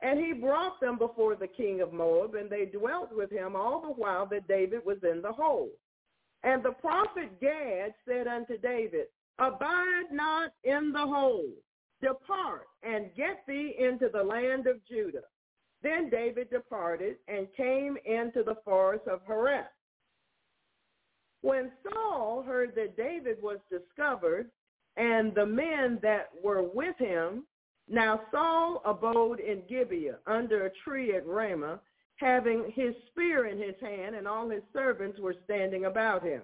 [0.00, 3.80] And he brought them before the king of Moab, and they dwelt with him all
[3.80, 5.70] the while that David was in the hold.
[6.42, 9.06] And the prophet Gad said unto David,
[9.38, 11.48] Abide not in the hole.
[12.02, 15.22] Depart and get thee into the land of Judah.
[15.82, 19.64] Then David departed and came into the forest of Hereth.
[21.40, 24.50] When Saul heard that David was discovered
[24.96, 27.44] and the men that were with him,
[27.88, 31.80] now Saul abode in Gibeah under a tree at Ramah,
[32.16, 36.42] having his spear in his hand, and all his servants were standing about him.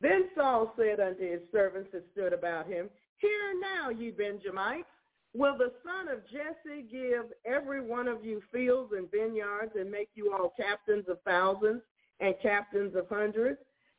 [0.00, 4.88] Then Saul said unto his servants that stood about him, Hear now, ye Benjamites,
[5.36, 10.08] Will the son of Jesse give every one of you fields and vineyards and make
[10.14, 11.82] you all captains of thousands
[12.20, 13.58] and captains of hundreds?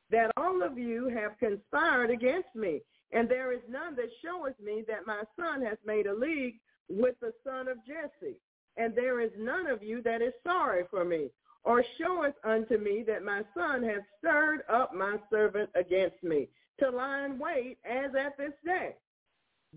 [0.10, 2.82] That all of you have conspired against me,
[3.12, 6.56] and there is none that showeth me that my son has made a league
[6.90, 8.38] with the son of Jesse.
[8.76, 11.30] And there is none of you that is sorry for me,
[11.64, 16.48] or showeth unto me that my son hath stirred up my servant against me,
[16.80, 18.96] to lie in wait as at this day.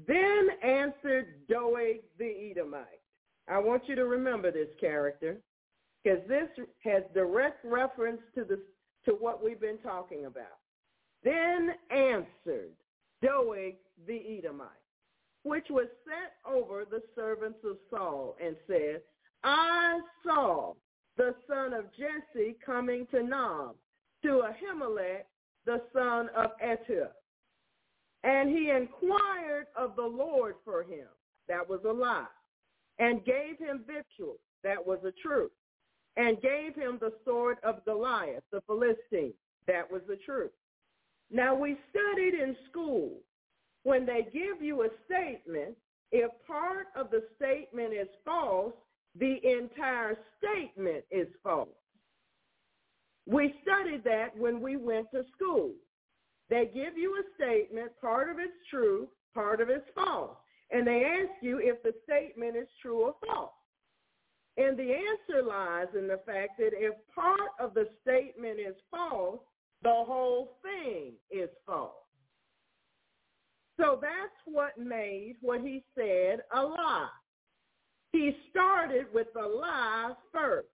[0.07, 3.01] Then answered Doeg the Edomite.
[3.49, 5.41] I want you to remember this character
[6.03, 6.49] because this
[6.85, 8.61] has direct reference to the
[9.07, 10.59] to what we've been talking about.
[11.25, 12.73] Then answered
[13.23, 13.77] Doeg
[14.07, 14.69] the Edomite,
[15.43, 19.03] which was set over the servants of Saul, and said,
[19.45, 20.75] I saw
[21.17, 23.77] the son of Jesse coming to Nob,
[24.23, 25.25] to Ahimelech,
[25.67, 27.11] the son of Ahitub.
[28.23, 31.07] And he inquired of the Lord for him.
[31.49, 32.27] That was a lie.
[32.99, 34.41] And gave him victuals.
[34.63, 35.53] That was a truth.
[36.17, 39.33] And gave him the sword of Goliath, the Philistine.
[39.67, 40.51] That was the truth.
[41.31, 43.13] Now we studied in school.
[43.83, 45.77] When they give you a statement,
[46.13, 48.75] if part of the statement is false,
[49.19, 51.69] the entire statement is false.
[53.27, 55.73] We studied that when we went to school.
[56.49, 60.37] They give you a statement, part of it's true, part of it's false.
[60.73, 63.53] And they ask you if the statement is true or false.
[64.57, 69.41] And the answer lies in the fact that if part of the statement is false,
[69.83, 71.93] the whole thing is false.
[73.79, 77.09] So that's what made what he said a lie.
[78.13, 80.69] He started with the lie first.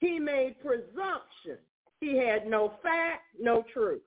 [0.00, 1.58] He made presumption.
[2.00, 4.02] He had no fact, no truth.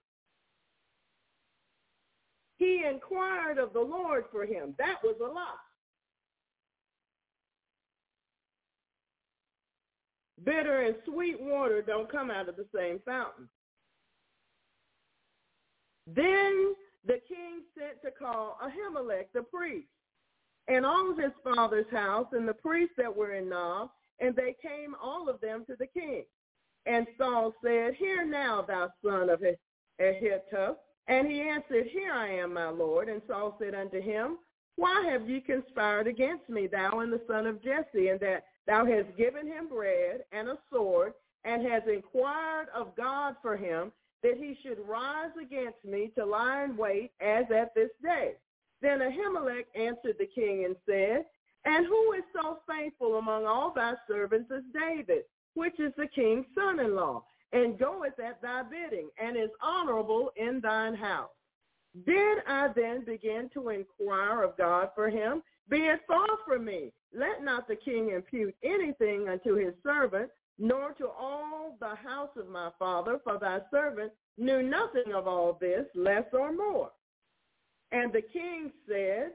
[2.57, 4.73] He inquired of the Lord for him.
[4.77, 5.66] That was a lie.
[10.47, 13.49] Bitter and sweet water don't come out of the same fountain.
[16.07, 16.73] Then
[17.05, 19.89] the king sent to call Ahimelech the priest
[20.69, 23.89] and all of his father's house and the priests that were in Nob,
[24.21, 26.23] and they came all of them to the king.
[26.85, 29.43] And Saul said, Hear now, thou son of
[29.99, 30.75] Ahitub.
[31.09, 33.09] And he answered, Here I am, my lord.
[33.09, 34.37] And Saul said unto him,
[34.77, 38.85] Why have ye conspired against me, thou and the son of Jesse, and that thou
[38.85, 41.13] hast given him bread and a sword,
[41.43, 43.91] and hast inquired of God for him,
[44.23, 48.33] that he should rise against me to lie in wait as at this day?
[48.81, 51.25] Then Ahimelech answered the king and said,
[51.65, 55.23] And who is so faithful among all thy servants as David,
[55.55, 57.23] which is the king's son-in-law?
[57.53, 61.29] and goeth at thy bidding, and is honorable in thine house.
[62.05, 65.41] Did I then begin to inquire of God for him?
[65.69, 66.91] Be it far from me.
[67.13, 70.29] Let not the king impute anything unto his servant,
[70.59, 75.57] nor to all the house of my father, for thy servant knew nothing of all
[75.59, 76.91] this, less or more.
[77.91, 79.31] And the king said,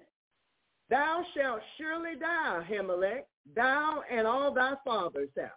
[0.90, 3.24] Thou shalt surely die, Ahimelech,
[3.54, 5.50] thou and all thy father's house.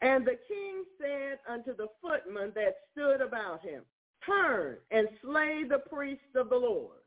[0.00, 3.82] And the king said unto the footmen that stood about him,
[4.24, 6.98] Turn and slay the priests of the Lord,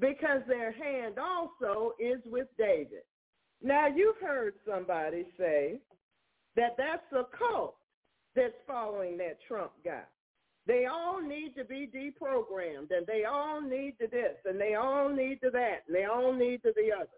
[0.00, 3.02] because their hand also is with David.
[3.62, 5.80] Now you've heard somebody say
[6.56, 7.76] that that's a cult
[8.36, 10.02] that's following that Trump guy.
[10.66, 15.08] They all need to be deprogrammed, and they all need to this, and they all
[15.08, 17.08] need to that, and they all need to the other.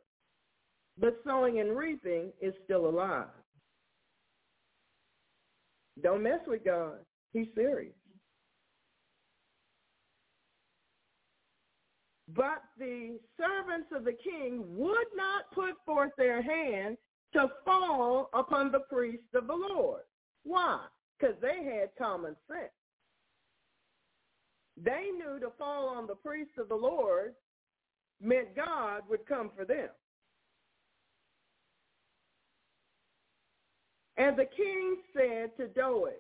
[0.99, 3.27] But sowing and reaping is still alive.
[6.03, 6.99] Don't mess with God.
[7.33, 7.95] He's serious.
[12.35, 16.97] But the servants of the king would not put forth their hand
[17.33, 20.03] to fall upon the priests of the Lord.
[20.45, 20.81] Why?
[21.19, 22.71] Because they had common sense.
[24.83, 27.35] They knew to fall on the priests of the Lord
[28.21, 29.89] meant God would come for them.
[34.17, 36.13] And the king said to Doeg,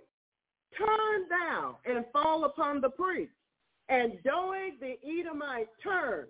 [0.76, 3.32] Turn thou and fall upon the priest.
[3.90, 6.28] And Doeg the Edomite turned,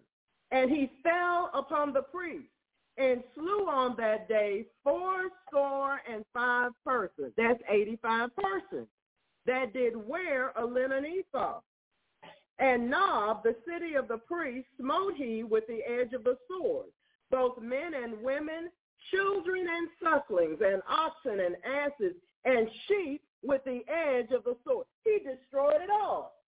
[0.51, 2.49] and he fell upon the priest,
[2.97, 7.33] and slew on that day four score and five persons.
[7.37, 8.89] That's 85 persons
[9.47, 11.61] that did wear a linen ephod.
[12.59, 16.87] And Nob, the city of the priest, smote he with the edge of the sword,
[17.31, 18.71] both men and women,
[19.11, 22.15] children and sucklings and oxen and asses
[22.45, 24.87] and sheep with the edge of the sword.
[25.05, 26.40] He destroyed it all.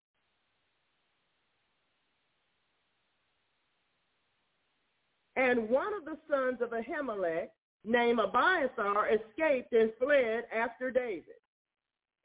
[5.35, 7.49] And one of the sons of Ahimelech,
[7.83, 11.39] named Abiathar, escaped and fled after David.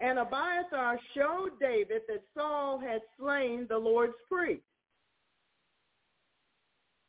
[0.01, 4.63] And Abiathar showed David that Saul had slain the Lord's priest.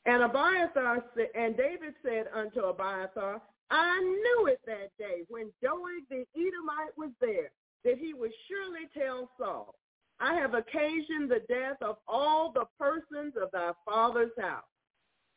[0.06, 1.04] And Abiathar
[1.36, 7.12] and David said unto Abiathar, I knew it that day when Doeg the Edomite was
[7.22, 7.52] there,
[7.84, 9.76] that he would surely tell Saul.
[10.20, 14.64] I have occasioned the death of all the persons of thy father's house.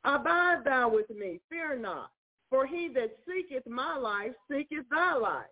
[0.05, 2.11] Abide thou with me, fear not,
[2.51, 5.45] for he that seeketh my life seeketh thy life.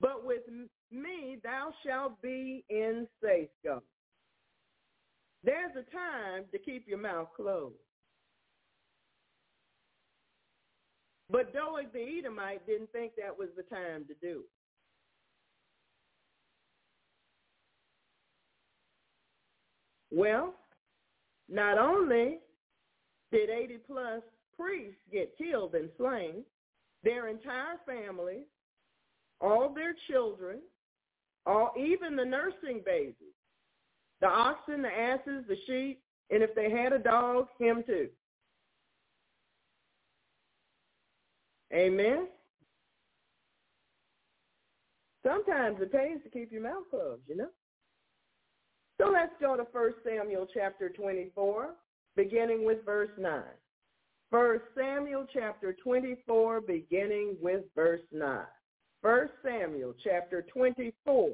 [0.00, 0.42] But with
[0.90, 3.82] me thou shalt be in safeguard.
[5.44, 7.76] There's a time to keep your mouth closed.
[11.30, 14.50] But Doeg the Edomite didn't think that was the time to do it.
[20.10, 20.54] Well,
[21.48, 22.38] not only
[23.32, 24.22] did 80 plus
[24.58, 26.44] priests get killed and slain,
[27.04, 28.46] their entire families,
[29.40, 30.58] all their children,
[31.46, 33.14] all even the nursing babies,
[34.20, 36.00] the oxen, the asses, the sheep,
[36.30, 38.08] and if they had a dog, him too.
[41.72, 42.28] Amen.
[45.26, 47.48] Sometimes it pays to keep your mouth closed, you know.
[49.00, 51.70] So let's go to 1 Samuel chapter 24,
[52.18, 53.40] beginning with verse 9.
[54.30, 58.38] 1 Samuel chapter 24, beginning with verse 9.
[59.02, 61.30] 1 Samuel chapter 24,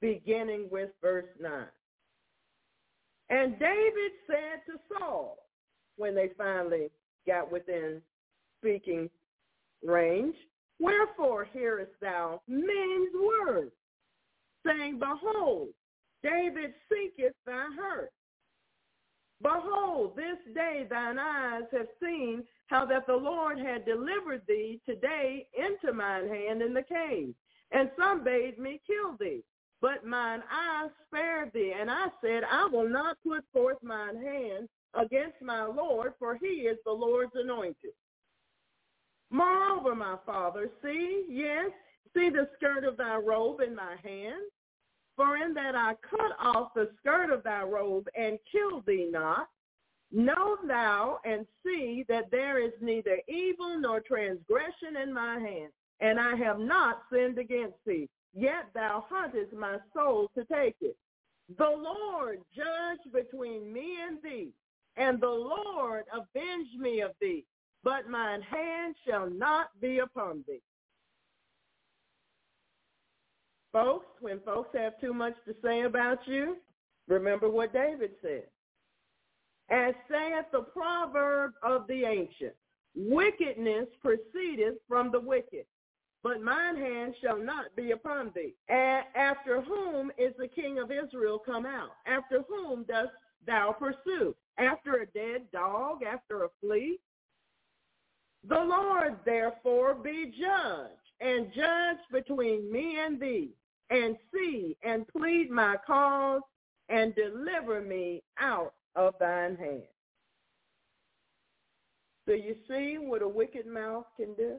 [0.00, 1.64] beginning with verse 9.
[3.30, 5.38] And David said to Saul,
[5.96, 6.88] when they finally
[7.26, 8.00] got within
[8.60, 9.10] speaking
[9.84, 10.36] range,
[10.78, 13.72] Wherefore hearest thou men's words,
[14.64, 15.68] saying, Behold,
[16.22, 18.12] David seeketh thy hurt.
[19.42, 25.46] Behold, this day thine eyes have seen how that the Lord had delivered thee today
[25.56, 27.34] into mine hand in the cave.
[27.72, 29.42] And some bade me kill thee.
[29.80, 34.68] But mine eyes spared thee, and I said, I will not put forth mine hand
[34.94, 37.92] against my Lord, for he is the Lord's anointed.
[39.30, 41.70] Moreover, my father, see, yes,
[42.14, 44.42] see the skirt of thy robe in my hand.
[45.16, 49.48] For in that I cut off the skirt of thy robe and killed thee not,
[50.10, 56.18] know thou and see that there is neither evil nor transgression in my hand, and
[56.18, 58.08] I have not sinned against thee.
[58.34, 60.96] Yet thou huntest my soul to take it.
[61.58, 64.52] The Lord judge between me and thee,
[64.96, 67.44] and the Lord avenge me of thee
[67.84, 70.62] but mine hand shall not be upon thee.
[73.72, 76.56] Folks, when folks have too much to say about you,
[77.08, 78.44] remember what David said.
[79.70, 82.52] As saith the proverb of the ancient,
[82.94, 85.64] wickedness proceedeth from the wicked,
[86.22, 88.54] but mine hand shall not be upon thee.
[88.68, 91.92] And after whom is the king of Israel come out?
[92.06, 93.12] After whom dost
[93.46, 94.36] thou pursue?
[94.58, 96.02] After a dead dog?
[96.02, 97.00] After a flea?
[98.46, 100.90] The Lord therefore be judge,
[101.20, 103.54] and judge between me and thee,
[103.92, 106.40] and see and plead my cause,
[106.88, 109.82] and deliver me out of thine hand.
[112.26, 114.56] So you see what a wicked mouth can do?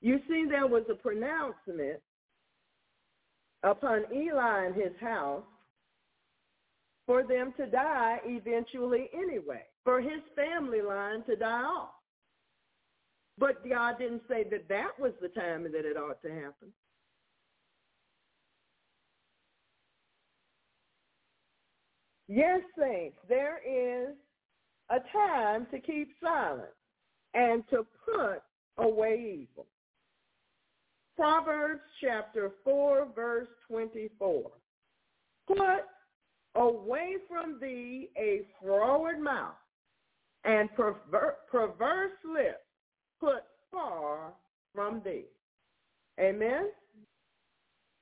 [0.00, 2.00] You see there was a pronouncement
[3.62, 5.44] upon Eli and his house
[7.06, 11.90] for them to die eventually anyway, for his family line to die off.
[13.42, 16.72] But God didn't say that that was the time that it ought to happen.
[22.28, 24.14] Yes, saints, there is
[24.90, 26.70] a time to keep silent
[27.34, 28.44] and to put
[28.78, 29.66] away evil.
[31.16, 34.52] Proverbs chapter 4, verse 24.
[35.48, 35.58] Put
[36.54, 39.56] away from thee a froward mouth
[40.44, 42.60] and perver- perverse lips
[43.22, 44.32] put far
[44.74, 45.24] from thee.
[46.20, 46.66] Amen.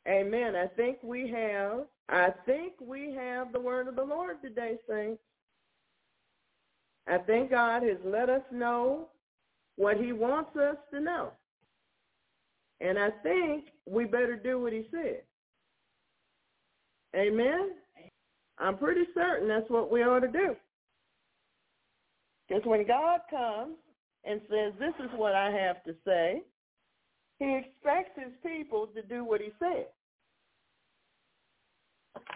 [0.08, 0.56] Amen.
[0.56, 5.20] I think we have I think we have the word of the Lord today, saints.
[7.06, 9.08] I think God has let us know
[9.76, 11.30] what he wants us to know.
[12.80, 15.22] And I think we better do what he said.
[17.14, 17.72] Amen.
[18.58, 20.56] I'm pretty certain that's what we ought to do.
[22.48, 23.76] Because when God comes
[24.24, 26.42] and says, this is what I have to say,
[27.38, 29.86] he expects his people to do what he said.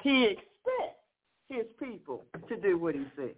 [0.03, 1.01] He expects
[1.49, 3.35] his people to do what he said.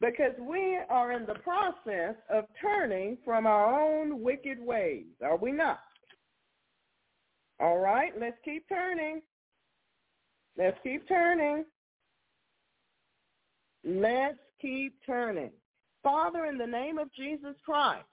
[0.00, 5.50] Because we are in the process of turning from our own wicked ways, are we
[5.50, 5.80] not?
[7.58, 9.22] All right, let's keep turning.
[10.58, 11.64] Let's keep turning.
[13.84, 15.52] Let's keep turning.
[16.04, 18.04] Father, in the name of Jesus Christ,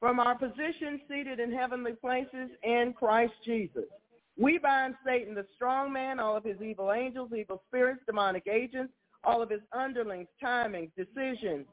[0.00, 3.84] from our position seated in heavenly places in Christ Jesus.
[4.36, 8.92] We bind Satan, the strong man, all of his evil angels, evil spirits, demonic agents,
[9.22, 11.66] all of his underlings, timings, decisions,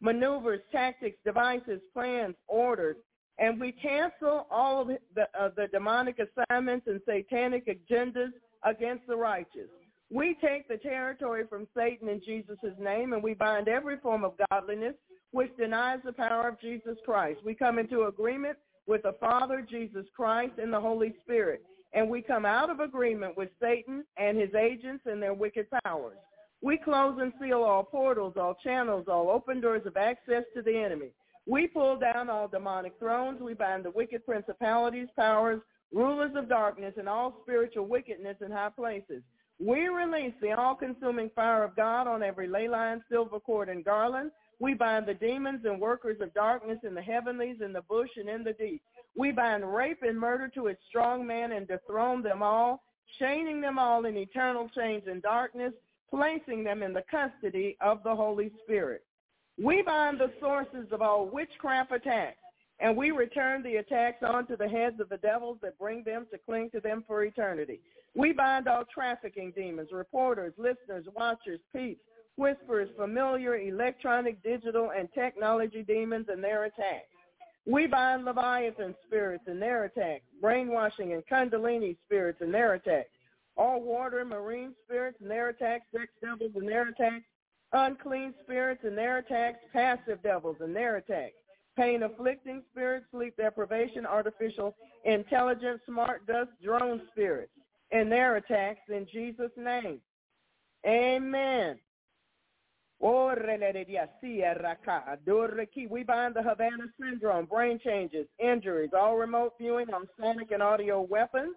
[0.00, 2.96] maneuvers, tactics, devices, plans, orders,
[3.38, 8.30] and we cancel all of the, uh, the demonic assignments and satanic agendas
[8.64, 9.68] against the righteous.
[10.12, 14.34] We take the territory from Satan in Jesus' name, and we bind every form of
[14.50, 14.94] godliness
[15.30, 17.40] which denies the power of Jesus Christ.
[17.42, 21.62] We come into agreement with the Father, Jesus Christ, and the Holy Spirit,
[21.94, 26.18] and we come out of agreement with Satan and his agents and their wicked powers.
[26.60, 30.76] We close and seal all portals, all channels, all open doors of access to the
[30.76, 31.08] enemy.
[31.46, 33.40] We pull down all demonic thrones.
[33.40, 35.60] We bind the wicked principalities, powers,
[35.92, 39.22] rulers of darkness, and all spiritual wickedness in high places.
[39.64, 44.32] We release the all-consuming fire of God on every ley line, silver cord, and garland.
[44.58, 48.28] We bind the demons and workers of darkness in the heavenlies, in the bush, and
[48.28, 48.82] in the deep.
[49.16, 52.82] We bind rape and murder to its strong man and dethrone them all,
[53.20, 55.72] chaining them all in eternal chains in darkness,
[56.10, 59.04] placing them in the custody of the Holy Spirit.
[59.62, 62.38] We bind the sources of all witchcraft attacks,
[62.80, 66.38] and we return the attacks onto the heads of the devils that bring them to
[66.38, 67.80] cling to them for eternity.
[68.14, 72.00] We bind all trafficking demons, reporters, listeners, watchers, peeps,
[72.36, 77.06] whisperers, familiar, electronic, digital, and technology demons and their attacks.
[77.66, 83.10] We bind Leviathan spirits and their attacks, brainwashing and Kundalini spirits and their attacks,
[83.56, 87.24] all water and marine spirits and their attacks, sex devils and their attacks,
[87.72, 91.34] unclean spirits and their attacks, passive devils and their attacks,
[91.76, 94.74] pain afflicting spirits, sleep deprivation, artificial
[95.04, 97.52] intelligence, smart dust, drone spirits,
[97.92, 100.00] and their attacks in Jesus' name.
[100.86, 101.78] Amen.
[103.00, 103.08] We
[106.04, 111.56] bind the Havana syndrome, brain changes, injuries, all remote viewing on sonic and audio weapons,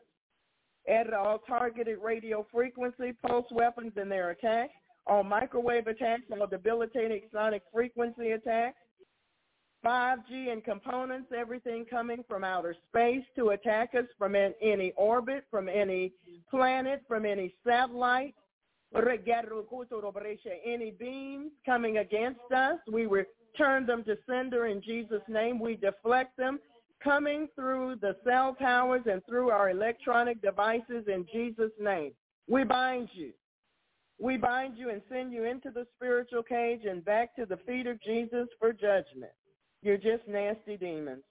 [0.90, 4.74] added all targeted radio frequency, pulse weapons and their attacks,
[5.08, 8.78] all microwave attacks, all debilitating sonic frequency attacks,
[9.86, 15.70] 5G and components, everything coming from outer space to attack us from any orbit, from
[15.70, 16.12] any
[16.50, 18.34] planet, from any satellite,
[20.66, 25.60] any beams coming against us, we return them to sender in Jesus' name.
[25.60, 26.60] We deflect them
[27.04, 32.14] coming through the cell towers and through our electronic devices in Jesus' name.
[32.48, 33.34] We bind you.
[34.20, 37.86] We bind you and send you into the spiritual cage and back to the feet
[37.86, 39.34] of Jesus for judgment.
[39.86, 41.22] You're just nasty demons.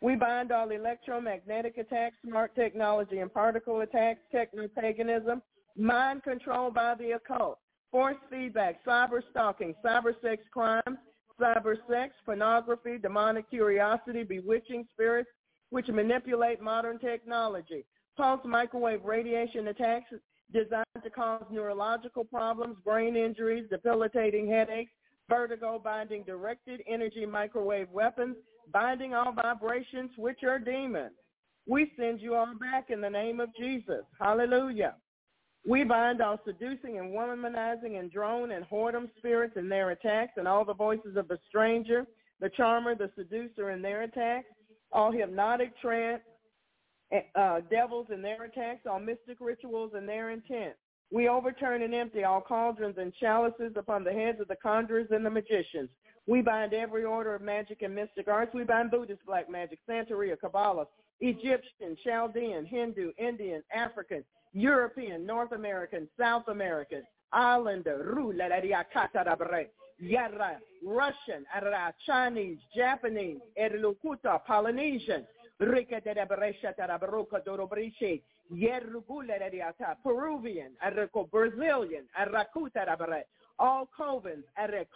[0.00, 5.42] We bind all electromagnetic attacks, smart technology and particle attacks, techno-paganism,
[5.76, 7.58] mind control by the occult,
[7.90, 10.96] force feedback, cyber stalking, cyber sex crimes,
[11.38, 15.28] cyber sex, pornography, demonic curiosity, bewitching spirits,
[15.68, 17.84] which manipulate modern technology,
[18.16, 20.10] pulse microwave radiation attacks
[20.54, 24.90] designed to cause neurological problems, brain injuries, debilitating headaches,
[25.30, 28.36] vertigo, binding directed energy microwave weapons,
[28.72, 31.12] binding all vibrations, which are demons.
[31.66, 34.04] We send you all back in the name of Jesus.
[34.20, 34.96] Hallelujah.
[35.66, 40.48] We bind all seducing and womanizing and drone and whoredom spirits and their attacks and
[40.48, 42.06] all the voices of the stranger,
[42.40, 44.48] the charmer, the seducer and their attacks,
[44.92, 46.22] all hypnotic trance,
[47.34, 50.74] uh, devils and their attacks, all mystic rituals and their intent.
[51.12, 55.26] We overturn and empty all cauldrons and chalices upon the heads of the conjurers and
[55.26, 55.88] the magicians.
[56.26, 58.54] We bind every order of magic and mystic arts.
[58.54, 60.86] We bind Buddhist black magic, Santeria, Kabbalah,
[61.20, 68.14] Egyptian, Chaldean, Hindu, Indian, African, European, North American, South American, Islander,
[69.98, 71.44] Yarra, Russian,
[72.06, 75.26] Chinese, Japanese, Erlukuta, Polynesian,
[80.02, 80.70] Peruvian,
[81.30, 82.04] Brazilian,
[83.58, 84.44] all covens,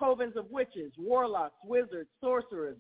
[0.01, 2.77] covens of witches, warlocks, wizards, sorcerers,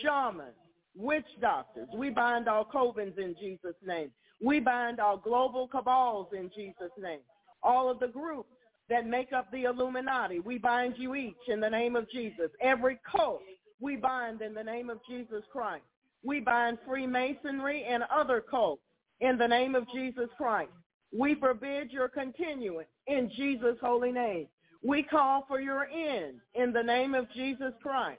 [0.00, 0.54] shamans,
[0.96, 1.88] witch doctors.
[1.94, 4.10] We bind all covens in Jesus' name.
[4.42, 7.20] We bind all global cabals in Jesus' name.
[7.62, 8.48] All of the groups
[8.88, 12.50] that make up the Illuminati, we bind you each in the name of Jesus.
[12.62, 13.42] Every cult,
[13.80, 15.84] we bind in the name of Jesus Christ.
[16.26, 18.82] We bind Freemasonry and other cults
[19.20, 20.72] in the name of Jesus Christ.
[21.16, 24.48] We forbid your continuance in Jesus' holy name.
[24.82, 28.18] We call for your end in the name of Jesus Christ.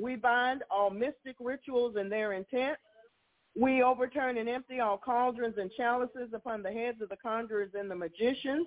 [0.00, 2.78] We bind all mystic rituals and their intent.
[3.60, 7.90] We overturn and empty all cauldrons and chalices upon the heads of the conjurers and
[7.90, 8.66] the magicians.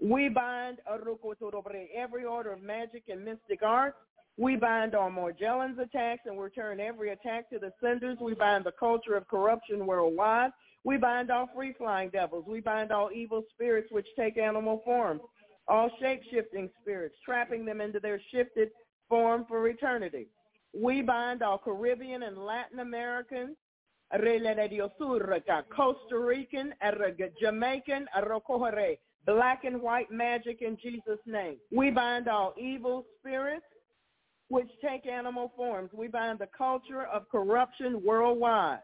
[0.00, 3.96] We bind every order of magic and mystic arts.
[4.36, 8.18] We bind all Morgellons attacks and return every attack to the senders.
[8.20, 10.50] We bind the culture of corruption worldwide.
[10.82, 12.44] We bind all free-flying devils.
[12.46, 15.22] We bind all evil spirits which take animal forms,
[15.68, 18.70] all shape-shifting spirits, trapping them into their shifted
[19.08, 20.26] form for eternity.
[20.76, 23.56] We bind all Caribbean and Latin American,
[25.70, 26.74] Costa Rican,
[27.40, 28.08] Jamaican,
[29.26, 31.56] black and white magic in Jesus' name.
[31.70, 33.64] We bind all evil spirits
[34.48, 35.90] which take animal forms.
[35.94, 38.80] We bind the culture of corruption worldwide.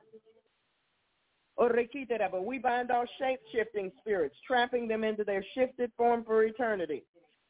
[1.58, 7.04] We bind all shape-shifting spirits, trapping them into their shifted form for eternity.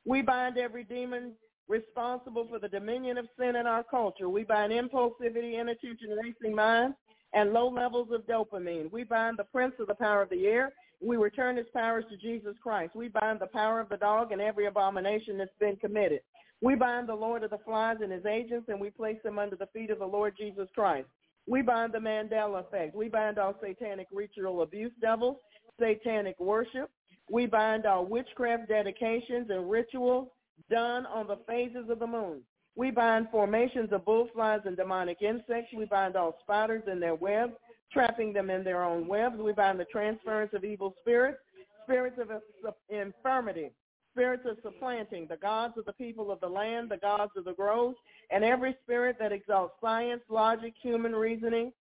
[0.05, 1.35] We bind every demon
[1.69, 4.29] responsible for the dominion of sin in our culture.
[4.29, 6.97] We bind impulsivity, inattention, racing minds,
[7.33, 8.91] and low levels of dopamine.
[8.91, 10.73] We bind the prince of the power of the air.
[11.03, 12.95] We return his powers to Jesus Christ.
[12.95, 16.21] We bind the power of the dog and every abomination that's been committed.
[16.61, 19.57] We bind the Lord of the flies and his agents, and we place them under
[19.57, 21.09] the feet of the Lord Jesus Christ.
[21.47, 22.95] We bind the Mandela effect.
[22.95, 25.39] We bind all satanic ritual abuse devils,
[25.81, 26.91] satanic worship.
[27.31, 30.29] We bind all witchcraft dedications and rituals
[30.69, 32.43] done on the phases of the moon.
[32.77, 35.73] We bind formations of bullflies and demonic insects.
[35.75, 37.55] We bind all spiders and their webs,
[37.93, 39.37] trapping them in their own webs.
[39.39, 41.39] We bind the transference of evil spirits,
[41.85, 43.71] spirits of infirmity,
[44.13, 47.55] spirits of supplanting, the gods of the people of the land, the gods of the
[47.55, 47.97] groves,
[48.31, 51.73] and every spirit that exalts science, logic, human reasoning,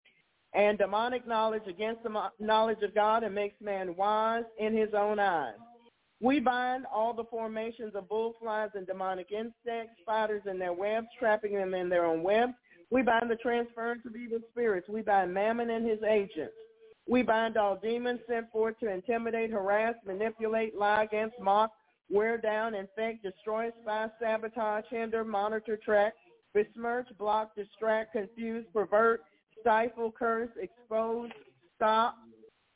[0.53, 5.19] and demonic knowledge against the knowledge of God and makes man wise in his own
[5.19, 5.53] eyes.
[6.21, 11.53] We bind all the formations of bullflies and demonic insects, spiders in their webs, trapping
[11.53, 12.53] them in their own webs.
[12.91, 14.89] We bind the transference of evil spirits.
[14.89, 16.53] We bind mammon and his agents.
[17.07, 21.71] We bind all demons sent forth to intimidate, harass, manipulate, lie against, mock,
[22.09, 26.13] wear down, infect, destroy, spy, sabotage, hinder, monitor, track,
[26.53, 29.21] besmirch, block, distract, confuse, pervert,
[29.61, 31.29] stifle, curse, expose,
[31.75, 32.15] stop,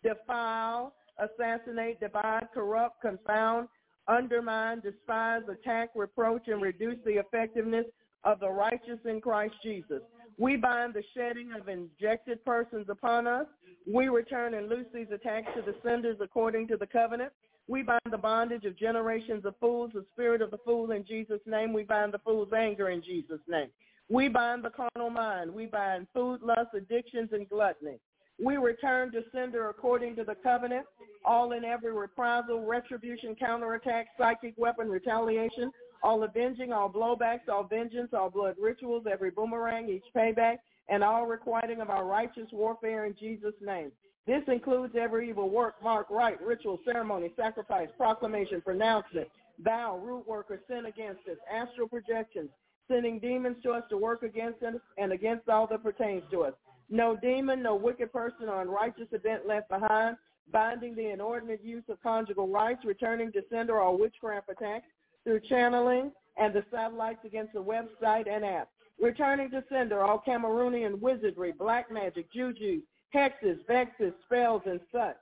[0.04, 3.68] defile, assassinate, divide, corrupt, confound,
[4.08, 7.86] undermine, despise, attack, reproach, and reduce the effectiveness
[8.24, 10.02] of the righteous in Christ Jesus.
[10.38, 13.46] We bind the shedding of injected persons upon us.
[13.92, 17.34] We return and loose these attacks to the senders according to the covenant.
[17.68, 21.40] We bind the bondage of generations of fools, the spirit of the fool in Jesus'
[21.46, 21.74] name.
[21.74, 23.70] We bind the fool's anger in Jesus' name.
[24.10, 25.54] We bind the carnal mind.
[25.54, 28.00] We bind food, lust, addictions, and gluttony.
[28.44, 30.86] We return to sender according to the covenant,
[31.24, 35.72] all in every reprisal, retribution, counterattack, psychic weapon, retaliation,
[36.04, 40.58] all avenging, all blowbacks, all vengeance, all blood rituals, every boomerang, each payback,
[40.90, 43.92] and all requiting of our righteous warfare in Jesus' name.
[44.28, 49.28] This includes every evil work, mark, rite, ritual, ceremony, sacrifice, proclamation, pronouncement,
[49.60, 52.50] vow, root work, or sin against us, astral projections,
[52.90, 56.54] sending demons to us to work against us and against all that pertains to us.
[56.90, 60.18] No demon, no wicked person or unrighteous event left behind,
[60.52, 64.86] binding the inordinate use of conjugal rights, returning to sender all witchcraft attacks
[65.24, 68.70] through channeling and the satellites against the website and app.
[69.00, 72.82] Returning to sender all Cameroonian wizardry, black magic, juju,
[73.14, 75.18] hexes, vexes, spells, and such.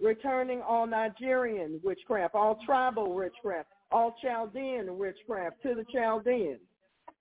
[0.00, 6.60] Returning all Nigerian witchcraft, all tribal witchcraft, all Chaldean witchcraft to the Chaldeans.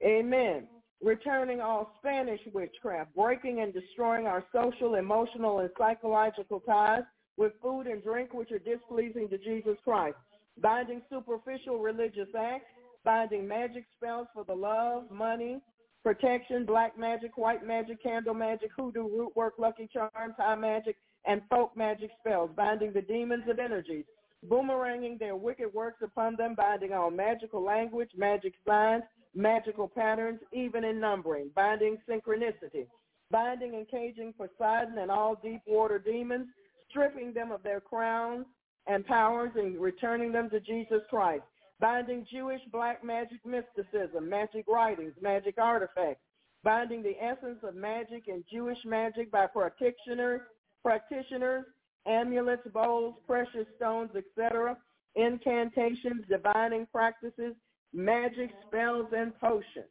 [0.04, 0.68] Amen.
[1.02, 7.04] Returning all Spanish witchcraft, breaking and destroying our social, emotional, and psychological ties
[7.38, 10.16] with food and drink which are displeasing to Jesus Christ.
[10.62, 12.66] Binding superficial religious acts,
[13.04, 15.62] binding magic spells for the love, money,
[16.04, 20.96] protection, black magic, white magic, candle magic, hoodoo, root work, lucky charms, high magic,
[21.26, 24.06] and folk magic spells, binding the demons of energies,
[24.48, 29.04] boomeranging their wicked works upon them, binding all magical language, magic signs,
[29.34, 32.86] magical patterns, even in numbering, binding synchronicity,
[33.32, 36.48] binding and caging Poseidon and all deep water demons,
[36.90, 38.46] stripping them of their crowns
[38.88, 41.44] and powers and returning them to Jesus Christ,
[41.80, 46.22] binding Jewish black magic mysticism, magic writings, magic artifacts,
[46.64, 50.42] binding the essence of magic and Jewish magic by practitioners,
[50.84, 51.66] practitioners,
[52.06, 54.78] amulets, bowls, precious stones, etc.,
[55.16, 57.56] incantations, divining practices,
[57.94, 59.86] magic spells, and potions.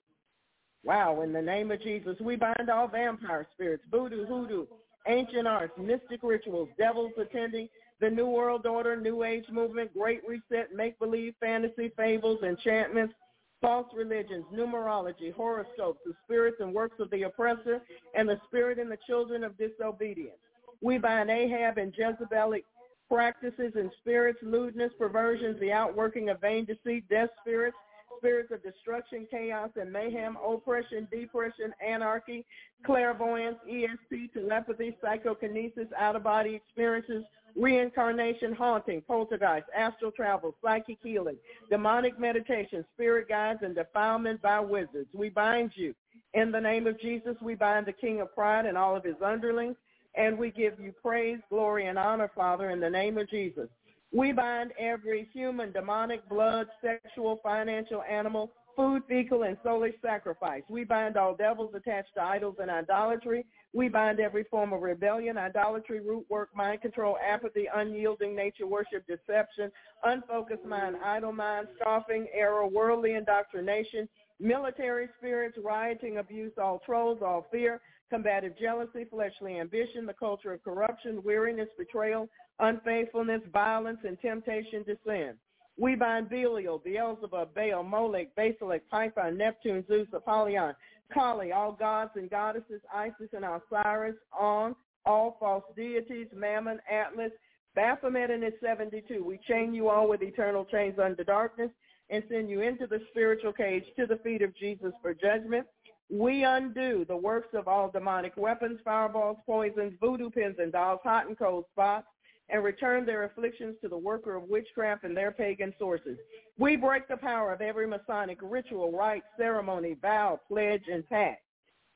[0.84, 4.66] Wow, in the name of Jesus, we bind all vampire spirits, voodoo, hoodoo,
[5.08, 7.68] ancient arts, mystic rituals, devils attending
[8.04, 13.14] the New World Order, New Age movement, Great Reset, make-believe, fantasy, fables, enchantments,
[13.62, 17.80] false religions, numerology, horoscopes, the spirits and works of the oppressor,
[18.14, 20.36] and the spirit and the children of disobedience.
[20.82, 22.64] We bind Ahab and Jezebelic
[23.10, 27.76] practices and spirits, lewdness, perversions, the outworking of vain deceit, death spirits,
[28.24, 32.42] spirits of destruction, chaos, and mayhem, oppression, depression, anarchy,
[32.86, 37.22] clairvoyance, ESP, telepathy, psychokinesis, out-of-body experiences,
[37.54, 41.36] reincarnation, haunting, poltergeist, astral travel, psychic healing,
[41.68, 45.10] demonic meditation, spirit guides, and defilement by wizards.
[45.12, 45.94] We bind you.
[46.32, 49.16] In the name of Jesus, we bind the king of pride and all of his
[49.22, 49.76] underlings,
[50.14, 53.68] and we give you praise, glory, and honor, Father, in the name of Jesus.
[54.14, 60.62] We bind every human, demonic, blood, sexual, financial, animal, food, fecal, and soulish sacrifice.
[60.68, 63.44] We bind all devils attached to idols and idolatry.
[63.72, 69.04] We bind every form of rebellion, idolatry, root work, mind control, apathy, unyielding nature, worship,
[69.08, 69.72] deception,
[70.04, 74.08] unfocused mind, idle mind, scoffing, error, worldly indoctrination,
[74.40, 77.80] military spirits, rioting, abuse, all trolls, all fear,
[78.10, 82.28] combative jealousy, fleshly ambition, the culture of corruption, weariness, betrayal,
[82.60, 85.34] unfaithfulness, violence, and temptation to sin.
[85.76, 90.74] We bind Belial, Beelzebub, Baal, Molech, Basilic, Python, Neptune, Zeus, Apollyon,
[91.12, 97.32] Kali, all gods and goddesses, Isis and Osiris, On, all false deities, Mammon, Atlas,
[97.74, 99.24] Baphomet and its 72.
[99.24, 101.70] We chain you all with eternal chains under darkness
[102.10, 105.66] and send you into the spiritual cage to the feet of Jesus for judgment.
[106.10, 111.26] We undo the works of all demonic weapons, fireballs, poisons, voodoo pins and dolls, hot
[111.26, 112.06] and cold spots,
[112.50, 116.18] and return their afflictions to the worker of witchcraft and their pagan sources.
[116.58, 121.42] We break the power of every Masonic ritual, rite, ceremony, vow, pledge, and pact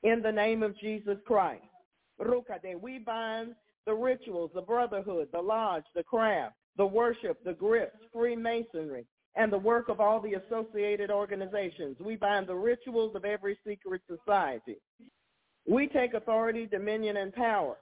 [0.03, 1.63] in the name of Jesus Christ.
[2.21, 3.55] Rukade, we bind
[3.87, 9.07] the rituals, the brotherhood, the lodge, the craft, the worship, the grips, Freemasonry,
[9.39, 11.97] and the work of all the associated organizations.
[12.01, 14.79] We bind the rituals of every secret society.
[15.67, 17.77] We take authority, dominion, and power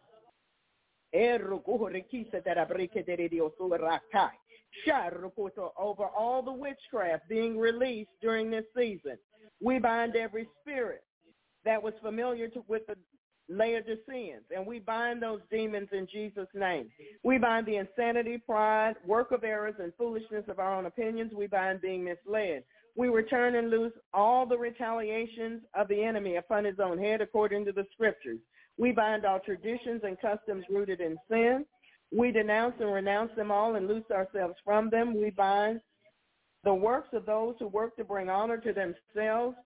[5.78, 9.16] over all the witchcraft being released during this season.
[9.62, 11.02] We bind every spirit
[11.64, 12.96] that was familiar to, with the
[13.48, 16.90] Laodiceans, and we bind those demons in Jesus' name.
[17.22, 21.32] We bind the insanity, pride, work of errors, and foolishness of our own opinions.
[21.32, 22.64] We bind being misled.
[22.96, 27.66] We return and lose all the retaliations of the enemy upon his own head according
[27.66, 28.38] to the scriptures.
[28.78, 31.66] We bind all traditions and customs rooted in sin.
[32.10, 35.14] We denounce and renounce them all and loose ourselves from them.
[35.14, 35.80] We bind
[36.64, 39.56] the works of those who work to bring honor to themselves.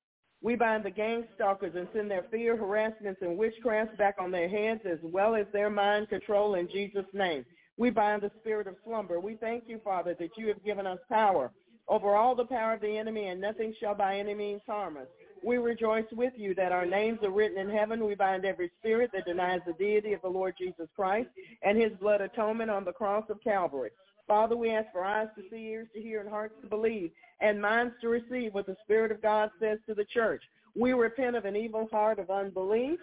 [0.42, 4.48] We bind the gang stalkers and send their fear, harassments, and witchcrafts back on their
[4.48, 7.44] heads as well as their mind control in Jesus' name.
[7.76, 9.20] We bind the spirit of slumber.
[9.20, 11.52] We thank you, Father, that you have given us power
[11.88, 15.08] over all the power of the enemy, and nothing shall by any means harm us.
[15.42, 18.04] We rejoice with you that our names are written in heaven.
[18.04, 21.28] We bind every spirit that denies the deity of the Lord Jesus Christ
[21.62, 23.90] and his blood atonement on the cross of Calvary.
[24.30, 27.60] Father, we ask for eyes to see, ears to hear, and hearts to believe, and
[27.60, 30.40] minds to receive what the Spirit of God says to the church.
[30.76, 33.00] We repent of an evil heart of unbelief.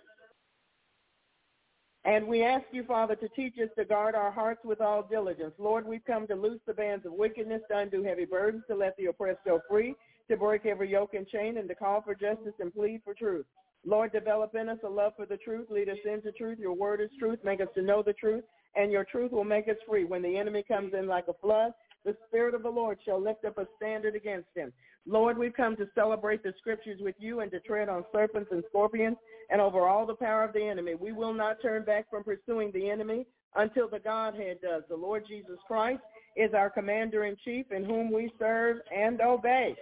[2.05, 5.51] And we ask you, Father, to teach us to guard our hearts with all diligence.
[5.57, 8.95] Lord, we've come to loose the bands of wickedness, to undo heavy burdens, to let
[8.95, 9.95] the oppressed go free,
[10.29, 13.45] to break every yoke and chain and to call for justice and plead for truth.
[13.85, 15.67] Lord, develop in us a love for the truth.
[15.69, 16.57] Lead us into truth.
[16.57, 17.39] Your word is truth.
[17.43, 18.45] Make us to know the truth,
[18.77, 20.05] and your truth will make us free.
[20.05, 21.71] When the enemy comes in like a flood,
[22.05, 24.71] the Spirit of the Lord shall lift up a standard against him.
[25.05, 28.63] Lord, we've come to celebrate the scriptures with you and to tread on serpents and
[28.69, 29.17] scorpions
[29.49, 30.95] and over all the power of the enemy.
[30.95, 33.25] We will not turn back from pursuing the enemy
[33.55, 34.83] until the Godhead does.
[34.89, 36.01] The Lord Jesus Christ
[36.35, 39.75] is our commander in chief in whom we serve and obey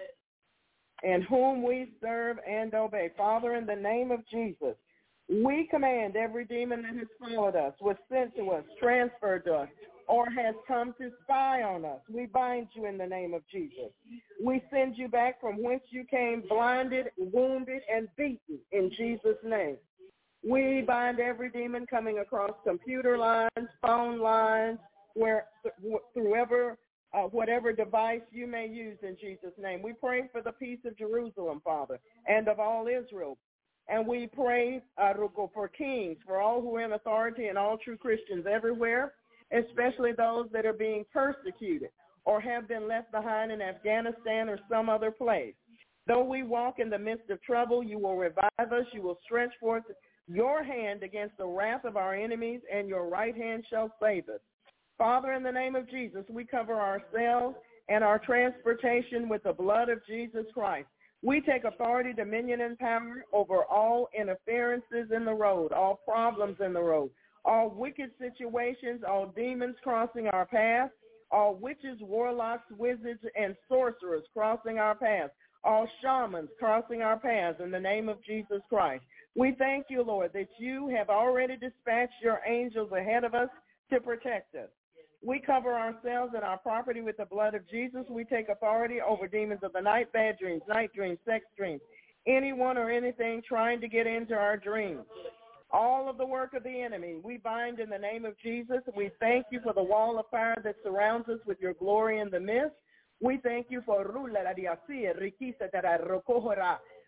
[1.03, 3.09] in whom we serve and obey.
[3.17, 4.76] Father, in the name of Jesus,
[5.30, 9.69] we command every demon that has followed us, was sent to us, transferred to us,
[10.07, 11.99] or has come to spy on us.
[12.14, 13.91] We bind you in the name of Jesus.
[14.43, 19.77] We send you back from whence you came, blinded, wounded, and beaten in Jesus' name.
[20.47, 24.77] We bind every demon coming across computer lines, phone lines,
[25.15, 25.45] where
[26.14, 26.77] through ever
[27.14, 29.81] uh, whatever device you may use in Jesus' name.
[29.81, 33.38] We pray for the peace of Jerusalem, Father, and of all Israel.
[33.87, 35.13] And we pray uh,
[35.53, 39.13] for kings, for all who are in authority and all true Christians everywhere,
[39.51, 41.89] especially those that are being persecuted
[42.25, 45.53] or have been left behind in Afghanistan or some other place.
[46.07, 48.85] Though we walk in the midst of trouble, you will revive us.
[48.91, 49.83] You will stretch forth
[50.27, 54.39] your hand against the wrath of our enemies, and your right hand shall save us.
[54.97, 57.55] Father, in the name of Jesus, we cover ourselves
[57.89, 60.87] and our transportation with the blood of Jesus Christ.
[61.26, 66.72] We take authority, dominion, and power over all interferences in the road, all problems in
[66.72, 67.10] the road,
[67.43, 70.91] all wicked situations, all demons crossing our path,
[71.31, 75.31] all witches, warlocks, wizards, and sorcerers crossing our path,
[75.64, 79.03] all shamans crossing our paths in the name of Jesus Christ.
[79.35, 83.49] We thank you, Lord, that you have already dispatched your angels ahead of us
[83.91, 84.69] to protect us.
[85.26, 88.03] We cover ourselves and our property with the blood of Jesus.
[88.10, 91.81] We take authority over demons of the night, bad dreams, night dreams, sex dreams,
[92.27, 95.03] anyone or anything trying to get into our dreams.
[95.72, 98.81] All of the work of the enemy, we bind in the name of Jesus.
[98.95, 102.30] We thank you for the wall of fire that surrounds us with your glory in
[102.30, 102.76] the midst.
[103.19, 104.06] We thank you for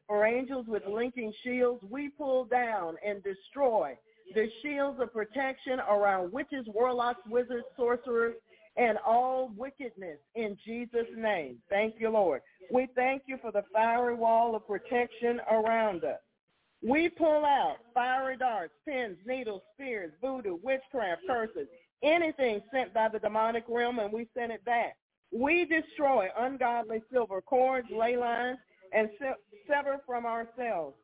[0.07, 1.83] for angels with linking shields.
[1.87, 3.95] We pull down and destroy
[4.33, 8.35] the shields of protection around witches, warlocks, wizards, sorcerers,
[8.75, 11.57] and all wickedness in Jesus' name.
[11.69, 12.41] Thank you, Lord.
[12.71, 16.19] We thank you for the fiery wall of protection around us.
[16.83, 21.67] We pull out fiery darts, pins, needles, spears, voodoo, witchcraft, curses,
[22.03, 24.95] anything sent by the demonic realm, and we send it back.
[25.31, 28.59] We destroy ungodly silver cords, ley lines,
[28.93, 29.09] and
[29.67, 30.95] sever from ourselves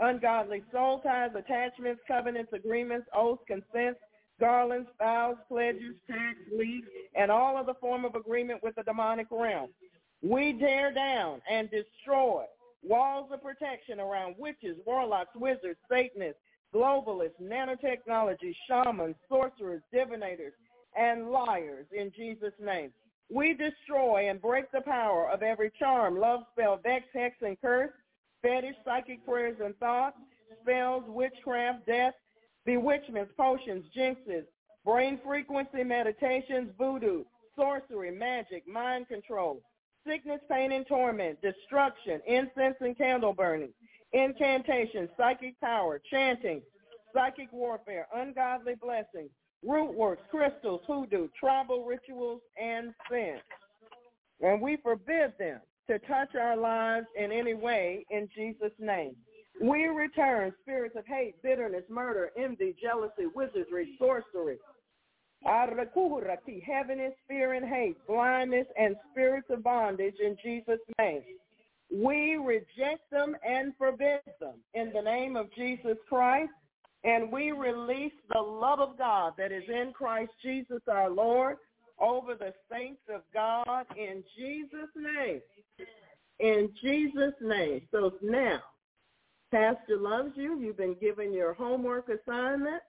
[0.00, 4.00] ungodly soul ties, attachments, covenants, agreements, oaths, consents,
[4.40, 9.70] garlands, vows, pledges, tax, lease, and all other form of agreement with the demonic realm.
[10.22, 12.44] We tear down and destroy
[12.82, 16.40] walls of protection around witches, warlocks, wizards, Satanists,
[16.74, 20.52] globalists, nanotechnology, shamans, sorcerers, divinators,
[20.96, 22.92] and liars in Jesus' name.
[23.32, 27.90] We destroy and break the power of every charm, love spell, vex, hex, and curse,
[28.42, 30.16] fetish, psychic prayers and thoughts,
[30.60, 32.14] spells, witchcraft, death,
[32.66, 34.44] bewitchments, potions, jinxes,
[34.84, 37.24] brain frequency meditations, voodoo,
[37.56, 39.60] sorcery, magic, mind control,
[40.06, 43.72] sickness, pain, and torment, destruction, incense and candle burning,
[44.12, 46.60] incantation, psychic power, chanting,
[47.14, 49.30] psychic warfare, ungodly blessings,
[49.64, 53.38] root works, crystals, hoodoo, tribal rituals, and sin.
[54.40, 59.16] And we forbid them to touch our lives in any way in Jesus' name.
[59.60, 64.58] We return spirits of hate, bitterness, murder, envy, jealousy, wizardry, sorcery,
[65.44, 71.22] heaviness, fear, and hate, blindness, and spirits of bondage in Jesus' name.
[71.94, 76.52] We reject them and forbid them in the name of Jesus Christ,
[77.04, 81.56] and we release the love of God that is in Christ Jesus our Lord
[82.02, 85.40] over the saints of God in Jesus' name.
[86.40, 87.82] In Jesus' name.
[87.92, 88.60] So now,
[89.52, 90.58] Pastor loves you.
[90.60, 92.82] You've been given your homework assignment.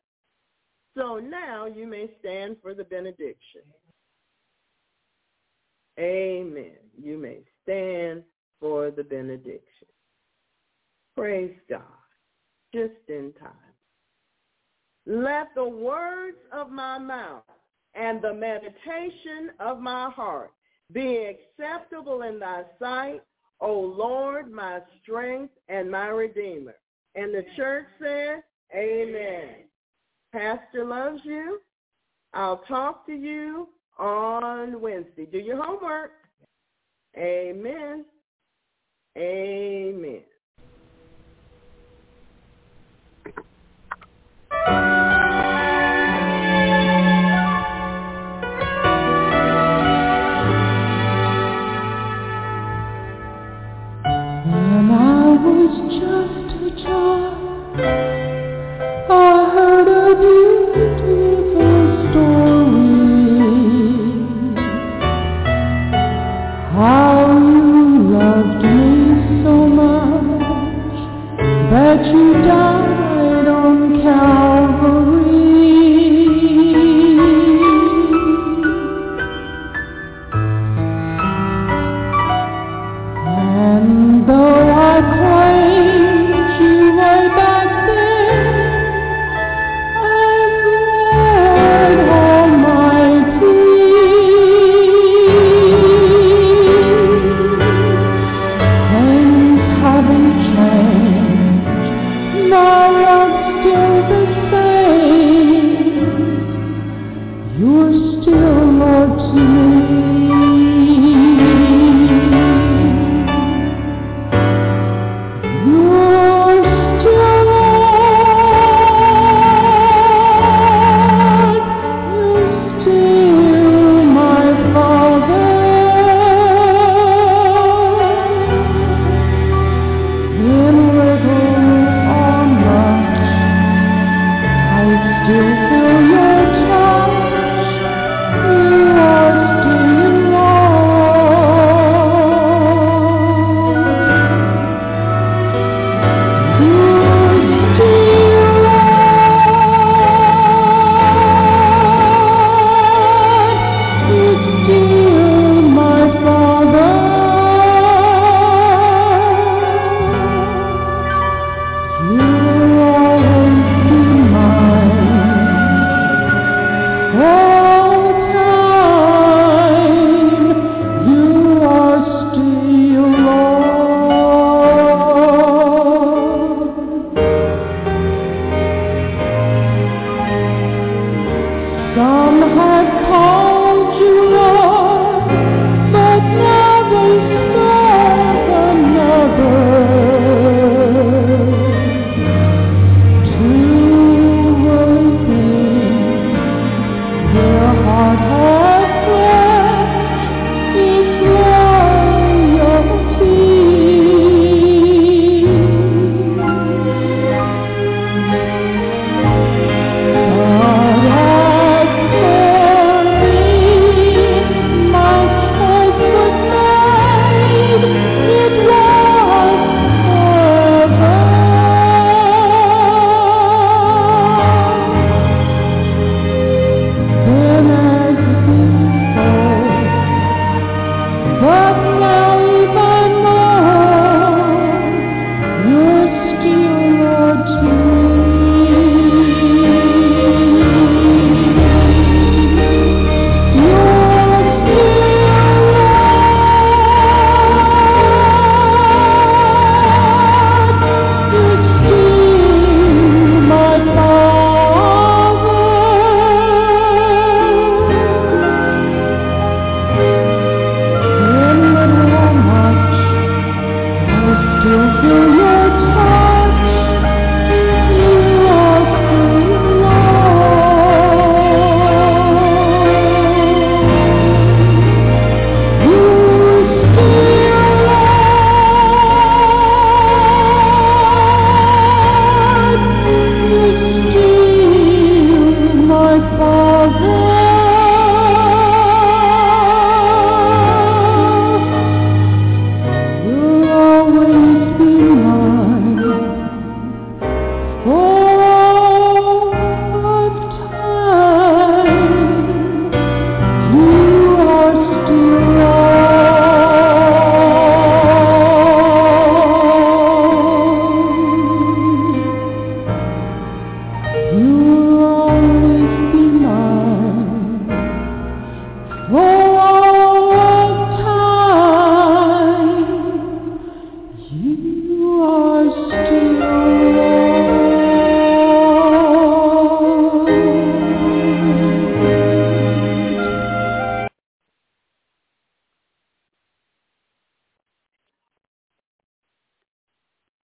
[0.97, 3.61] So now you may stand for the benediction.
[5.99, 6.77] Amen.
[6.99, 8.23] You may stand
[8.59, 9.87] for the benediction.
[11.15, 11.81] Praise God.
[12.73, 13.51] Just in time.
[15.05, 17.43] Let the words of my mouth
[17.95, 20.51] and the meditation of my heart
[20.91, 23.21] be acceptable in thy sight,
[23.59, 26.75] O Lord, my strength and my redeemer.
[27.15, 28.43] And the church said,
[28.75, 29.65] Amen.
[30.31, 31.59] Pastor loves you.
[32.33, 35.25] I'll talk to you on Wednesday.
[35.25, 36.11] Do your homework.
[37.15, 38.05] Amen.
[39.15, 40.23] Amen.